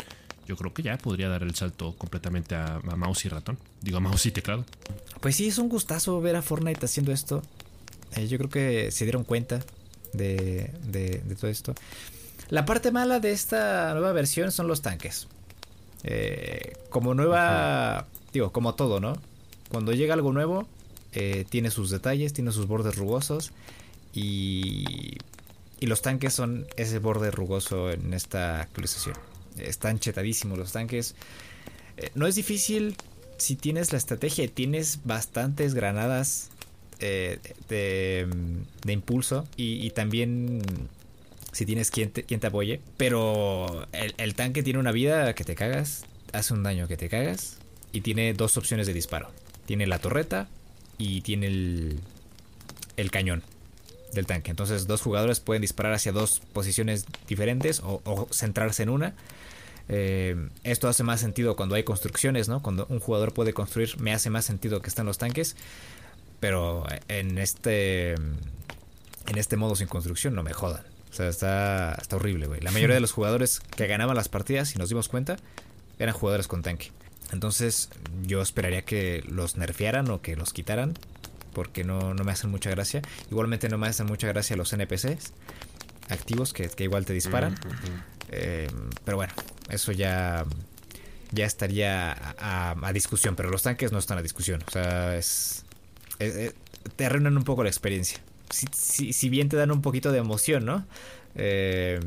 yo 0.46 0.56
creo 0.56 0.72
que 0.74 0.82
ya 0.82 0.98
podría 0.98 1.28
dar 1.28 1.42
el 1.42 1.54
salto 1.54 1.94
completamente 1.96 2.54
a, 2.54 2.80
mouse 2.96 3.24
y 3.26 3.28
ratón. 3.28 3.58
Digo, 3.80 3.98
a 3.98 4.00
mouse 4.00 4.26
y 4.26 4.30
teclado. 4.32 4.64
Pues 5.20 5.36
sí, 5.36 5.48
es 5.48 5.58
un 5.58 5.68
gustazo 5.68 6.20
ver 6.20 6.36
a 6.36 6.42
Fortnite 6.42 6.84
haciendo 6.84 7.12
esto. 7.12 7.42
Eh, 8.16 8.28
yo 8.28 8.38
creo 8.38 8.50
que 8.50 8.90
se 8.90 9.04
dieron 9.04 9.24
cuenta 9.24 9.60
de, 10.12 11.22
todo 11.40 11.50
esto. 11.50 11.74
La 12.48 12.64
parte 12.64 12.90
mala 12.90 13.20
de 13.20 13.32
esta 13.32 13.92
nueva 13.92 14.12
versión 14.12 14.52
son 14.52 14.68
los 14.68 14.82
tanques. 14.82 15.28
Eh, 16.04 16.74
como 16.90 17.14
nueva, 17.14 18.06
digo, 18.32 18.52
como 18.52 18.74
todo, 18.74 19.00
¿no? 19.00 19.14
Cuando 19.70 19.92
llega 19.92 20.14
algo 20.14 20.32
nuevo, 20.32 20.66
eh, 21.14 21.44
tiene 21.48 21.70
sus 21.70 21.90
detalles, 21.90 22.32
tiene 22.32 22.52
sus 22.52 22.66
bordes 22.66 22.96
rugosos 22.96 23.52
y, 24.12 25.16
los 25.80 26.00
tanques 26.00 26.32
son 26.32 26.66
ese 26.76 27.00
borde 27.00 27.32
rugoso 27.32 27.90
en 27.90 28.14
esta 28.14 28.60
actualización. 28.60 29.16
Están 29.58 29.98
chetadísimos 29.98 30.58
los 30.58 30.72
tanques. 30.72 31.14
Eh, 31.96 32.10
no 32.14 32.26
es 32.26 32.34
difícil 32.34 32.96
si 33.36 33.56
tienes 33.56 33.92
la 33.92 33.98
estrategia 33.98 34.44
y 34.44 34.48
tienes 34.48 35.00
bastantes 35.04 35.74
granadas 35.74 36.50
eh, 37.00 37.38
de, 37.68 38.28
impulso 38.92 39.46
y, 39.56 39.90
también 39.90 40.62
si 41.50 41.66
tienes 41.66 41.90
quien 41.90 42.10
te, 42.10 42.22
quien 42.22 42.40
te 42.40 42.46
apoye. 42.46 42.80
Pero 42.96 43.86
el, 43.92 44.14
el, 44.18 44.34
tanque 44.34 44.62
tiene 44.62 44.78
una 44.78 44.92
vida 44.92 45.34
que 45.34 45.44
te 45.44 45.54
cagas, 45.54 46.04
hace 46.32 46.54
un 46.54 46.62
daño 46.62 46.88
que 46.88 46.96
te 46.96 47.08
cagas 47.08 47.58
y 47.92 48.02
tiene 48.02 48.32
dos 48.34 48.56
opciones 48.56 48.86
de 48.86 48.94
disparo. 48.94 49.30
Tiene 49.66 49.86
la 49.86 49.98
torreta 49.98 50.48
y 50.98 51.20
tiene 51.22 51.46
el, 51.46 52.00
el 52.96 53.10
cañón 53.10 53.42
del 54.12 54.26
tanque. 54.26 54.50
Entonces 54.50 54.86
dos 54.86 55.02
jugadores 55.02 55.40
pueden 55.40 55.62
disparar 55.62 55.92
hacia 55.92 56.12
dos 56.12 56.40
posiciones 56.52 57.06
diferentes 57.28 57.80
o, 57.84 58.28
centrarse 58.30 58.82
en 58.82 58.88
una. 58.88 59.14
Eh, 59.88 60.48
esto 60.64 60.88
hace 60.88 61.02
más 61.02 61.20
sentido 61.20 61.56
cuando 61.56 61.74
hay 61.74 61.84
construcciones, 61.84 62.48
¿no? 62.48 62.62
Cuando 62.62 62.86
un 62.88 63.00
jugador 63.00 63.32
puede 63.32 63.52
construir, 63.52 63.98
me 63.98 64.12
hace 64.12 64.30
más 64.30 64.44
sentido 64.44 64.80
que 64.80 64.88
están 64.88 65.06
los 65.06 65.18
tanques. 65.18 65.56
Pero 66.40 66.84
en 67.08 67.38
este 67.38 68.12
en 68.12 69.38
este 69.38 69.56
modo 69.56 69.76
sin 69.76 69.86
construcción 69.86 70.34
no 70.34 70.42
me 70.42 70.52
jodan. 70.52 70.82
O 71.10 71.14
sea, 71.14 71.28
está, 71.28 71.94
está 72.00 72.16
horrible, 72.16 72.46
güey. 72.46 72.60
La 72.60 72.70
mayoría 72.70 72.94
de 72.94 73.00
los 73.00 73.12
jugadores 73.12 73.60
que 73.60 73.86
ganaban 73.86 74.16
las 74.16 74.28
partidas, 74.28 74.70
si 74.70 74.78
nos 74.78 74.88
dimos 74.88 75.08
cuenta, 75.08 75.36
eran 75.98 76.14
jugadores 76.14 76.48
con 76.48 76.62
tanque. 76.62 76.90
Entonces 77.32 77.90
yo 78.26 78.42
esperaría 78.42 78.82
que 78.82 79.22
los 79.28 79.56
nerfearan 79.56 80.10
o 80.10 80.20
que 80.20 80.36
los 80.36 80.52
quitaran 80.52 80.94
porque 81.52 81.84
no, 81.84 82.14
me 82.14 82.32
hacen 82.32 82.50
mucha 82.50 82.70
gracia. 82.70 83.02
Igualmente 83.30 83.68
no 83.68 83.78
me 83.78 83.88
hacen 83.88 84.06
mucha 84.06 84.28
gracia 84.28 84.56
los 84.56 84.72
NPCs 84.72 85.32
activos 86.08 86.52
que, 86.52 86.70
igual 86.78 87.04
te 87.04 87.12
disparan. 87.12 87.54
Eh, 88.30 88.68
pero 89.04 89.16
bueno, 89.16 89.32
eso 89.70 89.92
ya, 89.92 90.44
ya 91.30 91.46
estaría 91.46 92.16
a, 92.38 92.92
discusión, 92.92 93.36
pero 93.36 93.50
los 93.50 93.62
tanques 93.62 93.92
no 93.92 93.98
están 93.98 94.18
a 94.18 94.22
discusión. 94.22 94.62
O 94.66 94.70
sea, 94.70 95.16
es, 95.16 95.64
te 96.96 97.06
arruinan 97.06 97.36
un 97.36 97.44
poco 97.44 97.62
la 97.62 97.70
experiencia. 97.70 98.18
Si, 98.50 99.12
si, 99.12 99.28
bien 99.30 99.48
te 99.48 99.56
dan 99.56 99.70
un 99.70 99.80
poquito 99.80 100.12
de 100.12 100.18
emoción, 100.18 100.66
¿no? 100.66 100.86
Eh, 101.36 102.00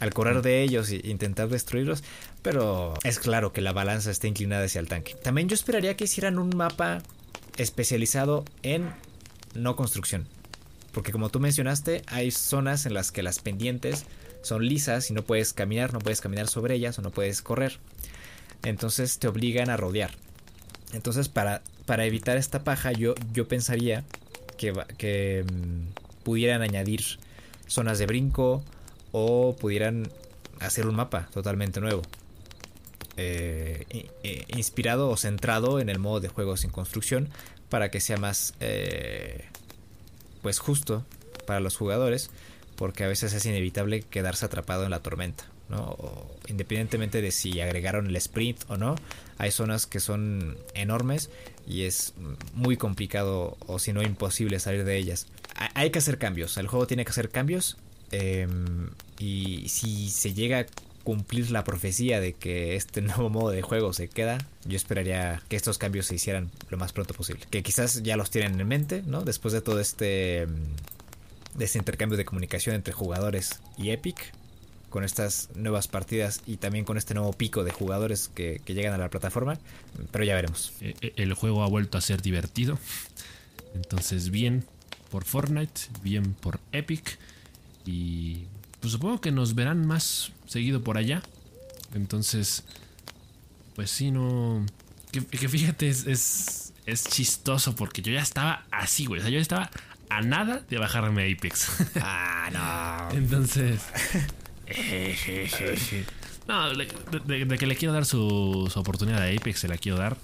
al 0.00 0.12
correr 0.12 0.42
de 0.42 0.62
ellos 0.62 0.90
e 0.90 1.00
intentar 1.04 1.48
destruirlos, 1.48 2.02
pero 2.42 2.94
es 3.04 3.20
claro 3.20 3.52
que 3.52 3.60
la 3.60 3.72
balanza 3.72 4.10
está 4.10 4.26
inclinada 4.26 4.64
hacia 4.64 4.80
el 4.80 4.88
tanque. 4.88 5.14
También 5.14 5.48
yo 5.48 5.54
esperaría 5.54 5.96
que 5.96 6.04
hicieran 6.04 6.40
un 6.40 6.56
mapa 6.56 7.02
especializado 7.56 8.44
en 8.62 8.92
no 9.54 9.76
construcción. 9.76 10.26
Porque 10.92 11.12
como 11.12 11.30
tú 11.30 11.40
mencionaste, 11.40 12.02
hay 12.06 12.30
zonas 12.30 12.86
en 12.86 12.94
las 12.94 13.12
que 13.12 13.22
las 13.22 13.38
pendientes 13.38 14.04
son 14.42 14.66
lisas 14.66 15.10
y 15.10 15.14
no 15.14 15.22
puedes 15.22 15.52
caminar, 15.52 15.92
no 15.92 16.00
puedes 16.00 16.20
caminar 16.20 16.48
sobre 16.48 16.74
ellas 16.74 16.98
o 16.98 17.02
no 17.02 17.10
puedes 17.10 17.42
correr. 17.42 17.78
Entonces 18.64 19.18
te 19.18 19.28
obligan 19.28 19.70
a 19.70 19.76
rodear. 19.76 20.10
Entonces 20.92 21.28
para, 21.28 21.62
para 21.86 22.04
evitar 22.04 22.36
esta 22.36 22.64
paja 22.64 22.92
yo, 22.92 23.14
yo 23.32 23.48
pensaría 23.48 24.04
que, 24.58 24.72
que 24.98 25.44
mm, 25.50 26.22
pudieran 26.24 26.62
añadir 26.62 27.02
zonas 27.66 27.98
de 27.98 28.06
brinco 28.06 28.62
o 29.12 29.56
pudieran 29.58 30.08
hacer 30.60 30.86
un 30.86 30.94
mapa 30.94 31.28
totalmente 31.32 31.80
nuevo. 31.80 32.02
Eh, 33.18 34.08
inspirado 34.48 35.10
o 35.10 35.18
centrado 35.18 35.80
en 35.80 35.90
el 35.90 35.98
modo 35.98 36.20
de 36.20 36.28
juego 36.28 36.56
sin 36.56 36.70
construcción 36.70 37.28
para 37.68 37.90
que 37.90 38.00
sea 38.00 38.16
más 38.16 38.54
eh, 38.60 39.44
pues 40.40 40.58
justo 40.58 41.04
para 41.46 41.60
los 41.60 41.76
jugadores 41.76 42.30
porque 42.74 43.04
a 43.04 43.08
veces 43.08 43.34
es 43.34 43.44
inevitable 43.44 44.00
quedarse 44.00 44.46
atrapado 44.46 44.84
en 44.84 44.90
la 44.90 45.00
tormenta 45.00 45.44
¿no? 45.68 45.98
independientemente 46.48 47.20
de 47.20 47.32
si 47.32 47.60
agregaron 47.60 48.06
el 48.06 48.16
sprint 48.16 48.64
o 48.68 48.78
no 48.78 48.94
hay 49.36 49.50
zonas 49.50 49.84
que 49.84 50.00
son 50.00 50.56
enormes 50.72 51.28
y 51.66 51.82
es 51.82 52.14
muy 52.54 52.78
complicado 52.78 53.58
o 53.66 53.78
si 53.78 53.92
no 53.92 54.02
imposible 54.02 54.58
salir 54.58 54.84
de 54.84 54.96
ellas 54.96 55.26
hay 55.74 55.90
que 55.90 55.98
hacer 55.98 56.16
cambios 56.16 56.56
el 56.56 56.66
juego 56.66 56.86
tiene 56.86 57.04
que 57.04 57.10
hacer 57.10 57.28
cambios 57.28 57.76
em, 58.10 58.88
y 59.18 59.68
si 59.68 60.08
se 60.08 60.32
llega 60.32 60.66
cumplir 61.02 61.50
la 61.50 61.64
profecía 61.64 62.20
de 62.20 62.32
que 62.32 62.76
este 62.76 63.00
nuevo 63.02 63.30
modo 63.30 63.50
de 63.50 63.62
juego 63.62 63.92
se 63.92 64.08
queda, 64.08 64.38
yo 64.64 64.76
esperaría 64.76 65.42
que 65.48 65.56
estos 65.56 65.78
cambios 65.78 66.06
se 66.06 66.14
hicieran 66.14 66.50
lo 66.70 66.78
más 66.78 66.92
pronto 66.92 67.14
posible. 67.14 67.46
Que 67.50 67.62
quizás 67.62 68.02
ya 68.02 68.16
los 68.16 68.30
tienen 68.30 68.60
en 68.60 68.68
mente, 68.68 69.02
¿no? 69.06 69.22
Después 69.22 69.52
de 69.52 69.60
todo 69.60 69.80
este, 69.80 70.46
mm, 70.46 71.58
de 71.58 71.64
este 71.64 71.78
intercambio 71.78 72.16
de 72.16 72.24
comunicación 72.24 72.74
entre 72.74 72.92
jugadores 72.92 73.60
y 73.76 73.90
Epic, 73.90 74.32
con 74.92 75.04
estas 75.04 75.48
nuevas 75.54 75.88
partidas 75.88 76.42
y 76.46 76.58
también 76.58 76.84
con 76.84 76.98
este 76.98 77.14
nuevo 77.14 77.32
pico 77.32 77.64
de 77.64 77.70
jugadores 77.70 78.28
que, 78.28 78.60
llegan 78.66 78.92
a 78.92 78.98
la 78.98 79.08
plataforma, 79.08 79.58
pero 80.10 80.24
ya 80.24 80.34
veremos. 80.34 80.74
E, 80.80 80.94
e, 81.00 81.14
el 81.16 81.32
juego 81.32 81.62
ha 81.62 81.68
vuelto 81.68 81.96
a 81.96 82.02
ser 82.02 82.20
divertido, 82.20 82.78
entonces 83.74 84.30
bien 84.30 84.64
por 85.10 85.24
Fortnite, 85.24 85.80
bien 86.02 86.34
por 86.34 86.60
Epic 86.72 87.18
y 87.84 88.44
pues 88.80 88.92
supongo 88.92 89.20
que 89.20 89.30
nos 89.30 89.54
verán 89.54 89.86
más 89.86 90.32
seguido 90.52 90.82
por 90.82 90.98
allá. 90.98 91.22
Entonces, 91.94 92.64
pues 93.74 93.90
sí, 93.90 94.10
no. 94.10 94.64
Que, 95.10 95.20
fíjate, 95.20 95.88
es, 95.88 96.72
es, 96.86 97.04
chistoso 97.04 97.74
porque 97.74 98.00
yo 98.02 98.12
ya 98.12 98.22
estaba 98.22 98.64
así, 98.70 99.06
güey. 99.06 99.20
O 99.20 99.22
sea, 99.22 99.30
yo 99.30 99.40
estaba 99.40 99.70
a 100.08 100.22
nada 100.22 100.62
de 100.68 100.78
bajarme 100.78 101.22
a 101.22 101.34
Apex. 101.34 101.68
Ah, 102.00 103.08
no. 103.10 103.18
Entonces. 103.18 103.80
no, 106.48 106.74
de, 106.74 107.58
que 107.58 107.66
le 107.66 107.76
quiero 107.76 107.92
dar 107.92 108.04
su, 108.06 108.70
oportunidad 108.74 109.22
a 109.22 109.28
Apex, 109.28 109.60
se 109.60 109.68
la 109.68 109.76
quiero 109.76 109.98
dar. 109.98 110.16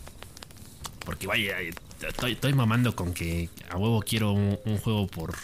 Porque 1.05 1.27
vaya, 1.27 1.57
estoy, 2.07 2.33
estoy 2.33 2.53
mamando 2.53 2.95
con 2.95 3.15
que 3.15 3.49
a 3.71 3.77
huevo 3.77 4.03
quiero 4.03 4.33
un 4.33 4.79
juego 4.79 5.07
por 5.07 5.35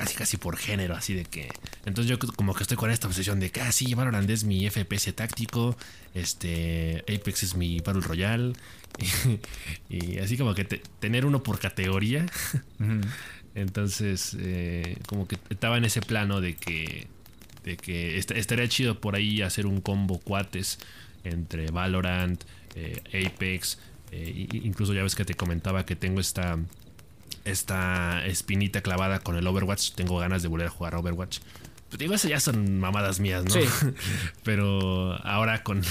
casi 0.00 0.14
casi 0.14 0.36
por 0.38 0.56
género, 0.56 0.96
así 0.96 1.12
de 1.12 1.24
que... 1.24 1.50
Entonces 1.84 2.08
yo 2.08 2.18
como 2.18 2.54
que 2.54 2.62
estoy 2.62 2.78
con 2.78 2.90
esta 2.90 3.06
obsesión 3.06 3.38
de 3.38 3.50
que, 3.50 3.60
ah, 3.60 3.70
sí, 3.70 3.94
Valorant 3.94 4.28
es 4.30 4.44
mi 4.44 4.68
FPS 4.68 5.12
táctico, 5.14 5.76
este, 6.14 7.04
Apex 7.06 7.42
es 7.42 7.54
mi 7.54 7.80
Battle 7.80 8.00
Royale, 8.00 8.54
y, 9.90 10.18
así 10.18 10.38
como 10.38 10.54
que 10.54 10.64
tener 10.64 11.26
uno 11.26 11.42
por 11.42 11.58
categoría. 11.58 12.24
Entonces, 13.54 14.36
eh, 14.40 14.96
como 15.06 15.28
que 15.28 15.36
estaba 15.50 15.76
en 15.76 15.84
ese 15.84 16.00
plano 16.00 16.40
de 16.40 16.54
que, 16.54 17.06
de 17.64 17.76
que 17.76 18.16
estaría 18.16 18.68
chido 18.68 19.00
por 19.00 19.16
ahí 19.16 19.42
hacer 19.42 19.66
un 19.66 19.82
combo 19.82 20.18
cuates 20.18 20.78
entre 21.24 21.70
Valorant, 21.70 22.42
eh, 22.74 23.26
Apex, 23.26 23.78
eh, 24.12 24.48
incluso 24.52 24.94
ya 24.94 25.02
ves 25.02 25.14
que 25.14 25.26
te 25.26 25.34
comentaba 25.34 25.84
que 25.84 25.94
tengo 25.94 26.20
esta 26.20 26.58
esta 27.44 28.24
espinita 28.26 28.80
clavada 28.80 29.20
con 29.20 29.36
el 29.36 29.46
Overwatch. 29.46 29.92
Tengo 29.92 30.18
ganas 30.18 30.42
de 30.42 30.48
volver 30.48 30.68
a 30.68 30.70
jugar 30.70 30.94
Overwatch. 30.94 31.38
Pues 31.88 31.98
digo, 31.98 32.14
esas 32.14 32.30
ya 32.30 32.38
son 32.38 32.78
mamadas 32.78 33.18
mías, 33.18 33.44
¿no? 33.44 33.50
Sí. 33.50 33.60
Pero 34.44 35.14
ahora 35.26 35.64
con, 35.64 35.82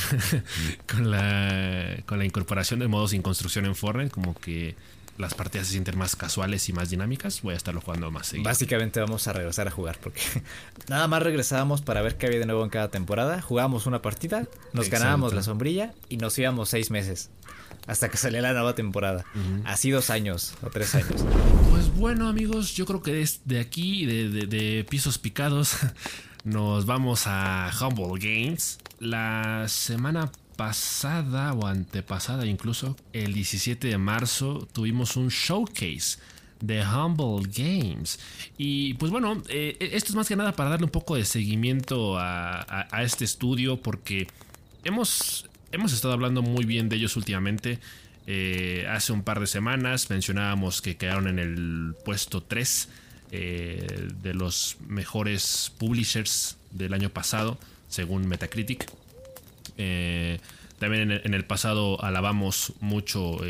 con, 0.88 1.12
la, 1.12 1.98
con 2.06 2.20
la 2.20 2.26
incorporación 2.26 2.80
de 2.80 2.88
modos 2.88 3.12
sin 3.12 3.22
construcción 3.22 3.66
en 3.66 3.76
Fortnite, 3.76 4.10
como 4.10 4.34
que 4.34 4.76
las 5.18 5.34
partidas 5.34 5.68
se 5.68 5.74
sienten 5.74 5.98
más 5.98 6.16
casuales 6.16 6.70
y 6.70 6.74
más 6.74 6.90
dinámicas, 6.90 7.42
voy 7.42 7.54
a 7.54 7.58
estarlo 7.58 7.82
jugando 7.82 8.10
más 8.10 8.28
seguido. 8.28 8.46
Básicamente 8.46 9.02
vamos 9.02 9.28
a 9.28 9.34
regresar 9.34 9.68
a 9.68 9.72
jugar 9.72 10.00
porque 10.02 10.22
nada 10.88 11.10
más 11.10 11.22
regresábamos 11.22 11.82
para 11.82 12.02
ver 12.02 12.16
qué 12.16 12.28
había 12.28 12.40
de 12.40 12.46
nuevo 12.46 12.64
en 12.64 12.70
cada 12.70 12.90
temporada. 12.90 13.42
Jugábamos 13.42 13.86
una 13.86 14.02
partida, 14.02 14.48
nos 14.72 14.90
ganábamos 14.90 15.34
la 15.34 15.44
sombrilla 15.44 15.94
y 16.08 16.16
nos 16.16 16.40
íbamos 16.40 16.70
seis 16.70 16.90
meses 16.92 17.30
hasta 17.88 18.10
que 18.10 18.18
salía 18.18 18.42
la 18.42 18.54
nueva 18.54 18.76
temporada. 18.76 19.26
Así 19.66 19.90
dos 19.92 20.10
años 20.10 20.54
o 20.62 20.70
tres 20.70 20.96
años. 20.96 21.26
Pues 21.70 21.94
bueno, 21.96 22.28
amigos, 22.28 22.76
yo 22.76 22.86
creo 22.86 23.02
que 23.02 23.14
desde 23.14 23.60
aquí, 23.60 24.06
de, 24.06 24.86
pisos 24.90 25.18
picados, 25.18 25.76
nos 26.44 26.86
vamos 26.86 27.24
a 27.26 27.72
Humble 27.82 28.20
Games. 28.20 28.80
La 29.00 29.66
semana 29.68 30.32
pasada 30.56 31.54
o 31.54 31.66
antepasada 31.66 32.46
incluso, 32.46 32.96
el 33.14 33.34
17 33.34 33.88
de 33.88 33.98
marzo, 33.98 34.68
tuvimos 34.74 35.16
un 35.16 35.30
showcase 35.30 36.20
de 36.60 36.86
Humble 36.86 37.50
Games. 37.52 38.20
Y 38.58 38.94
pues 38.96 39.12
bueno, 39.12 39.42
eh, 39.48 39.78
esto 39.80 40.10
es 40.12 40.16
más 40.16 40.28
que 40.28 40.36
nada 40.36 40.52
para 40.52 40.72
darle 40.72 40.86
un 40.86 40.92
poco 40.92 41.16
de 41.16 41.26
seguimiento 41.26 42.18
a 42.20 43.02
este 43.02 43.26
estudio 43.26 43.82
porque 43.82 44.28
hemos 44.84 45.49
hemos 45.72 45.94
estado 45.94 46.14
hablando 46.14 46.42
muy 46.42 46.66
bien 46.66 46.90
de 46.90 46.96
ellos 46.96 47.16
últimamente. 47.18 47.80
Eh, 48.28 48.86
hace 48.90 49.12
un 49.12 49.24
par 49.24 49.40
de 49.40 49.48
semanas 49.48 50.10
mencionábamos 50.10 50.82
que 50.82 50.98
quedaron 50.98 51.28
en 51.28 51.40
el 51.40 51.96
puesto 52.06 52.44
3 52.44 52.90
eh, 53.32 54.08
de 54.22 54.34
los 54.34 54.78
mejores 54.88 55.72
publishers 55.78 56.58
del 56.72 56.94
año 56.94 57.10
pasado, 57.10 57.58
según 57.88 58.28
Metacritic. 58.28 58.92
Eh, 59.78 60.40
también 60.78 61.12
en 61.12 61.34
el, 61.34 61.44
pasado 61.44 62.02
alabamos 62.04 62.74
mucho 62.80 63.42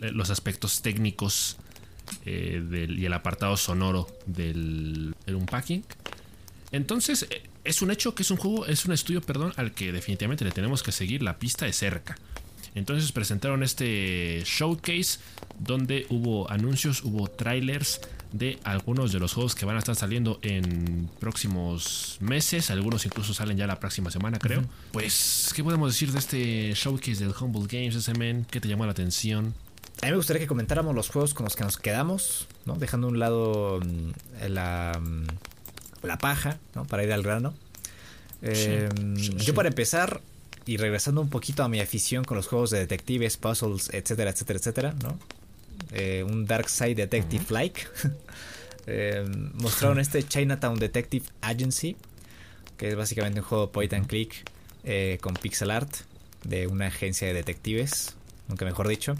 los 0.00 0.30
aspectos 0.30 0.82
técnicos 0.82 1.56
y 2.24 3.04
el 3.04 3.12
apartado 3.12 3.56
sonoro 3.56 4.06
del, 4.26 5.16
del 5.26 5.34
unpacking. 5.34 5.84
Entonces, 6.70 7.26
es 7.68 7.82
un 7.82 7.90
hecho 7.90 8.14
que 8.14 8.22
es 8.22 8.30
un 8.30 8.38
juego, 8.38 8.66
es 8.66 8.86
un 8.86 8.92
estudio, 8.92 9.20
perdón, 9.20 9.52
al 9.56 9.72
que 9.72 9.92
definitivamente 9.92 10.44
le 10.44 10.52
tenemos 10.52 10.82
que 10.82 10.90
seguir 10.90 11.22
la 11.22 11.38
pista 11.38 11.66
de 11.66 11.74
cerca. 11.74 12.16
Entonces 12.74 13.12
presentaron 13.12 13.62
este 13.62 14.42
showcase 14.44 15.18
donde 15.58 16.06
hubo 16.08 16.50
anuncios, 16.50 17.02
hubo 17.02 17.28
trailers 17.28 18.00
de 18.32 18.58
algunos 18.64 19.12
de 19.12 19.18
los 19.18 19.34
juegos 19.34 19.54
que 19.54 19.66
van 19.66 19.76
a 19.76 19.80
estar 19.80 19.96
saliendo 19.96 20.38
en 20.42 21.10
próximos 21.20 22.16
meses. 22.20 22.70
Algunos 22.70 23.04
incluso 23.04 23.34
salen 23.34 23.58
ya 23.58 23.66
la 23.66 23.80
próxima 23.80 24.10
semana, 24.10 24.38
creo. 24.38 24.62
Pues, 24.92 25.52
¿qué 25.54 25.62
podemos 25.62 25.92
decir 25.92 26.12
de 26.12 26.18
este 26.18 26.72
showcase 26.74 27.16
del 27.16 27.34
Humble 27.38 27.66
Games 27.68 28.02
SMN? 28.02 28.46
¿Qué 28.50 28.60
te 28.60 28.68
llamó 28.68 28.86
la 28.86 28.92
atención? 28.92 29.54
A 30.00 30.06
mí 30.06 30.12
me 30.12 30.16
gustaría 30.16 30.40
que 30.40 30.46
comentáramos 30.46 30.94
los 30.94 31.10
juegos 31.10 31.34
con 31.34 31.44
los 31.44 31.56
que 31.56 31.64
nos 31.64 31.76
quedamos, 31.76 32.46
¿no? 32.64 32.76
Dejando 32.76 33.08
a 33.08 33.10
un 33.10 33.18
lado 33.18 33.80
mm, 33.80 34.48
la, 34.48 35.00
mm, 35.00 35.26
la 36.02 36.18
paja, 36.18 36.58
¿no? 36.74 36.86
Para 36.86 37.04
ir 37.04 37.12
al 37.12 37.22
grano. 37.22 37.54
Em, 38.42 39.16
yo 39.16 39.54
para 39.54 39.68
empezar, 39.68 40.20
y 40.66 40.76
regresando 40.76 41.20
un 41.20 41.28
poquito 41.28 41.64
a 41.64 41.68
mi 41.68 41.80
afición 41.80 42.24
con 42.24 42.36
los 42.36 42.46
juegos 42.46 42.70
de 42.70 42.78
detectives, 42.78 43.36
puzzles, 43.36 43.90
etcétera, 43.92 44.30
etcétera, 44.30 44.58
etcétera, 44.58 44.94
¿no? 45.02 45.18
Eh, 45.92 46.24
un 46.26 46.46
Dark 46.46 46.68
Side 46.68 46.94
Detective 46.94 47.44
like. 47.50 47.82
Em, 48.90 49.52
mostraron 49.60 50.00
este 50.00 50.26
Chinatown 50.26 50.78
Detective 50.78 51.26
Agency, 51.42 51.94
que 52.78 52.88
es 52.88 52.96
básicamente 52.96 53.40
un 53.40 53.44
juego 53.44 53.70
point 53.70 53.92
and 53.92 54.06
click 54.06 54.50
eh, 54.84 55.18
con 55.20 55.34
pixel 55.34 55.70
art 55.70 55.94
de 56.44 56.66
una 56.66 56.86
agencia 56.86 57.28
de 57.28 57.34
detectives, 57.34 58.14
nunca 58.48 58.64
mejor 58.64 58.88
dicho. 58.88 59.14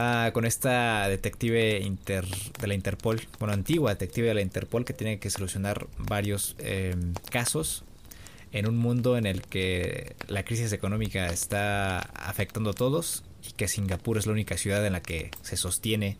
Ah, 0.00 0.30
con 0.32 0.44
esta 0.44 1.08
detective 1.08 1.82
de 2.06 2.66
la 2.68 2.74
Interpol, 2.74 3.20
bueno, 3.40 3.52
antigua 3.52 3.90
detective 3.90 4.28
de 4.28 4.34
la 4.34 4.42
Interpol 4.42 4.84
que 4.84 4.92
tiene 4.92 5.18
que 5.18 5.28
solucionar 5.28 5.88
varios 5.98 6.54
em, 6.60 7.14
casos 7.32 7.82
en 8.52 8.68
un 8.68 8.76
mundo 8.76 9.16
en 9.16 9.26
el 9.26 9.42
que 9.42 10.14
la 10.28 10.44
crisis 10.44 10.72
económica 10.72 11.26
está 11.26 11.98
afectando 11.98 12.70
a 12.70 12.74
todos 12.74 13.24
y 13.42 13.50
que 13.54 13.66
Singapur 13.66 14.18
es 14.18 14.26
la 14.26 14.34
única 14.34 14.56
ciudad 14.56 14.86
en 14.86 14.92
la 14.92 15.02
que 15.02 15.32
se 15.42 15.56
sostiene 15.56 16.16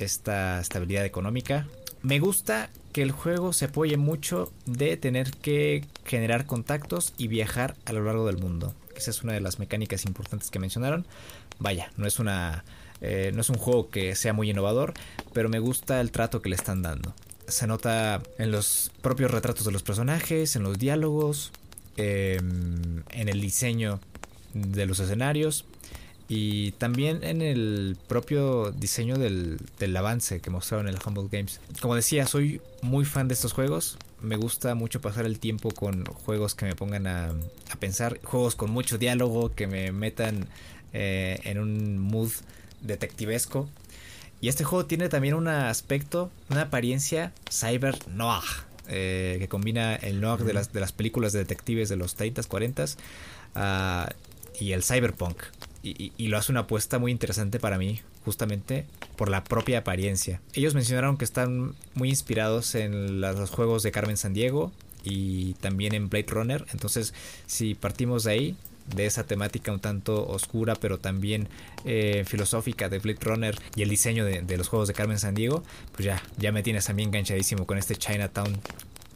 esta 0.00 0.58
estabilidad 0.60 1.04
económica. 1.04 1.68
Me 2.02 2.18
gusta 2.18 2.68
que 2.92 3.02
el 3.02 3.12
juego 3.12 3.52
se 3.52 3.66
apoye 3.66 3.96
mucho 3.96 4.52
de 4.66 4.96
tener 4.96 5.30
que 5.30 5.84
generar 6.04 6.46
contactos 6.46 7.14
y 7.16 7.28
viajar 7.28 7.76
a 7.84 7.92
lo 7.92 8.02
largo 8.02 8.26
del 8.26 8.38
mundo. 8.38 8.74
Esa 8.96 9.12
es 9.12 9.22
una 9.22 9.34
de 9.34 9.40
las 9.40 9.60
mecánicas 9.60 10.04
importantes 10.04 10.50
que 10.50 10.58
mencionaron. 10.58 11.06
Vaya, 11.60 11.92
no 11.96 12.08
es 12.08 12.18
una 12.18 12.64
eh, 13.00 13.32
no 13.34 13.40
es 13.40 13.50
un 13.50 13.56
juego 13.56 13.90
que 13.90 14.14
sea 14.14 14.32
muy 14.32 14.50
innovador, 14.50 14.94
pero 15.32 15.48
me 15.48 15.58
gusta 15.58 16.00
el 16.00 16.10
trato 16.10 16.42
que 16.42 16.48
le 16.48 16.56
están 16.56 16.82
dando. 16.82 17.14
Se 17.46 17.66
nota 17.66 18.22
en 18.38 18.50
los 18.50 18.90
propios 19.02 19.30
retratos 19.30 19.64
de 19.66 19.72
los 19.72 19.82
personajes, 19.82 20.56
en 20.56 20.62
los 20.62 20.78
diálogos, 20.78 21.52
em, 21.96 23.02
en 23.10 23.28
el 23.28 23.40
diseño 23.40 24.00
de 24.54 24.86
los 24.86 25.00
escenarios 25.00 25.66
y 26.28 26.72
también 26.72 27.22
en 27.22 27.42
el 27.42 27.96
propio 28.08 28.70
diseño 28.70 29.16
del, 29.16 29.58
avance 29.96 30.40
que 30.40 30.50
mostraron 30.50 30.88
en 30.88 30.94
el 30.94 31.00
Humble 31.04 31.28
Games. 31.30 31.60
Como 31.80 31.94
decía, 31.94 32.26
soy 32.26 32.62
muy 32.80 33.04
fan 33.04 33.28
de 33.28 33.34
estos 33.34 33.52
juegos. 33.52 33.98
Me 34.22 34.36
gusta 34.36 34.74
mucho 34.74 35.00
pasar 35.02 35.26
el 35.26 35.38
tiempo 35.38 35.70
con 35.70 36.04
juegos 36.06 36.54
que 36.54 36.64
me 36.64 36.74
pongan 36.74 37.06
a, 37.06 37.34
pensar, 37.78 38.20
juegos 38.22 38.54
con 38.56 38.70
mucho 38.70 38.96
diálogo, 38.96 39.54
que 39.54 39.66
me 39.66 39.92
metan 39.92 40.48
eh, 40.94 41.40
en 41.44 41.58
un 41.58 41.98
mood 41.98 42.30
detectivesco. 42.84 43.68
Y 44.40 44.48
este 44.48 44.64
juego 44.64 44.86
tiene 44.86 45.08
también 45.08 45.34
un 45.34 45.48
aspecto, 45.48 46.30
una 46.50 46.62
apariencia 46.62 47.32
cyber 47.50 47.96
noir, 48.08 48.44
eh, 48.88 49.36
que 49.40 49.48
combina 49.48 49.94
el 49.96 50.20
noir 50.20 50.44
de, 50.44 50.52
las, 50.52 50.72
de 50.72 50.80
las 50.80 50.92
películas 50.92 51.32
de 51.32 51.40
detectives 51.40 51.88
de 51.88 51.96
los 51.96 52.18
30s, 52.18 52.46
40s 52.46 52.96
ah, 53.54 54.10
y 54.60 54.72
el 54.72 54.82
cyberpunk. 54.82 55.42
Y, 55.82 56.28
lo 56.28 56.38
hace 56.38 56.50
una 56.50 56.60
apuesta 56.60 56.98
muy 56.98 57.12
interesante 57.12 57.60
para 57.60 57.76
mí, 57.76 58.00
justamente 58.24 58.86
por 59.16 59.28
la 59.28 59.44
propia 59.44 59.80
apariencia. 59.80 60.40
Ellos 60.54 60.74
mencionaron 60.74 61.18
que 61.18 61.26
están 61.26 61.74
muy 61.92 62.08
inspirados 62.08 62.74
en 62.74 63.20
los 63.20 63.50
juegos 63.50 63.82
de 63.82 63.92
Carmen 63.92 64.16
Sandiego 64.16 64.72
y 65.02 65.52
también 65.54 65.94
en 65.94 66.08
Blade 66.08 66.28
Runner. 66.28 66.64
Entonces, 66.72 67.12
si 67.46 67.74
partimos 67.74 68.24
de 68.24 68.32
ahí, 68.32 68.56
de 68.86 69.06
esa 69.06 69.24
temática 69.24 69.72
un 69.72 69.80
tanto 69.80 70.26
oscura, 70.26 70.74
pero 70.74 70.98
también 70.98 71.48
eh, 71.84 72.24
filosófica 72.26 72.88
de 72.88 72.98
Blade 72.98 73.18
Runner 73.20 73.58
y 73.74 73.82
el 73.82 73.88
diseño 73.88 74.24
de, 74.24 74.56
los 74.56 74.68
juegos 74.68 74.88
de 74.88 74.94
Carmen 74.94 75.18
Sandiego, 75.18 75.62
pues 75.92 76.04
ya, 76.04 76.22
ya 76.36 76.52
me 76.52 76.62
tienes 76.62 76.86
también 76.86 77.08
enganchadísimo 77.08 77.66
con 77.66 77.78
este 77.78 77.96
Chinatown 77.96 78.60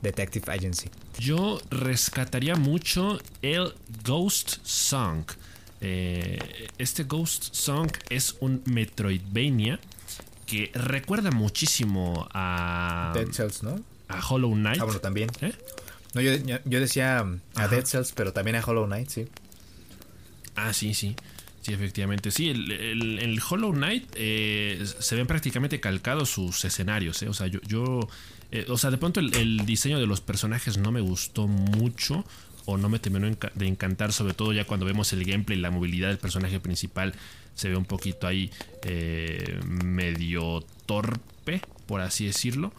Detective 0.03 0.51
Agency. 0.51 0.91
Yo 1.19 1.61
rescataría 1.71 2.57
mucho 2.57 3.19
el 3.43 3.75
Ghost 4.05 4.59
Song. 4.63 5.25
Eh, 5.81 6.39
este 6.79 7.05
Ghost 7.05 7.55
Song 7.55 7.91
es 8.09 8.37
un 8.41 8.63
Metroidvania 8.65 9.79
que 10.47 10.71
recuerda 10.75 11.31
muchísimo 11.31 12.27
a 12.33 13.13
Dead 13.15 13.29
Cells, 13.33 13.63
¿no? 13.63 13.81
A 14.09 14.27
Hollow 14.27 14.55
Knight. 14.55 14.81
Ah, 14.81 14.85
bueno, 14.85 15.01
también. 15.01 15.29
¿Eh? 15.43 15.53
No, 16.15 16.23
yo, 16.23 16.33
yo, 16.65 16.81
decía 16.81 17.25
a 17.55 17.69
Dead 17.69 17.85
Cells, 17.85 18.13
pero 18.13 18.33
también 18.33 18.57
a 18.57 18.65
Hollow 18.65 18.87
Knight, 18.87 19.11
sí. 19.11 19.29
Ah, 20.59 20.73
sí, 20.73 20.95
sí. 20.95 21.15
Sí, 21.61 21.73
efectivamente. 21.73 22.31
Sí, 22.31 22.49
el, 22.49 23.19
el, 23.19 23.41
Hollow 23.49 23.73
Knight 23.73 24.05
eh, 24.15 24.85
se 24.99 25.17
ven 25.17 25.27
prácticamente 25.27 25.81
calcados 25.81 26.31
sus 26.31 26.65
escenarios. 26.65 27.23
Eh. 27.23 27.29
O 27.29 27.35
sea, 27.35 27.47
yo. 27.47 27.61
yo 27.67 28.09
eh, 28.51 28.65
o 28.69 28.79
sea, 28.79 28.91
de 28.91 28.97
pronto 28.97 29.21
el, 29.21 29.67
diseño 29.67 30.01
de 30.01 30.07
los 30.07 30.21
personajes 30.21 30.79
no 30.79 30.91
me 30.93 31.01
gustó 31.01 31.47
mucho. 31.47 32.25
O 32.65 32.77
no 32.77 32.91
me 32.91 32.99
terminó 32.99 33.35
de 33.55 33.67
encantar, 33.67 34.13
sobre 34.13 34.35
todo 34.35 34.53
ya 34.53 34.65
cuando 34.67 34.85
vemos 34.85 35.11
el 35.15 35.25
gameplay, 35.25 35.59
la 35.59 35.71
movilidad 35.71 36.09
del 36.09 36.19
personaje 36.19 36.61
principal 36.61 37.15
se 37.55 37.71
ve 37.71 37.77
un 37.77 37.87
poquito 37.87 38.27
ahí 38.27 38.51
medio 39.65 40.63
torpe, 40.85 41.63
por 41.87 42.03
así 42.03 42.27
decirlo. 42.27 42.75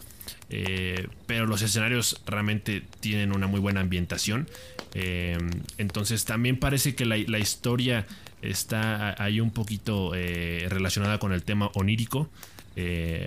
Eh, 0.50 1.06
pero 1.26 1.46
los 1.46 1.62
escenarios 1.62 2.20
realmente 2.26 2.82
tienen 3.00 3.32
una 3.32 3.46
muy 3.46 3.60
buena 3.60 3.80
ambientación. 3.80 4.48
Eh, 4.94 5.38
entonces 5.78 6.24
también 6.24 6.58
parece 6.58 6.94
que 6.94 7.06
la, 7.06 7.38
historia 7.38 8.06
está 8.42 9.14
ahí 9.22 9.40
un 9.40 9.52
poquito 9.52 10.12
relacionada 10.12 11.18
con 11.18 11.32
el 11.32 11.42
tema 11.42 11.70
onírico. 11.74 12.28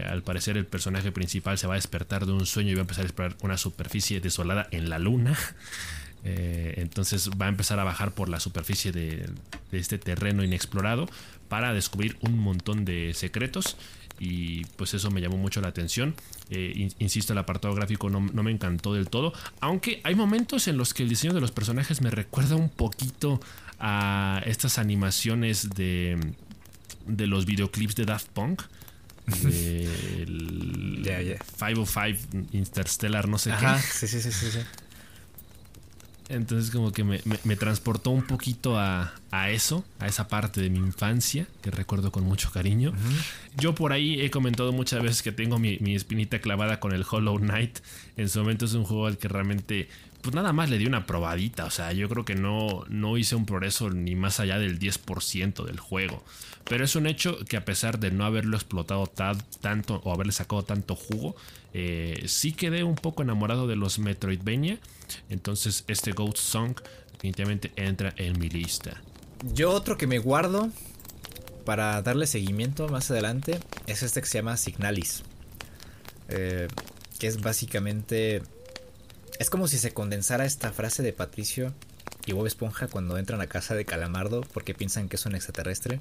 al 0.10 0.24
parecer 0.24 0.58
el 0.58 0.66
personaje 0.66 1.12
principal 1.12 1.58
se 1.58 1.68
va 1.68 1.76
a 1.76 1.78
despertar 1.78 2.26
de 2.26 2.34
un 2.34 2.46
sueño 2.46 2.72
y 2.72 2.76
va 2.76 2.82
a 2.82 2.82
empezar 2.82 3.04
a 3.04 3.08
explorar 3.08 3.38
una 3.42 3.58
superficie 3.58 4.20
desolada 4.20 4.68
en 4.72 4.90
la 4.90 5.00
luna. 5.00 5.38
entonces 6.24 7.30
va 7.32 7.48
a 7.48 7.50
empezar 7.50 7.80
a 7.80 7.84
bajar 7.84 8.14
por 8.14 8.30
la 8.30 8.40
superficie 8.40 8.92
de, 8.92 9.30
este 9.72 9.98
terreno 9.98 10.44
inexplorado 10.44 11.08
para 11.48 11.74
descubrir 11.74 12.18
un 12.22 12.38
montón 12.40 12.86
de 12.86 13.14
secretos 13.14 13.78
y 14.20 14.66
pues 14.78 14.94
eso 14.94 15.12
me 15.12 15.22
llamó 15.22 15.38
mucho 15.38 15.62
la 15.62 15.70
atención. 15.70 16.16
Eh, 16.50 16.90
insisto, 17.00 17.34
el 17.34 17.40
apartado 17.40 17.74
gráfico 17.74 18.10
no, 18.10 18.22
me 18.22 18.52
encantó 18.52 18.94
del 18.94 19.10
todo, 19.10 19.34
aunque 19.60 20.02
hay 20.04 20.16
momentos 20.16 20.68
en 20.68 20.78
los 20.78 20.94
que 20.94 21.04
el 21.04 21.10
diseño 21.10 21.34
de 21.34 21.42
los 21.42 21.52
personajes 21.52 22.02
me 22.02 22.10
recuerda 22.10 22.56
un 22.56 22.70
poquito 22.70 23.40
a 23.80 24.42
estas 24.46 24.78
animaciones 24.78 25.70
de, 25.72 26.18
de 27.06 27.28
los 27.28 27.46
videoclips 27.46 27.96
de 27.96 28.06
Daft 28.06 28.28
Punk. 28.30 28.62
De 29.44 29.88
505 31.58 32.48
Interstellar, 32.52 33.30
no 33.30 33.38
sé 33.38 33.54
qué. 33.58 33.68
Sí, 33.80 34.08
sí, 34.08 34.22
sí, 34.22 34.32
sí, 34.34 34.52
sí. 34.52 34.60
Entonces 36.30 36.72
como 36.72 36.92
que 36.92 37.04
me, 37.04 37.20
transportó 37.58 38.12
un 38.12 38.26
poquito 38.26 38.80
a, 38.80 39.14
eso, 39.50 39.84
a 40.00 40.08
esa 40.08 40.28
parte 40.28 40.62
de 40.62 40.70
mi 40.70 40.80
infancia 40.80 41.48
que 41.62 41.70
recuerdo 41.70 42.12
con 42.12 42.24
mucho 42.24 42.52
cariño. 42.52 42.94
Yo 43.58 43.76
por 43.76 43.92
ahí 43.92 44.22
he 44.22 44.32
comentado 44.32 44.72
muchas 44.72 45.04
veces 45.04 45.22
que 45.22 45.32
tengo 45.32 45.60
mi, 45.60 45.78
mi, 45.80 45.96
espinita 45.96 46.40
clavada 46.40 46.80
con 46.80 46.94
el 46.94 47.06
Hollow 47.10 47.38
Knight. 47.40 47.80
En 48.18 48.30
su 48.30 48.40
momento 48.40 48.66
es 48.66 48.74
un 48.74 48.84
juego 48.84 49.08
al 49.08 49.18
que 49.18 49.28
realmente 49.28 49.90
pues 50.24 50.34
nada 50.34 50.54
más 50.54 50.70
le 50.70 50.78
di 50.78 50.86
una 50.86 51.06
probadita. 51.06 51.66
O 51.66 51.70
sea, 51.70 51.92
yo 51.92 52.08
creo 52.08 52.24
que 52.24 52.34
no, 52.34 52.86
no 52.88 53.18
hice 53.18 53.36
un 53.36 53.46
progreso 53.46 53.90
ni 53.90 54.16
más 54.16 54.40
allá 54.40 54.58
del 54.58 54.80
10% 54.80 55.66
del 55.66 55.80
juego. 55.80 56.24
Pero 56.64 56.86
es 56.86 56.96
un 56.96 57.08
hecho 57.08 57.38
que 57.46 57.58
a 57.58 57.66
pesar 57.66 58.00
de 58.00 58.10
no 58.10 58.24
haberlo 58.24 58.56
explotado 58.56 59.06
tanto 59.08 60.02
o 60.06 60.14
haberle 60.14 60.32
sacado 60.32 60.64
tanto 60.64 60.96
jugo, 60.96 61.36
eh, 61.74 62.24
sí 62.28 62.54
quedé 62.54 62.86
un 62.86 62.96
poco 62.96 63.22
enamorado 63.22 63.68
de 63.68 63.76
los 63.76 64.00
Metroidvania. 64.00 64.80
Entonces 65.30 65.84
este 65.90 66.14
Ghost 66.14 66.38
Song 66.38 66.80
definitivamente 67.12 67.74
entra 67.76 68.14
en 68.16 68.40
mi 68.40 68.48
lista. 68.48 69.02
Yo 69.54 69.72
otro 69.72 69.98
que 69.98 70.08
me 70.08 70.20
guardo 70.20 70.70
para 71.66 72.02
darle 72.02 72.28
seguimiento 72.28 72.88
más 72.88 73.12
adelante 73.12 73.60
es 73.88 74.04
este 74.04 74.22
que 74.22 74.28
se 74.28 74.38
llama 74.38 74.56
Signalis. 74.56 75.24
Eh, 76.30 76.70
que 77.20 77.28
es 77.28 77.42
básicamente 77.42 78.42
es 79.44 79.50
como 79.50 79.68
si 79.68 79.78
se 79.78 79.94
condensara 79.94 80.46
esta 80.46 80.72
frase 80.72 81.04
de 81.04 81.12
Patricio 81.12 81.74
y 82.26 82.32
Bob 82.32 82.48
Esponja 82.48 82.88
cuando 82.88 83.18
entran 83.18 83.42
a 83.42 83.48
casa 83.48 83.76
de 83.76 83.84
Calamardo 83.84 84.40
porque 84.54 84.74
piensan 84.74 85.10
que 85.10 85.18
es 85.18 85.26
un 85.26 85.36
extraterrestre. 85.36 86.00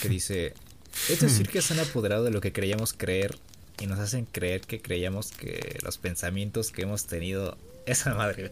Que 0.00 0.08
dice: 0.08 0.54
Es 1.10 1.20
decir, 1.20 1.50
que 1.50 1.60
se 1.60 1.74
han 1.74 1.80
apoderado 1.80 2.24
de 2.24 2.30
lo 2.30 2.40
que 2.40 2.54
creíamos 2.54 2.94
creer 2.94 3.36
y 3.78 3.86
nos 3.86 3.98
hacen 3.98 4.24
creer 4.24 4.62
que 4.62 4.80
creíamos 4.80 5.30
que 5.30 5.78
los 5.82 5.98
pensamientos 5.98 6.70
que 6.70 6.82
hemos 6.82 7.06
tenido. 7.06 7.58
Esa 7.84 8.14
madre. 8.14 8.50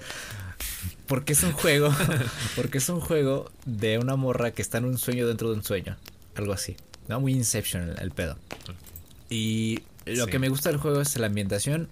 Porque 1.07 1.33
es 1.33 1.43
un 1.43 1.53
juego. 1.53 1.91
Porque 2.55 2.79
es 2.79 2.89
un 2.91 3.01
juego 3.01 3.51
de 3.65 3.97
una 3.97 4.17
morra 4.17 4.51
que 4.51 4.61
está 4.61 4.77
en 4.77 4.85
un 4.85 4.99
sueño 4.99 5.27
dentro 5.27 5.49
de 5.49 5.57
un 5.57 5.65
sueño. 5.65 5.97
Algo 6.35 6.53
así. 6.53 6.77
¿No? 7.09 7.19
Muy 7.19 7.33
Inception 7.33 7.95
el, 7.99 8.11
pedo. 8.11 8.37
Y 9.31 9.79
lo 10.05 10.27
que 10.27 10.39
me 10.39 10.51
gusta 10.51 10.69
del 10.69 10.79
juego 10.79 11.01
es 11.01 11.17
la 11.17 11.29
ambientación 11.29 11.89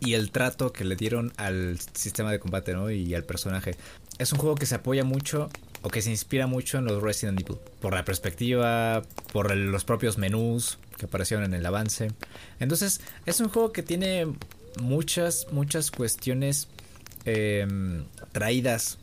y 0.00 0.14
el 0.14 0.30
trato 0.30 0.72
que 0.72 0.84
le 0.84 0.96
dieron 0.96 1.32
al 1.36 1.78
sistema 1.94 2.30
de 2.30 2.38
combate, 2.38 2.72
¿no? 2.72 2.90
Y 2.90 3.14
al 3.14 3.24
personaje. 3.24 3.76
Es 4.18 4.32
un 4.32 4.38
juego 4.38 4.54
que 4.54 4.66
se 4.66 4.76
apoya 4.76 5.04
mucho 5.04 5.50
o 5.82 5.90
que 5.90 6.02
se 6.02 6.10
inspira 6.10 6.46
mucho 6.46 6.78
en 6.78 6.86
los 6.86 7.02
Resident 7.02 7.40
Evil. 7.40 7.58
Por 7.80 7.94
la 7.94 8.04
perspectiva, 8.04 9.02
por 9.32 9.54
los 9.54 9.84
propios 9.84 10.18
menús 10.18 10.78
que 10.98 11.06
aparecieron 11.06 11.44
en 11.44 11.54
el 11.54 11.66
avance. 11.66 12.10
Entonces, 12.60 13.00
es 13.26 13.40
un 13.40 13.48
juego 13.48 13.72
que 13.72 13.82
tiene 13.82 14.26
muchas, 14.80 15.46
muchas 15.52 15.90
cuestiones 15.90 16.68
em, 17.24 18.04
traídas 18.32 18.98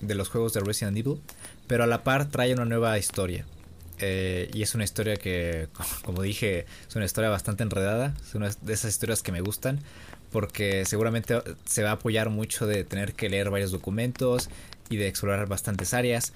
de 0.00 0.14
los 0.14 0.28
juegos 0.28 0.52
de 0.54 0.60
Resident 0.60 0.96
Evil. 0.96 1.20
Pero 1.66 1.84
a 1.84 1.86
la 1.86 2.02
par 2.02 2.30
trae 2.30 2.52
una 2.54 2.64
nueva 2.64 2.98
historia. 2.98 3.44
Eh, 4.00 4.50
y 4.54 4.62
es 4.62 4.74
una 4.74 4.84
historia 4.84 5.16
que, 5.16 5.68
como 6.04 6.22
dije, 6.22 6.66
es 6.88 6.96
una 6.96 7.04
historia 7.04 7.30
bastante 7.30 7.62
enredada. 7.62 8.14
Es 8.26 8.34
una 8.34 8.48
de 8.48 8.72
esas 8.72 8.90
historias 8.90 9.22
que 9.22 9.32
me 9.32 9.40
gustan 9.40 9.80
porque 10.30 10.84
seguramente 10.84 11.42
se 11.64 11.82
va 11.82 11.90
a 11.90 11.94
apoyar 11.94 12.30
mucho 12.30 12.66
de 12.66 12.84
tener 12.84 13.14
que 13.14 13.28
leer 13.28 13.50
varios 13.50 13.70
documentos 13.70 14.48
y 14.90 14.96
de 14.96 15.08
explorar 15.08 15.46
bastantes 15.48 15.94
áreas. 15.94 16.32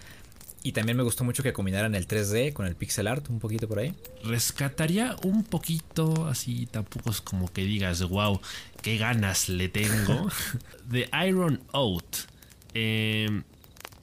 Y 0.65 0.73
también 0.73 0.97
me 0.97 1.03
gustó 1.03 1.25
mucho 1.25 1.43
que 1.43 1.53
combinaran 1.53 1.97
el 1.97 2.07
3D 2.07 2.53
con 2.53 2.67
el 2.67 2.77
pixel 2.77 3.09
art 3.09 3.29
un 3.31 3.41
poquito 3.41 3.67
por 3.67 3.81
ahí. 3.81 3.95
Rescataría 4.23 5.17
un 5.25 5.43
poquito, 5.43 6.29
así 6.29 6.67
tampoco 6.67 7.11
es 7.11 7.21
como 7.21 7.53
que 7.53 7.63
digas, 7.65 8.03
wow, 8.09 8.41
qué 8.81 8.97
ganas 8.97 9.49
le 9.49 9.69
tengo. 9.69 10.29
de 10.89 11.09
Iron 11.27 11.61
Out. 11.73 12.17
Em, 12.75 13.43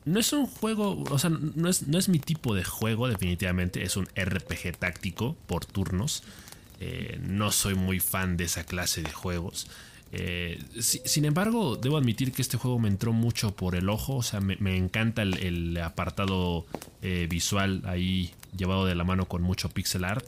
no 0.03 0.19
es 0.19 0.33
un 0.33 0.47
juego, 0.47 1.01
o 1.09 1.17
sea, 1.17 1.29
no 1.29 1.69
es, 1.69 1.87
no 1.87 1.97
es 1.97 2.09
mi 2.09 2.19
tipo 2.19 2.53
de 2.53 2.65
juego 2.65 3.07
definitivamente, 3.07 3.83
es 3.83 3.95
un 3.95 4.07
RPG 4.07 4.77
táctico 4.77 5.37
por 5.47 5.65
turnos. 5.65 6.23
Eh, 6.79 7.19
no 7.21 7.51
soy 7.51 7.75
muy 7.75 7.99
fan 7.99 8.37
de 8.37 8.45
esa 8.45 8.63
clase 8.63 9.01
de 9.01 9.11
juegos. 9.11 9.67
Eh, 10.11 10.59
sin 10.79 11.25
embargo, 11.25 11.75
debo 11.75 11.97
admitir 11.97 12.31
que 12.31 12.41
este 12.41 12.57
juego 12.57 12.79
me 12.79 12.87
entró 12.87 13.11
mucho 13.11 13.55
por 13.55 13.75
el 13.75 13.89
ojo. 13.89 14.17
O 14.17 14.23
sea, 14.23 14.39
me, 14.39 14.77
encanta 14.77 15.21
el, 15.21 15.77
apartado 15.77 16.65
eh, 17.01 17.27
visual 17.29 17.83
ahí 17.85 18.31
llevado 18.57 18.85
de 18.85 18.95
la 18.95 19.03
mano 19.03 19.27
con 19.27 19.41
mucho 19.41 19.69
pixel 19.69 20.05
art. 20.05 20.25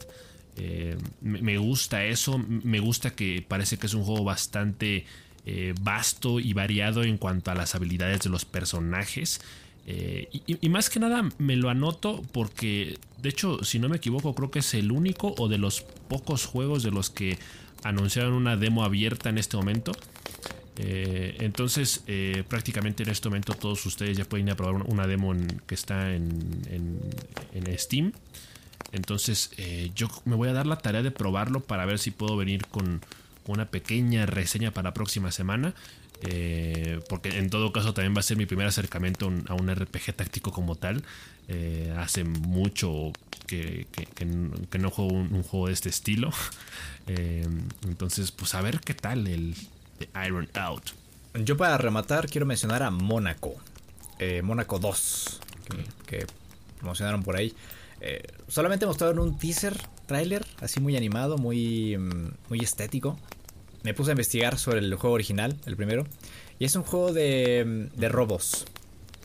me, 1.22 1.58
gusta 1.58 2.04
eso. 2.04 2.38
Me 2.38 2.80
gusta 2.80 3.10
que 3.10 3.44
parece 3.46 3.78
que 3.78 3.86
es 3.86 3.94
un 3.94 4.04
juego 4.04 4.24
bastante 4.24 5.06
vasto 5.80 6.38
y 6.38 6.52
variado 6.52 7.02
en 7.02 7.18
cuanto 7.18 7.50
a 7.50 7.54
las 7.54 7.74
habilidades 7.74 8.20
de 8.20 8.30
los 8.30 8.44
personajes. 8.44 9.40
Eh, 9.86 10.28
y, 10.46 10.68
más 10.68 10.90
que 10.90 11.00
nada 11.00 11.28
me 11.38 11.56
lo 11.56 11.68
anoto 11.68 12.22
porque, 12.30 12.98
de 13.20 13.28
hecho, 13.28 13.64
si 13.64 13.78
no 13.78 13.88
me 13.88 13.96
equivoco, 13.96 14.34
creo 14.34 14.50
que 14.50 14.60
es 14.60 14.74
el 14.74 14.92
único 14.92 15.34
o 15.38 15.48
de 15.48 15.58
los 15.58 15.82
pocos 16.08 16.46
juegos 16.46 16.82
de 16.82 16.92
los 16.92 17.10
que 17.10 17.36
anunciaron 17.82 18.34
una 18.34 18.56
demo 18.56 18.84
abierta 18.84 19.28
en 19.28 19.38
este 19.38 19.56
momento. 19.56 19.92
Eh, 20.78 21.36
entonces, 21.40 22.04
eh, 22.06 22.44
prácticamente 22.48 23.02
en 23.02 23.10
este 23.10 23.28
momento 23.28 23.54
todos 23.54 23.84
ustedes 23.84 24.16
ya 24.16 24.24
pueden 24.24 24.46
ir 24.46 24.52
a 24.52 24.56
probar 24.56 24.82
una 24.86 25.06
demo 25.06 25.34
que 25.66 25.74
está 25.74 26.14
en, 26.14 26.30
en, 27.52 27.78
Steam. 27.78 28.12
Entonces, 28.92 29.50
yo 29.94 30.08
me 30.26 30.36
voy 30.36 30.50
a 30.50 30.52
dar 30.52 30.66
la 30.66 30.76
tarea 30.76 31.02
de 31.02 31.10
probarlo 31.10 31.60
para 31.60 31.86
ver 31.86 31.98
si 31.98 32.10
puedo 32.10 32.36
venir 32.36 32.66
con 32.66 33.00
una 33.46 33.66
pequeña 33.70 34.26
reseña 34.26 34.70
para 34.70 34.90
la 34.90 34.94
próxima 34.94 35.32
semana. 35.32 35.74
Eh, 36.24 37.00
porque 37.08 37.38
en 37.38 37.50
todo 37.50 37.72
caso 37.72 37.94
también 37.94 38.14
va 38.14 38.20
a 38.20 38.22
ser 38.22 38.36
mi 38.36 38.46
primer 38.46 38.66
acercamiento 38.66 39.32
a 39.48 39.54
un 39.54 39.74
RPG 39.74 40.14
táctico 40.14 40.52
como 40.52 40.76
tal. 40.76 41.02
Eh, 41.48 41.94
hace 41.98 42.24
mucho 42.24 43.12
que, 43.46 43.86
no 44.78 44.90
juego 44.90 45.12
un, 45.12 45.42
juego 45.42 45.66
de 45.66 45.72
este 45.72 45.88
estilo. 45.88 46.30
Eh, 47.08 47.44
entonces, 47.88 48.30
pues 48.30 48.54
a 48.54 48.62
ver 48.62 48.78
qué 48.78 48.94
tal 48.94 49.26
el 49.26 49.56
Iron 50.24 50.48
Out. 50.54 50.90
Yo 51.34 51.56
para 51.56 51.76
rematar 51.76 52.28
quiero 52.28 52.46
mencionar 52.46 52.84
a 52.84 52.92
Mónaco. 52.92 53.56
Mónaco 54.44 54.78
2. 54.78 55.40
Que, 56.06 56.24
promocionaron 56.78 57.24
por 57.24 57.34
ahí. 57.34 57.52
solamente 58.46 58.86
mostraron 58.86 59.18
un 59.18 59.36
teaser, 59.36 59.76
trailer, 60.06 60.46
así 60.60 60.78
muy 60.78 60.96
animado, 60.96 61.38
muy, 61.38 61.96
mm, 61.98 62.34
muy 62.48 62.60
estético 62.60 63.18
me 63.82 63.94
puse 63.94 64.10
a 64.10 64.12
investigar 64.12 64.58
sobre 64.58 64.78
el 64.80 64.94
juego 64.94 65.14
original, 65.14 65.56
el 65.66 65.76
primero. 65.76 66.06
Y 66.58 66.64
es 66.64 66.76
un 66.76 66.82
juego 66.82 67.12
de, 67.12 67.88
de 67.94 68.08
robos. 68.08 68.66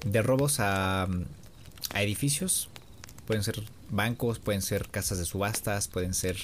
De 0.05 0.22
robos 0.22 0.60
a, 0.60 1.08
a 1.93 2.03
edificios. 2.03 2.70
Pueden 3.26 3.43
ser 3.43 3.62
bancos, 3.89 4.39
pueden 4.39 4.62
ser 4.62 4.89
casas 4.89 5.18
de 5.20 5.26
subastas, 5.26 5.88
pueden 5.88 6.14
ser 6.14 6.38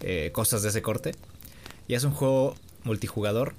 eh, 0.00 0.30
cosas 0.32 0.62
de 0.62 0.68
ese 0.68 0.82
corte. 0.82 1.12
Y 1.88 1.94
es 1.94 2.04
un 2.04 2.12
juego 2.12 2.54
multijugador, 2.84 3.54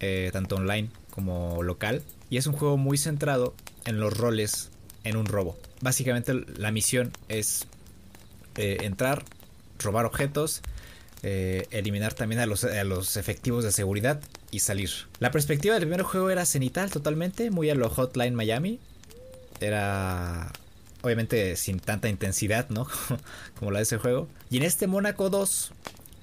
eh, 0.00 0.30
tanto 0.32 0.56
online 0.56 0.90
como 1.10 1.62
local. 1.62 2.02
Y 2.30 2.36
es 2.36 2.46
un 2.46 2.54
juego 2.54 2.76
muy 2.76 2.98
centrado 2.98 3.54
en 3.84 4.00
los 4.00 4.16
roles 4.16 4.70
en 5.04 5.16
un 5.16 5.26
robo. 5.26 5.56
Básicamente 5.80 6.34
la 6.56 6.70
misión 6.70 7.12
es 7.28 7.66
eh, 8.56 8.78
entrar, 8.82 9.24
robar 9.78 10.06
objetos, 10.06 10.62
eh, 11.26 11.66
eliminar 11.70 12.12
también 12.12 12.42
a 12.42 12.44
los, 12.44 13.16
efectivos 13.16 13.64
de 13.64 13.72
seguridad 13.72 14.20
y 14.50 14.58
salir. 14.58 14.90
La 15.20 15.30
perspectiva 15.30 15.74
del 15.74 15.84
primer 15.84 16.02
juego 16.02 16.28
era 16.28 16.44
cenital 16.44 16.90
totalmente, 16.90 17.50
muy 17.50 17.70
a 17.70 17.74
lo 17.74 17.88
Hotline 17.88 18.34
Miami. 18.34 18.78
Era 19.58 20.52
obviamente 21.00 21.56
sin 21.56 21.80
tanta 21.80 22.10
intensidad, 22.10 22.68
¿no? 22.68 22.86
Como 23.58 23.70
la 23.70 23.78
de 23.78 23.84
ese 23.84 23.96
juego. 23.96 24.28
Y 24.50 24.58
en 24.58 24.64
este 24.64 24.86
Mónaco 24.86 25.30
2, 25.30 25.72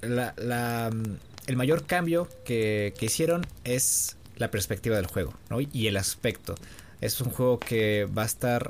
la, 0.04 0.92
el 1.48 1.58
mayor 1.58 1.88
cambio 1.88 2.30
que, 2.46 2.94
hicieron 3.02 3.48
es 3.64 4.18
la 4.38 4.52
perspectiva 4.52 4.98
del 4.98 5.08
juego 5.08 5.34
y 5.74 5.88
el 5.88 5.98
aspecto. 5.98 6.54
Es 7.00 7.22
un 7.22 7.32
juego 7.32 7.60
que 7.60 8.06
va 8.06 8.22
a 8.22 8.28
estar 8.28 8.70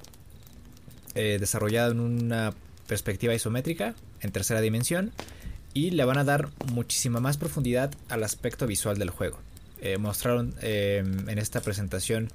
eh, 1.13 1.39
desarrollado 1.41 1.91
en 1.91 1.99
una 1.99 2.53
perspectiva 2.88 3.34
isométrica, 3.34 3.95
en 4.21 4.32
tercera 4.32 4.61
dimensión, 4.61 5.11
y 5.74 5.91
le 5.91 6.05
van 6.05 6.17
a 6.17 6.24
dar 6.24 6.49
muchísima 6.74 7.19
más 7.19 7.38
profundidad 7.38 7.91
al 8.09 8.24
aspecto 8.24 8.67
visual 8.67 8.97
del 8.97 9.09
juego. 9.09 9.39
Eh, 9.82 9.97
mostraron 9.97 10.53
em, 10.61 11.28
en 11.28 11.39
esta 11.39 11.61
presentación 11.61 12.30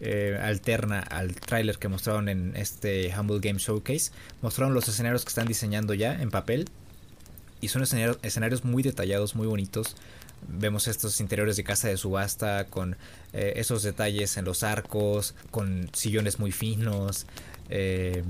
eh, 0.00 0.38
alterna 0.40 1.00
al 1.00 1.34
tráiler 1.34 1.78
que 1.78 1.88
mostraron 1.88 2.28
en 2.28 2.54
este 2.56 3.12
Humble 3.18 3.40
Game 3.40 3.58
Showcase, 3.58 4.12
mostraron 4.42 4.74
los 4.74 4.88
escenarios 4.88 5.24
que 5.24 5.30
están 5.30 5.46
diseñando 5.46 5.94
ya 5.94 6.20
en 6.20 6.30
papel 6.30 6.68
y 7.60 7.68
son 7.68 7.82
escenarios, 7.82 8.64
muy 8.64 8.82
detallados, 8.82 9.34
muy 9.34 9.46
bonitos. 9.46 9.96
Vemos 10.46 10.86
estos 10.86 11.20
interiores 11.20 11.56
de 11.56 11.64
casa 11.64 11.88
de 11.88 11.96
subasta 11.96 12.66
con 12.66 12.96
eh, 13.32 13.54
esos 13.56 13.82
detalles 13.82 14.36
en 14.36 14.44
los 14.44 14.62
arcos, 14.62 15.34
con 15.50 15.88
sillones 15.94 16.38
muy 16.38 16.52
finos, 16.52 17.26
em, 17.70 18.24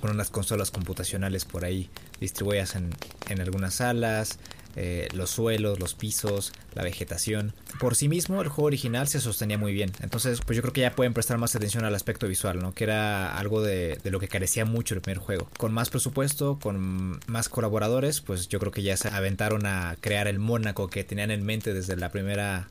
con 0.00 0.10
unas 0.10 0.30
consolas 0.30 0.70
computacionales 0.70 1.44
por 1.44 1.64
ahí 1.64 1.90
distribuidas 2.20 2.74
en, 2.76 2.90
en 3.28 3.40
algunas 3.40 3.74
salas, 3.74 4.38
eh, 4.76 5.08
los 5.14 5.30
suelos, 5.30 5.80
los 5.80 5.94
pisos, 5.94 6.52
la 6.74 6.84
vegetación. 6.84 7.52
Por 7.80 7.96
sí 7.96 8.08
mismo 8.08 8.40
el 8.40 8.48
juego 8.48 8.68
original 8.68 9.08
se 9.08 9.20
sostenía 9.20 9.58
muy 9.58 9.72
bien. 9.72 9.90
Entonces 10.00 10.40
pues 10.46 10.56
yo 10.56 10.62
creo 10.62 10.72
que 10.72 10.82
ya 10.82 10.92
pueden 10.92 11.12
prestar 11.12 11.38
más 11.38 11.56
atención 11.56 11.84
al 11.84 11.94
aspecto 11.94 12.28
visual, 12.28 12.60
¿no? 12.60 12.72
Que 12.72 12.84
era 12.84 13.36
algo 13.36 13.62
de, 13.62 13.98
lo 14.04 14.20
que 14.20 14.28
carecía 14.28 14.64
mucho 14.64 14.94
el 14.94 15.00
primer 15.00 15.18
juego. 15.18 15.48
Con 15.56 15.72
más 15.72 15.90
presupuesto, 15.90 16.58
con 16.60 17.18
más 17.26 17.48
colaboradores, 17.48 18.20
pues 18.20 18.48
yo 18.48 18.60
creo 18.60 18.70
que 18.70 18.82
ya 18.82 18.96
se 18.96 19.08
aventaron 19.08 19.66
a 19.66 19.96
crear 20.00 20.28
el 20.28 20.38
Mónaco 20.38 20.88
que 20.88 21.02
tenían 21.02 21.30
en 21.30 21.44
mente 21.44 21.74
desde 21.74 21.96
la 21.96 22.10
primera... 22.10 22.68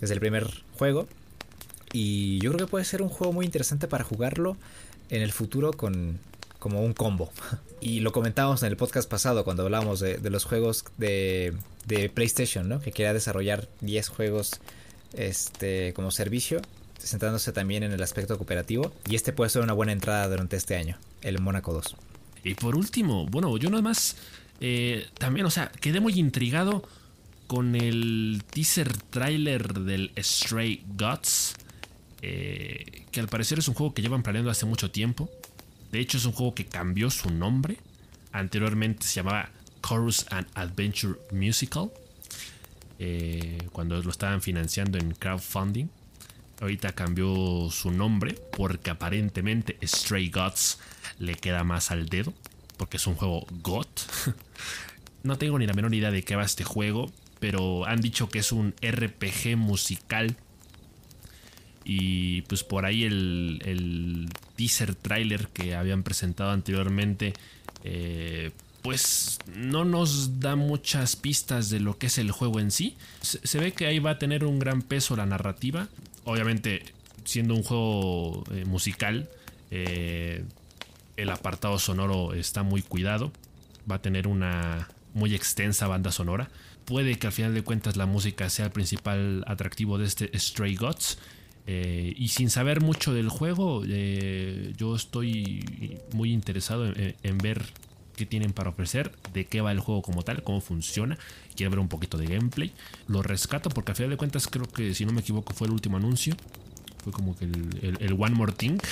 Desde 0.00 0.14
el 0.14 0.20
primer 0.20 0.48
juego. 0.78 1.06
Y 1.92 2.38
yo 2.40 2.52
creo 2.52 2.66
que 2.66 2.70
puede 2.70 2.86
ser 2.86 3.02
un 3.02 3.10
juego 3.10 3.34
muy 3.34 3.44
interesante 3.44 3.86
para 3.88 4.04
jugarlo 4.04 4.56
en 5.10 5.20
el 5.20 5.32
futuro 5.32 5.72
con, 5.72 6.18
como 6.60 6.80
un 6.82 6.92
combo. 6.92 7.32
Y 7.82 8.00
lo 8.00 8.12
comentábamos 8.12 8.62
en 8.62 8.68
el 8.68 8.76
podcast 8.76 9.08
pasado 9.08 9.42
cuando 9.42 9.62
hablábamos 9.62 10.00
de, 10.00 10.18
los 10.28 10.44
juegos 10.44 10.84
de, 10.98 11.54
PlayStation, 12.12 12.68
¿no? 12.68 12.78
Que 12.82 12.92
quería 12.92 13.14
desarrollar 13.14 13.68
10 13.80 14.08
juegos 14.10 14.60
este, 15.14 15.94
como 15.94 16.10
servicio, 16.10 16.60
centrándose 16.98 17.52
también 17.52 17.82
en 17.82 17.92
el 17.92 18.02
aspecto 18.02 18.36
cooperativo. 18.36 18.92
Y 19.08 19.14
este 19.14 19.32
puede 19.32 19.48
ser 19.48 19.62
una 19.62 19.72
buena 19.72 19.92
entrada 19.92 20.28
durante 20.28 20.58
este 20.58 20.76
año, 20.76 20.98
el 21.22 21.40
Mónaco 21.40 21.72
2. 21.72 21.96
Y 22.44 22.54
por 22.54 22.76
último, 22.76 23.24
bueno, 23.24 23.56
yo 23.56 23.70
nada 23.70 23.82
más 23.82 24.16
eh, 24.60 25.06
también, 25.16 25.46
o 25.46 25.50
sea, 25.50 25.72
quedé 25.80 26.00
muy 26.00 26.12
intrigado 26.18 26.82
con 27.46 27.76
el 27.76 28.42
teaser 28.50 28.94
trailer 29.08 29.72
del 29.72 30.12
Stray 30.18 30.84
Gods. 30.98 31.54
Eh, 32.22 33.06
que 33.10 33.20
al 33.20 33.28
parecer 33.28 33.58
es 33.58 33.68
un 33.68 33.74
juego 33.74 33.94
que 33.94 34.02
llevan 34.02 34.22
planeando 34.22 34.50
hace 34.50 34.66
mucho 34.66 34.90
tiempo. 34.90 35.30
De 35.90 36.00
hecho, 36.00 36.18
es 36.18 36.24
un 36.24 36.32
juego 36.32 36.54
que 36.54 36.66
cambió 36.66 37.10
su 37.10 37.30
nombre. 37.30 37.78
Anteriormente 38.32 39.06
se 39.06 39.14
llamaba 39.14 39.50
Chorus 39.86 40.26
and 40.30 40.46
Adventure 40.54 41.18
Musical. 41.32 41.90
Eh, 42.98 43.58
cuando 43.72 44.00
lo 44.02 44.10
estaban 44.10 44.42
financiando 44.42 44.98
en 44.98 45.12
crowdfunding. 45.12 45.88
Ahorita 46.60 46.92
cambió 46.92 47.70
su 47.70 47.90
nombre 47.90 48.34
porque 48.56 48.90
aparentemente 48.90 49.78
Stray 49.82 50.28
Gods 50.28 50.78
le 51.18 51.34
queda 51.34 51.64
más 51.64 51.90
al 51.90 52.08
dedo. 52.08 52.34
Porque 52.76 52.98
es 52.98 53.06
un 53.06 53.14
juego 53.14 53.46
GOT. 53.62 53.88
no 55.22 55.38
tengo 55.38 55.58
ni 55.58 55.66
la 55.66 55.72
menor 55.72 55.94
idea 55.94 56.10
de 56.10 56.22
qué 56.22 56.36
va 56.36 56.44
este 56.44 56.64
juego. 56.64 57.10
Pero 57.40 57.86
han 57.86 58.00
dicho 58.00 58.28
que 58.28 58.40
es 58.40 58.52
un 58.52 58.74
RPG 58.82 59.56
musical 59.56 60.36
y 61.84 62.42
pues 62.42 62.64
por 62.64 62.84
ahí 62.84 63.04
el, 63.04 64.28
teaser 64.56 64.94
trailer 64.94 65.48
que 65.48 65.74
habían 65.74 66.02
presentado 66.02 66.50
anteriormente, 66.50 67.32
eh, 67.84 68.50
pues 68.82 69.38
no 69.54 69.84
nos 69.84 70.40
da 70.40 70.56
muchas 70.56 71.16
pistas 71.16 71.70
de 71.70 71.80
lo 71.80 71.98
que 71.98 72.06
es 72.06 72.18
el 72.18 72.30
juego 72.30 72.60
en 72.60 72.70
sí. 72.70 72.96
Se, 73.20 73.58
ve 73.58 73.72
que 73.72 73.86
ahí 73.86 73.98
va 73.98 74.12
a 74.12 74.18
tener 74.18 74.44
un 74.44 74.58
gran 74.58 74.82
peso 74.82 75.16
la 75.16 75.26
narrativa. 75.26 75.88
Obviamente, 76.24 76.82
siendo 77.24 77.54
un 77.54 77.62
juego 77.62 78.44
eh, 78.52 78.64
musical, 78.64 79.28
eh, 79.70 80.44
el 81.16 81.30
apartado 81.30 81.78
sonoro 81.78 82.34
está 82.34 82.62
muy 82.62 82.82
cuidado. 82.82 83.32
Va 83.90 83.96
a 83.96 84.02
tener 84.02 84.26
una 84.26 84.88
muy 85.14 85.34
extensa 85.34 85.86
banda 85.86 86.12
sonora. 86.12 86.50
Puede 86.84 87.18
que 87.18 87.26
al 87.26 87.32
final 87.32 87.54
de 87.54 87.62
cuentas 87.62 87.96
la 87.96 88.06
música 88.06 88.48
sea 88.50 88.66
el 88.66 88.72
principal 88.72 89.44
atractivo 89.46 89.98
de 89.98 90.06
este 90.06 90.38
Stray 90.38 90.76
Gods. 90.76 91.18
Eh, 91.72 92.14
y 92.16 92.26
sin 92.30 92.50
saber 92.50 92.80
mucho 92.80 93.14
del 93.14 93.28
juego, 93.28 93.84
eh, 93.86 94.72
yo 94.76 94.96
estoy 94.96 96.00
muy 96.12 96.32
interesado 96.32 96.92
en, 96.96 97.38
ver 97.38 97.64
qué 98.16 98.26
tienen 98.26 98.52
para 98.52 98.70
ofrecer, 98.70 99.12
de 99.32 99.46
qué 99.46 99.60
va 99.60 99.70
el 99.70 99.78
juego 99.78 100.02
como 100.02 100.24
tal, 100.24 100.42
cómo 100.42 100.60
funciona. 100.60 101.16
Quiero 101.54 101.70
ver 101.70 101.78
un 101.78 101.86
poquito 101.86 102.18
de 102.18 102.26
gameplay. 102.26 102.72
Lo 103.06 103.22
rescato 103.22 103.70
porque 103.70 103.92
a 103.92 103.94
final 103.94 104.10
de 104.10 104.16
cuentas 104.16 104.48
creo 104.48 104.66
que, 104.66 104.94
si 104.94 105.06
no 105.06 105.12
me 105.12 105.20
equivoco, 105.20 105.54
fue 105.54 105.68
el 105.68 105.72
último 105.72 105.96
anuncio. 105.96 106.34
Fue 107.04 107.12
como 107.12 107.36
que 107.38 107.44
el, 107.44 108.16
One 108.18 108.34
More 108.34 108.52
Thing. 108.52 108.78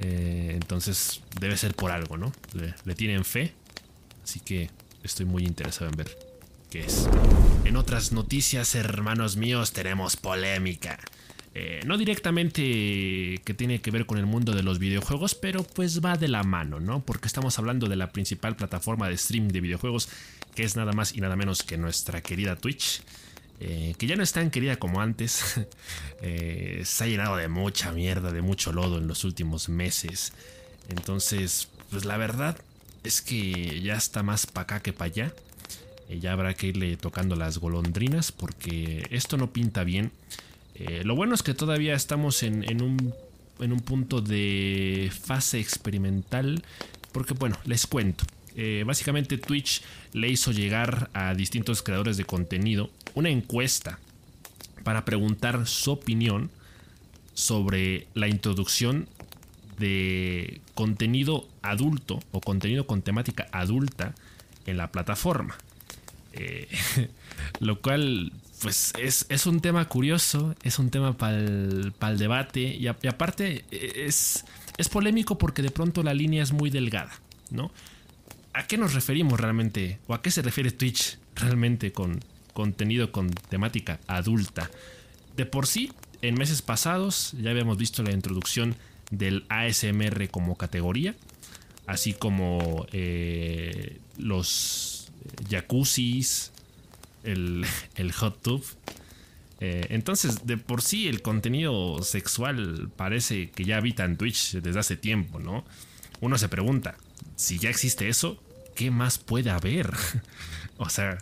Eh, 0.00 0.50
entonces 0.54 1.20
debe 1.40 1.56
ser 1.56 1.76
por 1.76 1.92
algo, 1.92 2.16
¿no? 2.16 2.32
Le, 2.52 2.74
le 2.84 2.94
tienen 2.96 3.24
fe. 3.24 3.54
Así 4.24 4.40
que 4.40 4.68
estoy 5.04 5.24
muy 5.24 5.44
interesado 5.44 5.88
en 5.88 5.96
ver 5.96 6.18
qué 6.68 6.80
es. 6.80 7.08
En 7.64 7.76
otras 7.76 8.10
noticias, 8.10 8.74
hermanos 8.74 9.36
míos, 9.36 9.72
tenemos 9.72 10.16
polémica. 10.16 10.98
Eh, 11.56 11.80
no 11.86 11.96
directamente 11.96 13.40
que 13.44 13.54
tiene 13.56 13.80
que 13.80 13.92
ver 13.92 14.06
con 14.06 14.18
el 14.18 14.26
mundo 14.26 14.52
de 14.52 14.64
los 14.64 14.80
videojuegos, 14.80 15.36
pero 15.36 15.62
pues 15.62 16.04
va 16.04 16.16
de 16.16 16.26
la 16.26 16.42
mano, 16.42 16.80
¿no? 16.80 17.04
Porque 17.04 17.28
estamos 17.28 17.58
hablando 17.60 17.88
de 17.88 17.94
la 17.94 18.10
principal 18.10 18.56
plataforma 18.56 19.08
de 19.08 19.16
stream 19.16 19.48
de 19.48 19.60
videojuegos, 19.60 20.08
que 20.56 20.64
es 20.64 20.74
nada 20.74 20.92
más 20.92 21.14
y 21.14 21.20
nada 21.20 21.36
menos 21.36 21.62
que 21.62 21.78
nuestra 21.78 22.22
querida 22.22 22.56
Twitch. 22.56 23.02
Eh, 23.60 23.94
que 23.96 24.08
ya 24.08 24.16
no 24.16 24.24
es 24.24 24.32
tan 24.32 24.50
querida 24.50 24.76
como 24.76 25.00
antes. 25.00 25.60
Eh, 26.26 26.80
se 26.86 27.04
ha 27.04 27.06
llenado 27.06 27.36
de 27.36 27.48
mucha 27.48 27.92
mierda, 27.92 28.32
de 28.32 28.40
mucho 28.40 28.72
lodo 28.72 28.96
en 28.96 29.06
los 29.06 29.24
últimos 29.24 29.68
meses. 29.68 30.32
Entonces, 30.88 31.68
pues 31.90 32.06
la 32.06 32.16
verdad 32.16 32.56
es 33.02 33.20
que 33.20 33.82
ya 33.82 33.94
está 33.96 34.22
más 34.22 34.46
para 34.46 34.62
acá 34.62 34.80
que 34.80 34.94
para 34.94 35.10
allá. 35.10 35.34
ya 36.08 36.32
habrá 36.32 36.54
que 36.54 36.68
irle 36.68 36.96
tocando 36.96 37.36
las 37.36 37.58
golondrinas 37.58 38.32
porque 38.32 39.06
esto 39.10 39.36
no 39.36 39.52
pinta 39.52 39.84
bien. 39.84 40.12
Eh, 40.74 41.02
lo 41.04 41.14
bueno 41.14 41.34
es 41.34 41.42
que 41.42 41.54
todavía 41.54 41.94
estamos 41.94 42.42
en, 42.42 42.82
un, 42.82 43.80
punto 43.80 44.20
de 44.20 45.10
fase 45.12 45.60
experimental, 45.60 46.62
porque 47.12 47.34
bueno, 47.34 47.56
les 47.64 47.86
cuento. 47.86 48.24
Eh, 48.56 48.84
básicamente 48.86 49.38
Twitch 49.38 49.82
le 50.12 50.28
hizo 50.28 50.52
llegar 50.52 51.10
a 51.12 51.34
distintos 51.34 51.82
creadores 51.82 52.16
de 52.16 52.24
contenido 52.24 52.90
una 53.14 53.28
encuesta 53.30 53.98
para 54.84 55.04
preguntar 55.04 55.66
su 55.66 55.90
opinión 55.92 56.50
sobre 57.34 58.06
la 58.14 58.28
introducción 58.28 59.08
de 59.78 60.60
contenido 60.74 61.48
adulto 61.62 62.20
o 62.30 62.40
contenido 62.40 62.86
con 62.86 63.02
temática 63.02 63.48
adulta 63.50 64.14
en 64.66 64.76
la 64.76 64.92
plataforma. 64.92 65.56
Eh, 66.32 66.68
lo 67.60 67.80
cual 67.80 68.32
pues 68.64 68.94
es, 69.28 69.46
un 69.46 69.60
tema 69.60 69.86
curioso, 69.88 70.54
es 70.62 70.78
un 70.78 70.88
tema 70.88 71.18
para 71.18 71.36
el, 71.36 71.92
debate 72.16 72.60
y, 72.62 72.86
aparte 72.86 73.66
es, 73.70 74.46
es 74.78 74.88
polémico 74.88 75.36
porque 75.36 75.60
de 75.60 75.70
pronto 75.70 76.02
la 76.02 76.14
línea 76.14 76.42
es 76.42 76.52
muy 76.52 76.70
delgada, 76.70 77.12
¿no? 77.50 77.70
¿A 78.54 78.66
qué 78.66 78.78
nos 78.78 78.94
referimos 78.94 79.38
realmente? 79.38 79.98
¿O 80.06 80.14
a 80.14 80.22
qué 80.22 80.30
se 80.30 80.40
refiere 80.40 80.70
Twitch 80.70 81.18
realmente 81.34 81.92
con 81.92 82.20
contenido 82.54 83.12
con 83.12 83.28
temática 83.28 84.00
adulta? 84.06 84.70
De 85.36 85.44
por 85.44 85.66
sí, 85.66 85.92
en 86.22 86.34
meses 86.36 86.62
pasados 86.62 87.34
ya 87.38 87.50
habíamos 87.50 87.76
visto 87.76 88.02
la 88.02 88.12
introducción 88.12 88.76
del 89.10 89.44
ASMR 89.50 90.30
como 90.30 90.56
categoría, 90.56 91.14
así 91.86 92.14
como 92.14 92.86
eh, 92.92 93.98
los 94.16 95.12
jacuzzis, 95.50 96.53
el, 97.24 98.12
hot 98.12 98.40
tub. 98.42 98.64
Eh, 99.60 99.86
entonces, 99.90 100.46
de 100.46 100.56
por 100.56 100.82
sí, 100.82 101.08
el 101.08 101.22
contenido 101.22 102.02
sexual 102.02 102.90
parece 102.96 103.50
que 103.50 103.64
ya 103.64 103.78
habita 103.78 104.04
en 104.04 104.16
Twitch 104.16 104.52
desde 104.54 104.78
hace 104.78 104.96
tiempo, 104.96 105.38
¿no? 105.38 105.64
Uno 106.20 106.38
se 106.38 106.48
pregunta, 106.48 106.96
si 107.36 107.58
ya 107.58 107.70
existe 107.70 108.08
eso, 108.08 108.42
¿qué 108.74 108.90
más 108.90 109.18
puede 109.18 109.50
haber? 109.50 109.92
o 110.78 110.88
sea, 110.88 111.18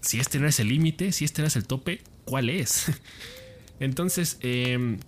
si 0.00 0.20
este 0.20 0.38
no 0.38 0.46
es 0.46 0.60
el 0.60 0.68
límite, 0.68 1.12
si 1.12 1.24
este 1.24 1.42
no 1.42 1.48
es 1.48 1.56
el 1.56 1.64
tope, 1.64 2.02
¿cuál 2.24 2.50
es? 2.50 2.86
Entonces, 3.80 4.38
em, 4.40 4.98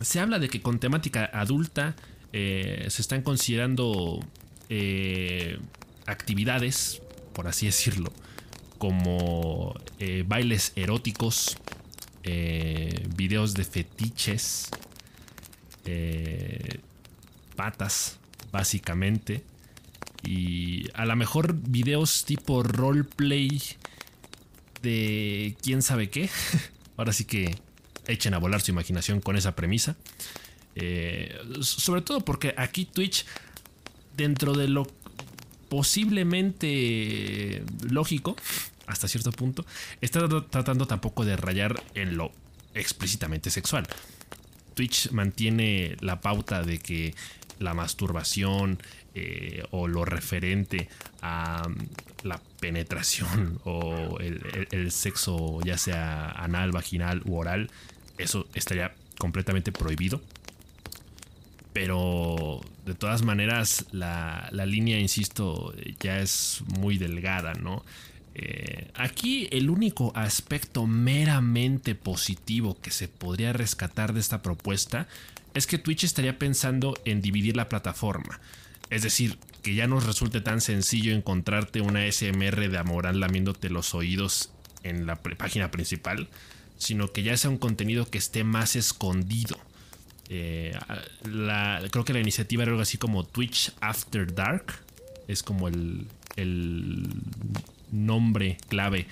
se 0.00 0.20
habla 0.20 0.38
de 0.38 0.48
que 0.48 0.60
con 0.60 0.78
temática 0.78 1.30
adulta 1.32 1.94
eh, 2.32 2.86
se 2.88 3.02
están 3.02 3.22
considerando 3.22 4.24
eh, 4.68 5.58
actividades, 6.06 7.02
por 7.32 7.48
así 7.48 7.66
decirlo, 7.66 8.12
como 8.80 9.74
eh, 9.98 10.24
bailes 10.26 10.72
eróticos, 10.74 11.58
eh, 12.22 13.06
videos 13.14 13.52
de 13.52 13.64
fetiches, 13.64 14.70
eh, 15.84 16.80
patas, 17.56 18.18
básicamente. 18.50 19.44
Y 20.22 20.88
a 20.94 21.04
lo 21.04 21.14
mejor 21.14 21.54
videos 21.54 22.24
tipo 22.24 22.62
roleplay 22.62 23.60
de 24.80 25.54
quién 25.62 25.82
sabe 25.82 26.08
qué. 26.08 26.30
Ahora 26.96 27.12
sí 27.12 27.26
que 27.26 27.54
echen 28.06 28.32
a 28.32 28.38
volar 28.38 28.62
su 28.62 28.70
imaginación 28.70 29.20
con 29.20 29.36
esa 29.36 29.54
premisa. 29.54 29.94
sobre 31.60 32.00
todo 32.00 32.22
porque 32.22 32.54
aquí 32.56 32.86
Twitch, 32.86 33.26
dentro 34.16 34.54
de 34.54 34.68
lo 34.68 34.86
posiblemente 35.70 37.62
lógico, 37.88 38.36
hasta 38.86 39.08
cierto 39.08 39.32
punto, 39.32 39.64
está 40.02 40.28
tratando 40.50 40.86
tampoco 40.86 41.24
de 41.24 41.36
rayar 41.36 41.82
en 41.94 42.18
lo 42.18 42.32
explícitamente 42.74 43.50
sexual. 43.50 43.86
Twitch 44.74 45.12
mantiene 45.12 45.96
la 46.00 46.20
pauta 46.20 46.62
de 46.62 46.78
que 46.78 47.14
la 47.60 47.72
masturbación 47.72 48.82
eh, 49.14 49.62
o 49.70 49.86
lo 49.86 50.04
referente 50.04 50.88
a 51.22 51.68
mm, 51.68 52.26
la 52.26 52.40
penetración 52.58 53.60
o 53.64 54.18
el, 54.18 54.90
sexo 54.90 55.60
ya 55.64 55.78
sea 55.78 56.30
anal, 56.30 56.72
vaginal 56.72 57.22
u 57.24 57.36
oral, 57.36 57.70
eso 58.18 58.48
estaría 58.54 58.92
completamente 59.18 59.70
prohibido. 59.70 60.20
Pero 61.72 62.60
de 62.84 62.94
todas 62.94 63.22
maneras 63.22 63.86
la, 63.92 64.48
la 64.52 64.66
línea, 64.66 64.98
insisto, 64.98 65.72
ya 66.00 66.18
es 66.18 66.62
muy 66.78 66.98
delgada, 66.98 67.54
¿no? 67.54 67.84
Eh, 68.34 68.90
aquí 68.94 69.48
el 69.50 69.70
único 69.70 70.12
aspecto 70.14 70.86
meramente 70.86 71.94
positivo 71.94 72.78
que 72.80 72.90
se 72.90 73.08
podría 73.08 73.52
rescatar 73.52 74.12
de 74.12 74.20
esta 74.20 74.40
propuesta 74.40 75.08
es 75.52 75.66
que 75.66 75.78
Twitch 75.78 76.04
estaría 76.04 76.38
pensando 76.38 76.96
en 77.04 77.20
dividir 77.20 77.56
la 77.56 77.68
plataforma. 77.68 78.40
Es 78.88 79.02
decir, 79.02 79.38
que 79.62 79.74
ya 79.74 79.86
no 79.86 80.00
resulte 80.00 80.40
tan 80.40 80.60
sencillo 80.60 81.12
encontrarte 81.12 81.80
una 81.80 82.10
SMR 82.10 82.70
de 82.70 82.78
Amorán 82.78 83.20
lamiéndote 83.20 83.68
los 83.68 83.94
oídos 83.94 84.52
en 84.82 85.06
la 85.06 85.16
página 85.16 85.70
principal, 85.70 86.28
sino 86.78 87.12
que 87.12 87.22
ya 87.22 87.36
sea 87.36 87.50
un 87.50 87.58
contenido 87.58 88.06
que 88.06 88.18
esté 88.18 88.42
más 88.42 88.74
escondido. 88.74 89.58
Eh, 90.32 90.72
creo 91.90 92.04
que 92.04 92.12
la 92.12 92.20
iniciativa 92.20 92.62
era 92.62 92.70
algo 92.70 92.82
así 92.82 92.96
como 92.96 93.24
Twitch 93.24 93.72
After 93.80 94.32
Dark. 94.32 94.72
Es 95.26 95.42
como 95.42 95.68
el, 95.68 96.06
el 96.36 97.08
nombre 97.90 98.56
clave 98.68 99.06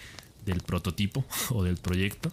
del 0.47 0.61
prototipo 0.61 1.25
o 1.51 1.65
del 1.65 1.77
proyecto. 1.77 2.33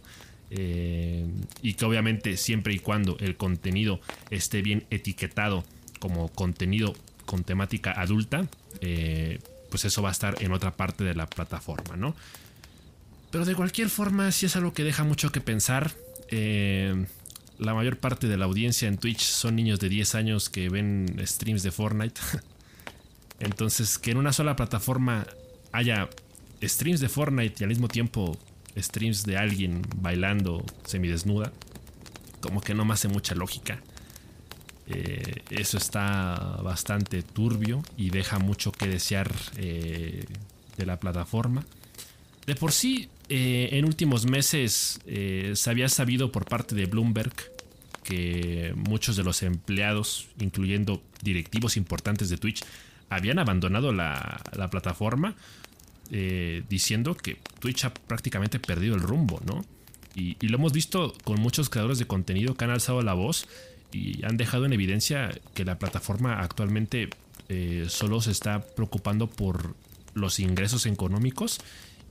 Eh, 0.51 1.25
y 1.63 1.73
que 1.73 1.85
obviamente 1.85 2.37
siempre 2.37 2.73
y 2.73 2.79
cuando 2.79 3.17
el 3.19 3.35
contenido 3.35 3.99
esté 4.29 4.61
bien 4.61 4.85
etiquetado 4.91 5.65
como 5.99 6.29
contenido 6.29 6.93
con 7.25 7.43
temática 7.43 7.91
adulta, 7.99 8.47
eh, 8.79 9.39
pues 9.71 9.85
eso 9.85 10.03
va 10.03 10.09
a 10.09 10.11
estar 10.11 10.41
en 10.43 10.51
otra 10.51 10.71
parte 10.71 11.03
de 11.03 11.15
la 11.15 11.25
plataforma, 11.25 11.97
¿no? 11.97 12.15
Pero 13.31 13.45
de 13.45 13.55
cualquier 13.55 13.89
forma, 13.89 14.31
si 14.31 14.45
es 14.45 14.55
algo 14.55 14.73
que 14.73 14.83
deja 14.83 15.03
mucho 15.03 15.31
que 15.31 15.41
pensar. 15.41 15.91
La 17.57 17.73
mayor 17.73 17.97
parte 17.97 18.27
de 18.27 18.37
la 18.37 18.45
audiencia 18.45 18.87
en 18.87 18.97
Twitch 18.97 19.21
son 19.21 19.55
niños 19.55 19.79
de 19.79 19.89
10 19.89 20.15
años 20.15 20.49
que 20.49 20.69
ven 20.69 21.15
streams 21.25 21.63
de 21.63 21.71
Fortnite. 21.71 22.19
Entonces, 23.39 23.97
que 23.97 24.11
en 24.11 24.17
una 24.17 24.33
sola 24.33 24.55
plataforma 24.55 25.27
haya 25.71 26.09
streams 26.61 26.99
de 26.99 27.09
Fortnite 27.09 27.55
y 27.59 27.63
al 27.63 27.69
mismo 27.69 27.87
tiempo 27.87 28.37
streams 28.77 29.25
de 29.25 29.37
alguien 29.37 29.81
bailando 29.97 30.65
semidesnuda, 30.85 31.51
como 32.41 32.61
que 32.61 32.73
no 32.73 32.85
me 32.85 32.93
hace 32.93 33.07
mucha 33.07 33.35
lógica. 33.35 33.81
Eh, 34.87 35.41
eso 35.49 35.77
está 35.77 36.59
bastante 36.61 37.23
turbio 37.23 37.81
y 37.97 38.11
deja 38.11 38.37
mucho 38.37 38.71
que 38.71 38.87
desear 38.87 39.33
eh, 39.57 40.25
de 40.77 40.85
la 40.85 40.99
plataforma. 40.99 41.65
De 42.45 42.55
por 42.55 42.71
sí, 42.71 43.09
eh, 43.29 43.69
en 43.71 43.85
últimos 43.85 44.25
meses 44.25 44.99
se 45.05 45.69
había 45.69 45.89
sabido 45.89 46.31
por 46.31 46.45
parte 46.45 46.75
de 46.75 46.85
Bloomberg 46.85 47.33
que 48.03 48.73
muchos 48.75 49.15
de 49.15 49.23
los 49.23 49.41
empleados, 49.41 50.27
incluyendo 50.39 51.01
directivos 51.23 51.75
importantes 51.75 52.29
de 52.29 52.37
Twitch, 52.37 52.63
habían 53.09 53.39
abandonado 53.39 53.91
la, 53.91 54.41
la 54.55 54.69
plataforma 54.69 55.35
eh, 56.11 56.63
diciendo 56.69 57.15
que 57.15 57.39
Twitch 57.59 57.85
ha 57.85 57.93
prácticamente 57.93 58.59
perdido 58.59 58.93
el 58.95 59.01
rumbo, 59.01 59.41
¿no? 59.45 59.65
Y, 60.13 60.35
lo 60.47 60.57
hemos 60.57 60.71
visto 60.71 61.15
con 61.23 61.41
muchos 61.41 61.69
creadores 61.69 61.97
de 61.97 62.05
contenido 62.05 62.53
que 62.53 62.63
han 62.63 62.69
alzado 62.69 63.01
la 63.01 63.13
voz 63.13 63.47
y 63.91 64.23
han 64.23 64.37
dejado 64.37 64.65
en 64.65 64.73
evidencia 64.73 65.31
que 65.55 65.65
la 65.65 65.79
plataforma 65.79 66.39
actualmente 66.41 67.09
eh, 67.49 67.85
solo 67.89 68.21
se 68.21 68.31
está 68.31 68.61
preocupando 68.61 69.27
por 69.27 69.75
los 70.13 70.39
ingresos 70.39 70.85
económicos 70.85 71.59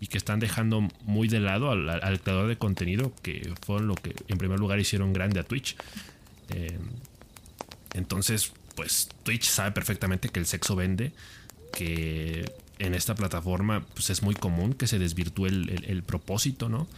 y 0.01 0.07
que 0.09 0.19
están 0.19 0.41
dejando 0.41 0.89
muy 1.03 1.29
de 1.29 1.41
lado 1.41 1.71
al, 1.71 2.21
creador 2.21 2.49
de 2.49 2.59
contenido 2.59 3.13
que 3.23 3.53
fue 3.63 3.81
lo 3.81 3.95
que 3.95 4.15
en 4.29 4.39
primer 4.39 4.59
lugar 4.59 4.79
hicieron 4.79 5.13
grande 5.13 5.41
a 5.41 5.45
Twitch. 5.45 5.77
Eh, 6.51 6.79
entonces, 7.95 8.53
pues 8.75 9.09
Twitch 9.23 9.45
sabe 9.45 9.73
perfectamente 9.73 10.29
que 10.29 10.41
el 10.41 10.47
sexo 10.47 10.77
vende, 10.77 11.13
que 11.73 12.45
en 12.79 12.95
esta 12.95 13.15
plataforma 13.15 13.87
pues 13.95 14.11
es 14.11 14.23
muy 14.23 14.35
común 14.35 14.75
que 14.75 14.87
se 14.87 14.99
desvirtúe 14.99 15.47
el, 15.47 16.03
propósito, 16.05 16.69
¿no? 16.69 16.89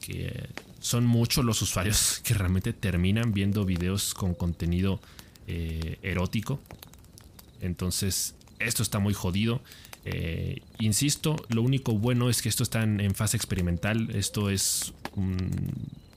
Que 0.00 0.48
son 0.80 1.06
muchos 1.06 1.44
los 1.44 1.62
usuarios 1.62 2.20
que 2.24 2.34
realmente 2.34 2.72
terminan 2.72 3.32
viendo 3.32 3.64
videos 3.64 4.14
con 4.14 4.34
contenido 4.34 5.00
eh, 5.46 5.98
erótico. 6.02 6.60
Entonces, 7.60 8.34
esto 8.58 8.82
está 8.82 8.98
muy 8.98 9.14
jodido. 9.14 9.62
Eh, 10.04 10.62
insisto, 10.80 11.36
lo 11.48 11.62
único 11.62 11.92
bueno 11.96 12.28
es 12.28 12.42
que 12.42 12.48
esto 12.48 12.62
está 12.62 12.82
en, 12.82 13.14
fase 13.14 13.36
experimental. 13.36 14.10
Esto 14.14 14.50
es 14.50 14.92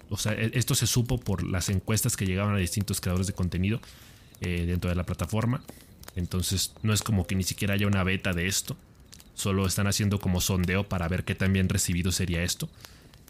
O 0.09 0.17
sea, 0.17 0.33
e, 0.33 0.51
esto 0.53 0.75
se 0.75 0.87
supo 0.87 1.19
por 1.19 1.43
las 1.43 1.69
encuestas 1.69 2.17
que 2.17 2.25
llegaban 2.25 2.55
a 2.55 2.57
distintos 2.57 3.01
creadores 3.01 3.27
de 3.27 3.33
contenido 3.33 3.79
eh, 4.41 4.65
dentro 4.65 4.89
de 4.89 4.95
la 4.95 5.03
plataforma. 5.03 5.61
Entonces, 6.15 6.73
no 6.81 6.93
es 6.93 7.03
como 7.03 7.27
que 7.27 7.35
ni 7.35 7.43
siquiera 7.43 7.73
haya 7.73 7.87
una 7.87 8.03
beta 8.03 8.33
de 8.33 8.47
esto. 8.47 8.77
Solo 9.35 9.65
están 9.67 9.87
haciendo 9.87 10.19
como 10.19 10.39
sondeo 10.39 10.87
para 10.87 11.07
ver 11.09 11.25
qué 11.25 11.35
tan 11.35 11.51
bien 11.51 11.67
recibido 11.67 12.11
sería 12.11 12.43
esto. 12.43 12.69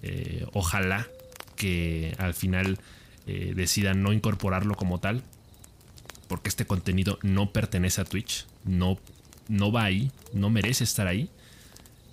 Eh, 0.03 0.45
ojalá 0.53 1.08
que 1.56 2.16
al 2.20 2.34
final 2.34 2.80
decidan 3.26 4.03
no 4.03 4.14
incorporarlo 4.14 4.76
como 4.76 4.99
tal. 4.99 5.24
Porque 6.28 6.49
este 6.49 6.66
contenido 6.66 7.18
no 7.24 7.51
pertenece 7.51 8.01
a 8.01 8.06
Twitch. 8.06 8.45
No, 8.66 8.99
no 9.48 9.72
va 9.72 9.86
ahí. 9.86 10.12
No 10.34 10.50
merece 10.50 10.84
estar 10.84 11.08
ahí. 11.08 11.30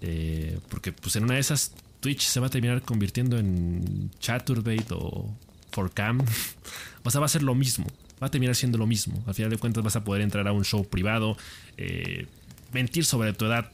Eh, 0.01 0.59
porque 0.69 0.93
pues 0.93 1.17
en 1.17 1.25
una 1.25 1.35
de 1.35 1.41
esas 1.41 1.73
Twitch 2.01 2.23
se 2.23 2.41
va 2.41 2.49
a 2.49 2.51
terminar 2.51 2.83
convirtiendo 2.83 3.39
en 3.39 4.11
Chaturbate 4.19 4.87
o 4.91 5.29
Forcam. 5.71 6.21
o 7.05 7.11
sea, 7.11 7.21
va 7.21 7.27
a 7.27 7.29
ser 7.29 7.43
lo 7.43 7.55
mismo. 7.55 7.87
Va 8.23 8.29
a 8.29 8.31
terminar 8.31 8.55
siendo 8.55 8.79
lo 8.79 8.87
mismo. 8.87 9.23
Al 9.27 9.35
final 9.35 9.51
de 9.51 9.59
cuentas 9.59 9.83
vas 9.83 9.97
a 9.97 10.05
poder 10.05 10.23
entrar 10.23 10.47
a 10.47 10.53
un 10.53 10.65
show 10.65 10.85
privado. 10.87 11.37
mentir 12.73 13.05
sobre 13.05 13.33
tu 13.33 13.47
edad 13.47 13.71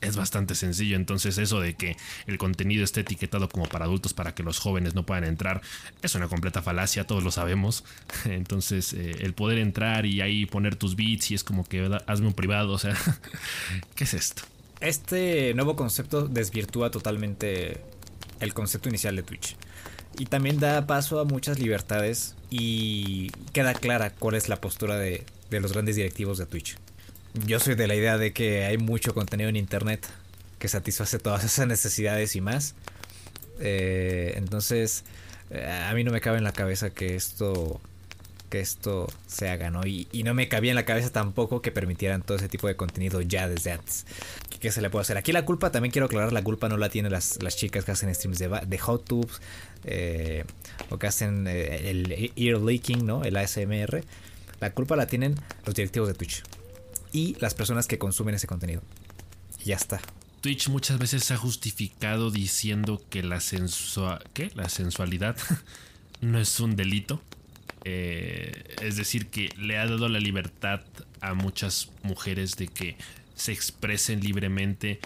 es 0.00 0.16
bastante 0.16 0.54
sencillo. 0.54 0.96
Entonces, 0.96 1.38
eso 1.38 1.60
de 1.60 1.74
que 1.74 1.96
el 2.26 2.38
contenido 2.38 2.84
esté 2.84 3.00
etiquetado 3.00 3.48
como 3.48 3.66
para 3.66 3.84
adultos 3.84 4.14
para 4.14 4.34
que 4.34 4.42
los 4.42 4.58
jóvenes 4.58 4.94
no 4.94 5.04
puedan 5.04 5.24
entrar 5.24 5.60
es 6.02 6.14
una 6.14 6.28
completa 6.28 6.62
falacia, 6.62 7.06
todos 7.06 7.22
lo 7.22 7.30
sabemos. 7.30 7.84
Entonces, 8.24 8.92
eh, 8.92 9.16
el 9.20 9.34
poder 9.34 9.58
entrar 9.58 10.06
y 10.06 10.20
ahí 10.20 10.46
poner 10.46 10.76
tus 10.76 10.96
beats 10.96 11.30
y 11.30 11.34
es 11.34 11.44
como 11.44 11.64
que 11.64 11.88
hazme 12.06 12.26
un 12.26 12.34
privado, 12.34 12.72
o 12.72 12.78
sea, 12.78 12.96
¿qué 13.94 14.04
es 14.04 14.14
esto? 14.14 14.42
Este 14.80 15.52
nuevo 15.54 15.76
concepto 15.76 16.26
desvirtúa 16.26 16.90
totalmente 16.90 17.80
el 18.40 18.54
concepto 18.54 18.88
inicial 18.88 19.16
de 19.16 19.22
Twitch. 19.22 19.56
Y 20.18 20.26
también 20.26 20.58
da 20.58 20.86
paso 20.86 21.20
a 21.20 21.24
muchas 21.24 21.58
libertades 21.58 22.34
y 22.50 23.30
queda 23.52 23.74
clara 23.74 24.10
cuál 24.10 24.34
es 24.34 24.48
la 24.48 24.60
postura 24.60 24.96
de, 24.96 25.24
de 25.50 25.60
los 25.60 25.72
grandes 25.72 25.96
directivos 25.96 26.38
de 26.38 26.46
Twitch 26.46 26.76
yo 27.34 27.60
soy 27.60 27.74
de 27.74 27.86
la 27.86 27.94
idea 27.94 28.18
de 28.18 28.32
que 28.32 28.64
hay 28.64 28.78
mucho 28.78 29.14
contenido 29.14 29.48
en 29.48 29.56
internet 29.56 30.06
que 30.58 30.68
satisface 30.68 31.18
todas 31.18 31.44
esas 31.44 31.66
necesidades 31.66 32.36
y 32.36 32.40
más. 32.40 32.74
Eh, 33.60 34.34
entonces, 34.36 35.04
eh, 35.50 35.66
a 35.66 35.92
mí 35.94 36.04
no 36.04 36.12
me 36.12 36.20
cabe 36.20 36.38
en 36.38 36.44
la 36.44 36.52
cabeza 36.52 36.90
que 36.90 37.16
esto 37.16 37.80
que 38.50 38.58
esto 38.58 39.06
se 39.28 39.48
haga, 39.48 39.70
¿no? 39.70 39.86
Y, 39.86 40.08
no 40.24 40.34
me 40.34 40.48
cabía 40.48 40.72
en 40.72 40.74
la 40.74 40.84
cabeza 40.84 41.10
tampoco 41.10 41.62
que 41.62 41.70
permitieran 41.70 42.22
todo 42.22 42.36
ese 42.36 42.48
tipo 42.48 42.66
de 42.66 42.74
contenido 42.74 43.20
ya 43.20 43.48
desde 43.48 43.70
antes. 43.70 44.06
¿Qué, 44.58 44.72
se 44.72 44.82
le 44.82 44.90
puede 44.90 45.02
hacer? 45.02 45.16
Aquí 45.16 45.30
la 45.30 45.44
culpa, 45.44 45.70
también 45.70 45.92
quiero 45.92 46.06
aclarar, 46.06 46.32
la 46.32 46.42
culpa 46.42 46.68
no 46.68 46.76
la 46.76 46.88
tienen 46.88 47.12
las, 47.12 47.40
las 47.44 47.56
chicas 47.56 47.84
que 47.84 47.92
hacen 47.92 48.12
streams 48.12 48.40
de, 48.40 48.48
de 48.66 48.78
hot 48.78 49.04
tubes 49.04 49.40
eh, 49.84 50.44
o 50.90 50.98
que 50.98 51.06
hacen 51.06 51.46
el 51.46 52.32
ear 52.34 52.60
leaking, 52.60 53.06
¿no? 53.06 53.22
El 53.22 53.36
ASMR. 53.36 54.02
La 54.58 54.72
culpa 54.72 54.96
la 54.96 55.06
tienen 55.06 55.36
los 55.64 55.76
directivos 55.76 56.08
de 56.08 56.14
Twitch 56.14 56.42
y 57.12 57.36
las 57.40 57.54
personas 57.54 57.86
que 57.86 57.98
consumen 57.98 58.34
ese 58.34 58.46
contenido. 58.46 58.82
Y 59.60 59.70
ya 59.70 59.76
está. 59.76 60.00
Twitch 60.40 60.68
muchas 60.68 60.98
veces 60.98 61.24
se 61.24 61.34
ha 61.34 61.36
justificado 61.36 62.30
diciendo 62.30 63.02
que 63.10 63.22
la, 63.22 63.40
¿qué? 64.32 64.50
la 64.54 64.68
sensualidad 64.68 65.36
no 66.20 66.38
es 66.38 66.60
un 66.60 66.76
delito. 66.76 67.20
Eh, 67.84 68.76
es 68.82 68.96
decir, 68.96 69.28
que 69.28 69.50
le 69.58 69.78
ha 69.78 69.86
dado 69.86 70.08
la 70.08 70.18
libertad 70.18 70.80
a 71.20 71.34
muchas 71.34 71.90
mujeres 72.02 72.56
de 72.56 72.68
que 72.68 72.96
se 73.34 73.52
expresen 73.52 74.20
libremente 74.20 75.00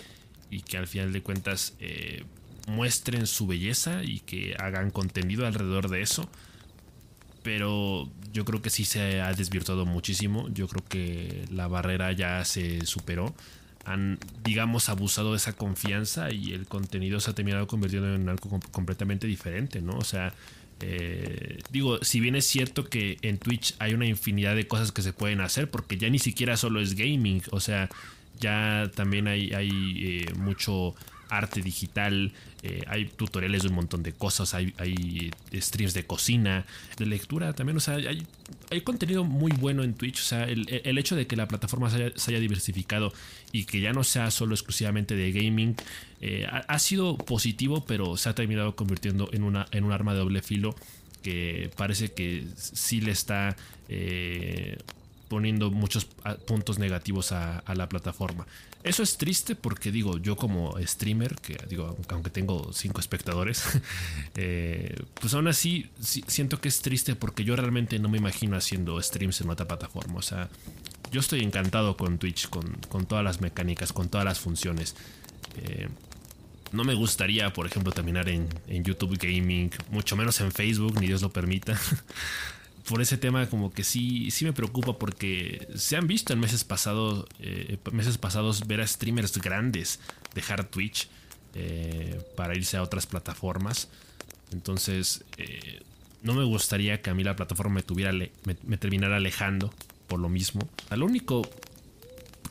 y 0.51 0.63
que 0.63 0.77
al 0.77 0.87
final 0.87 1.13
de 1.13 1.23
cuentas 1.23 1.75
eh, 1.79 2.25
muestren 2.67 3.27
su 3.27 3.47
belleza 3.47 4.03
y 4.03 4.21
que 4.21 4.57
hagan 4.59 4.91
contenido 4.91 5.47
alrededor 5.47 5.89
de 5.89 6.03
eso. 6.03 6.29
Pero 7.45 8.11
yo 8.33 8.45
creo 8.45 8.61
que 8.61 8.71
sí 8.71 8.85
se 8.85 9.21
ha 9.21 9.33
desvirtuado 9.33 9.87
muchísimo. 9.87 10.49
Yo 10.49 10.67
creo 10.67 10.83
que 10.89 11.45
la 11.53 11.69
barrera 11.69 12.11
ya 12.11 12.45
se 12.45 12.85
superó. 12.87 13.33
Han, 13.85 14.19
digamos, 14.43 14.89
abusado 14.89 15.33
de 15.33 15.37
esa 15.37 15.53
confianza 15.53 16.33
y 16.33 16.53
el 16.53 16.67
contenido 16.67 17.21
se 17.21 17.31
ha 17.31 17.35
terminado 17.35 17.67
convirtiendo 17.67 18.15
en 18.15 18.29
algo 18.29 18.59
completamente 18.73 19.27
diferente, 19.27 19.83
¿no? 19.83 19.93
O 19.99 20.05
sea, 20.05 20.33
eh, 20.81 21.59
digo, 21.71 22.03
si 22.03 22.19
bien 22.19 22.35
es 22.35 22.47
cierto 22.47 22.85
que 22.85 23.19
en 23.23 23.39
Twitch 23.39 23.75
hay 23.79 23.95
una 23.95 24.07
infinidad 24.07 24.57
de 24.57 24.67
cosas 24.67 24.91
que 24.91 25.03
se 25.03 25.13
pueden 25.13 25.41
hacer, 25.43 25.71
porque 25.71 25.99
ya 25.99 26.09
ni 26.09 26.19
siquiera 26.19 26.57
solo 26.57 26.81
es 26.81 26.95
gaming, 26.95 27.43
o 27.51 27.61
sea, 27.61 27.91
ya 28.41 28.91
también 28.95 29.29
hay, 29.29 29.53
hay 29.53 29.71
eh, 29.71 30.35
mucho 30.35 30.95
arte 31.39 31.61
digital, 31.61 32.33
eh, 32.63 32.83
hay 32.87 33.07
tutoriales 33.07 33.63
de 33.63 33.69
un 33.69 33.75
montón 33.75 34.03
de 34.03 34.13
cosas, 34.13 34.55
hay, 34.55 35.31
streams 35.53 35.95
de 35.95 36.05
cocina, 36.05 36.67
de 36.97 37.07
lectura 37.07 37.53
también, 37.53 37.77
o 37.77 37.81
sea, 37.81 37.97
hay, 37.97 38.81
contenido 38.83 39.25
muy 39.25 39.53
bueno 39.53 39.83
en 39.83 39.95
Twitch, 39.95 40.21
o 40.21 40.25
sea, 40.25 40.45
el, 40.45 40.99
hecho 40.99 41.17
de 41.17 41.27
que 41.27 41.37
la 41.37 41.49
plataforma 41.49 41.91
se 41.91 42.13
haya, 42.31 42.41
diversificado 42.41 43.13
y 43.53 43.65
que 43.65 43.81
ya 43.81 43.93
no 43.93 44.05
sea 44.05 44.31
solo 44.31 44.55
exclusivamente 44.55 45.15
de 45.17 45.33
gaming, 45.33 45.77
eh, 46.21 46.47
ha, 46.49 46.79
sido 46.79 47.17
positivo, 47.17 47.85
pero 47.87 48.17
se 48.17 48.29
ha 48.29 48.35
terminado 48.35 48.77
convirtiendo 48.77 49.29
en, 49.33 49.43
una, 49.43 49.67
en 49.71 49.85
un 49.85 49.93
arma 49.93 50.13
de 50.13 50.21
doble 50.21 50.43
filo 50.43 50.75
que 51.23 51.71
parece 51.77 52.13
que 52.13 52.45
sí 52.57 53.01
le 53.01 53.13
está 53.13 53.57
poniendo 55.29 55.71
muchos 55.71 56.07
ah, 56.25 56.37
puntos 56.47 56.79
negativos 56.79 57.33
a, 57.33 57.63
la 57.75 57.89
plataforma. 57.89 58.47
Eso 58.85 59.03
es 59.03 59.17
triste 59.17 59.57
porque 59.57 59.91
digo, 59.91 60.19
yo 60.19 60.37
como 60.37 60.77
streamer, 60.87 61.37
que 61.37 61.57
digo, 61.71 61.97
aunque 62.11 62.29
tengo 62.29 62.71
cinco 62.75 63.01
espectadores, 63.01 63.65
eh, 64.37 64.95
pues 65.15 65.33
aún 65.33 65.49
así 65.49 65.89
siento 65.99 66.61
que 66.61 66.69
es 66.69 66.83
triste 66.83 67.17
porque 67.17 67.45
yo 67.45 67.57
realmente 67.57 67.99
no 67.99 68.11
me 68.11 68.19
imagino 68.19 68.59
haciendo 68.59 69.01
streams 69.01 69.41
en 69.41 69.49
otra 69.49 69.67
plataforma. 69.67 70.17
O 70.17 70.23
sea, 70.23 70.51
yo 71.11 71.21
estoy 71.21 71.41
encantado 71.41 71.97
con 71.97 72.19
Twitch, 72.19 72.51
con, 72.51 73.07
todas 73.07 73.25
las 73.25 73.41
mecánicas, 73.41 73.95
con 73.95 74.11
todas 74.11 74.27
las 74.27 74.39
funciones. 74.39 74.95
Eh, 75.57 75.89
no 76.73 76.85
me 76.85 76.93
gustaría, 76.93 77.55
por 77.55 77.67
ejemplo, 77.67 77.91
terminar 77.91 78.29
en, 78.29 78.49
en, 78.69 78.85
YouTube 78.85 79.17
Gaming, 79.17 79.71
mucho 79.91 80.15
menos 80.15 80.41
en 80.43 80.53
Facebook, 80.53 81.01
ni 81.01 81.07
Dios 81.07 81.23
lo 81.23 81.33
permita. 81.33 81.81
por 82.89 83.01
ese 83.01 83.17
tema 83.17 83.49
como 83.49 83.73
que 83.73 83.83
sí, 83.83 84.31
sí 84.31 84.45
me 84.45 84.53
preocupa 84.53 84.99
porque 84.99 85.69
se 85.75 85.97
han 85.97 86.07
visto 86.07 86.33
en 86.33 86.41
meses 86.41 86.65
pasados, 86.65 87.27
eh, 87.39 87.79
meses 87.93 88.19
pasados 88.19 88.67
ver 88.67 88.81
a 88.81 88.87
streamers 88.87 89.39
grandes 89.39 90.01
dejar 90.35 90.65
Twitch 90.65 91.09
eh, 91.55 92.21
para 92.37 92.55
irse 92.55 92.77
a 92.77 92.83
otras 92.83 93.07
plataformas. 93.07 93.89
Entonces, 94.53 95.25
eh, 95.39 95.81
no 96.23 96.35
me 96.35 96.45
gustaría 96.45 97.01
que 97.01 97.11
a 97.11 97.15
mí 97.15 97.25
la 97.25 97.37
plataforma 97.37 97.77
me, 97.77 97.83
tuviera 97.83 98.13
me, 98.13 98.77
terminara 98.77 99.17
alejando 99.17 99.73
por 100.07 100.21
lo 100.21 100.29
mismo. 100.29 100.69
lo 100.91 101.07
único 101.07 101.49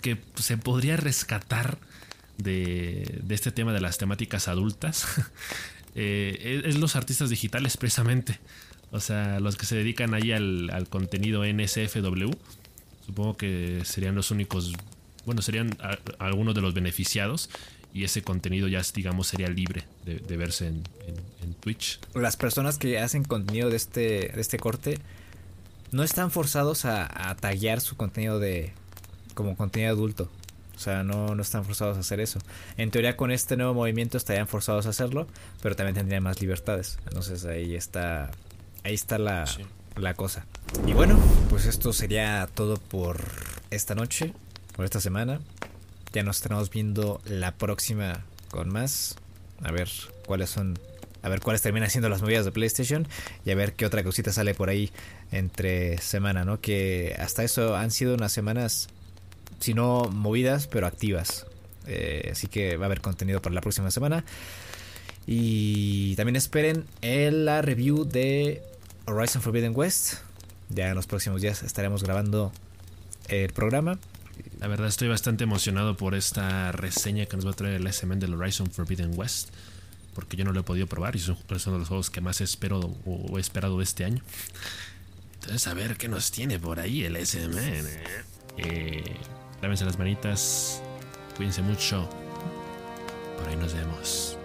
que 0.01 0.17
se 0.35 0.57
podría 0.57 0.97
rescatar 0.97 1.77
de, 2.37 3.19
de 3.23 3.35
este 3.35 3.51
tema 3.51 3.71
de 3.71 3.81
las 3.81 3.99
temáticas 3.99 4.47
adultas 4.47 5.05
es 5.95 6.75
los 6.75 6.95
artistas 6.95 7.29
digitales 7.29 7.77
precisamente. 7.77 8.39
O 8.93 8.99
sea, 8.99 9.39
los 9.39 9.57
que 9.57 9.65
se 9.65 9.75
dedican 9.75 10.13
ahí 10.13 10.31
al, 10.31 10.87
contenido 10.87 11.43
NSFW, 11.43 12.31
supongo 13.03 13.35
que 13.35 13.81
serían 13.85 14.13
los 14.13 14.29
únicos, 14.29 14.73
bueno, 15.25 15.41
serían 15.41 15.75
algunos 16.19 16.53
de 16.53 16.61
los 16.61 16.75
beneficiados 16.75 17.49
y 17.91 18.03
ese 18.03 18.21
contenido 18.21 18.67
ya, 18.67 18.81
digamos, 18.93 19.27
sería 19.27 19.47
libre 19.49 19.83
de, 20.05 20.37
verse 20.37 20.67
en, 20.67 20.83
Twitch. 21.59 21.99
Las 22.13 22.37
personas 22.37 22.77
que 22.77 22.99
hacen 22.99 23.23
contenido 23.23 23.69
de 23.69 23.77
este, 23.77 24.31
de 24.33 24.41
este 24.41 24.59
corte 24.59 24.99
no 25.91 26.03
están 26.03 26.29
forzados 26.29 26.85
a, 26.85 27.29
a 27.29 27.35
tallar 27.35 27.81
su 27.81 27.95
contenido 27.95 28.39
de 28.39 28.73
como 29.33 29.57
contenido 29.57 29.91
adulto. 29.91 30.29
O 30.75 30.79
sea, 30.79 31.03
no, 31.03 31.33
no 31.33 31.41
están 31.41 31.65
forzados 31.65 31.97
a 31.97 32.01
hacer 32.01 32.19
eso. 32.19 32.39
En 32.77 32.91
teoría 32.91 33.17
con 33.17 33.31
este 33.31 33.57
nuevo 33.57 33.73
movimiento 33.73 34.17
estarían 34.17 34.47
forzados 34.47 34.85
a 34.85 34.89
hacerlo, 34.89 35.27
pero 35.63 35.75
también 35.75 35.95
tendrían 35.95 36.21
más 36.21 36.41
libertades. 36.41 36.99
Entonces 37.05 37.45
ahí 37.45 37.75
está 37.75 38.31
ahí 38.83 38.93
está 38.93 39.17
la, 39.17 39.45
cosa. 40.15 40.45
Y 40.85 40.93
bueno, 40.93 41.19
pues 41.49 41.65
esto 41.65 41.93
sería 41.93 42.47
todo 42.53 42.77
por 42.77 43.23
esta 43.69 43.95
noche, 43.95 44.33
por 44.75 44.85
esta 44.85 44.99
semana. 44.99 45.39
Ya 46.13 46.23
nos 46.23 46.37
estaremos 46.37 46.69
viendo 46.69 47.21
la 47.25 47.53
próxima 47.55 48.25
con 48.49 48.69
más. 48.69 49.15
A 49.63 49.71
ver 49.71 49.89
cuáles 50.25 50.49
son. 50.49 50.77
A 51.21 51.29
ver 51.29 51.39
cuáles 51.39 51.61
terminan 51.61 51.89
siendo 51.89 52.09
las 52.09 52.21
movidas 52.21 52.45
de 52.45 52.51
PlayStation. 52.51 53.07
Y 53.45 53.51
a 53.51 53.55
ver 53.55 53.73
qué 53.73 53.85
otra 53.85 54.03
cosita 54.03 54.31
sale 54.31 54.53
por 54.53 54.69
ahí 54.69 54.91
entre 55.31 55.97
semana, 55.99 56.43
¿no? 56.43 56.59
Que 56.59 57.15
hasta 57.17 57.43
eso 57.43 57.75
han 57.75 57.91
sido 57.91 58.15
unas 58.15 58.31
semanas, 58.31 58.89
si 59.59 59.73
no 59.73 60.03
movidas, 60.11 60.67
pero 60.67 60.85
activas. 60.85 61.45
Eh, 61.87 62.29
así 62.31 62.47
que 62.47 62.77
va 62.77 62.85
a 62.85 62.87
haber 62.87 63.01
contenido 63.01 63.41
para 63.41 63.55
la 63.55 63.61
próxima 63.61 63.89
semana. 63.89 64.25
Y 65.25 66.15
también 66.17 66.35
esperen 66.35 66.85
la 67.01 67.61
review 67.61 68.03
de 68.03 68.61
Horizon 69.05 69.41
Forbidden 69.41 69.73
West. 69.75 70.15
Ya 70.69 70.89
en 70.89 70.95
los 70.95 71.07
próximos 71.07 71.41
días 71.41 71.63
estaremos 71.63 72.03
grabando 72.03 72.51
el 73.27 73.51
programa. 73.51 73.99
La 74.59 74.67
verdad 74.67 74.87
estoy 74.87 75.07
bastante 75.07 75.43
emocionado 75.43 75.97
por 75.97 76.15
esta 76.15 76.71
reseña 76.71 77.25
que 77.25 77.35
nos 77.35 77.45
va 77.45 77.51
a 77.51 77.53
traer 77.53 77.75
el 77.75 77.91
SMN 77.91 78.19
del 78.19 78.33
Horizon 78.33 78.71
Forbidden 78.71 79.17
West. 79.17 79.49
Porque 80.15 80.37
yo 80.37 80.45
no 80.45 80.51
lo 80.51 80.59
he 80.59 80.63
podido 80.63 80.87
probar 80.87 81.15
y 81.15 81.19
es 81.19 81.27
uno 81.27 81.37
de 81.47 81.79
los 81.79 81.87
juegos 81.87 82.09
que 82.09 82.21
más 82.21 82.39
espero 82.41 82.79
o 83.05 83.37
he 83.37 83.41
esperado 83.41 83.81
este 83.81 84.05
año. 84.05 84.21
Entonces 85.35 85.67
a 85.67 85.73
ver 85.73 85.97
qué 85.97 86.07
nos 86.07 86.31
tiene 86.31 86.59
por 86.59 86.79
ahí 86.79 87.03
el 87.03 87.17
SMN. 87.25 87.57
¿eh? 87.57 88.03
Eh, 88.57 89.03
lávense 89.61 89.85
las 89.85 89.97
manitas. 89.97 90.81
Cuídense 91.35 91.61
mucho. 91.61 92.09
Por 93.37 93.49
ahí 93.49 93.55
nos 93.55 93.73
vemos. 93.73 94.37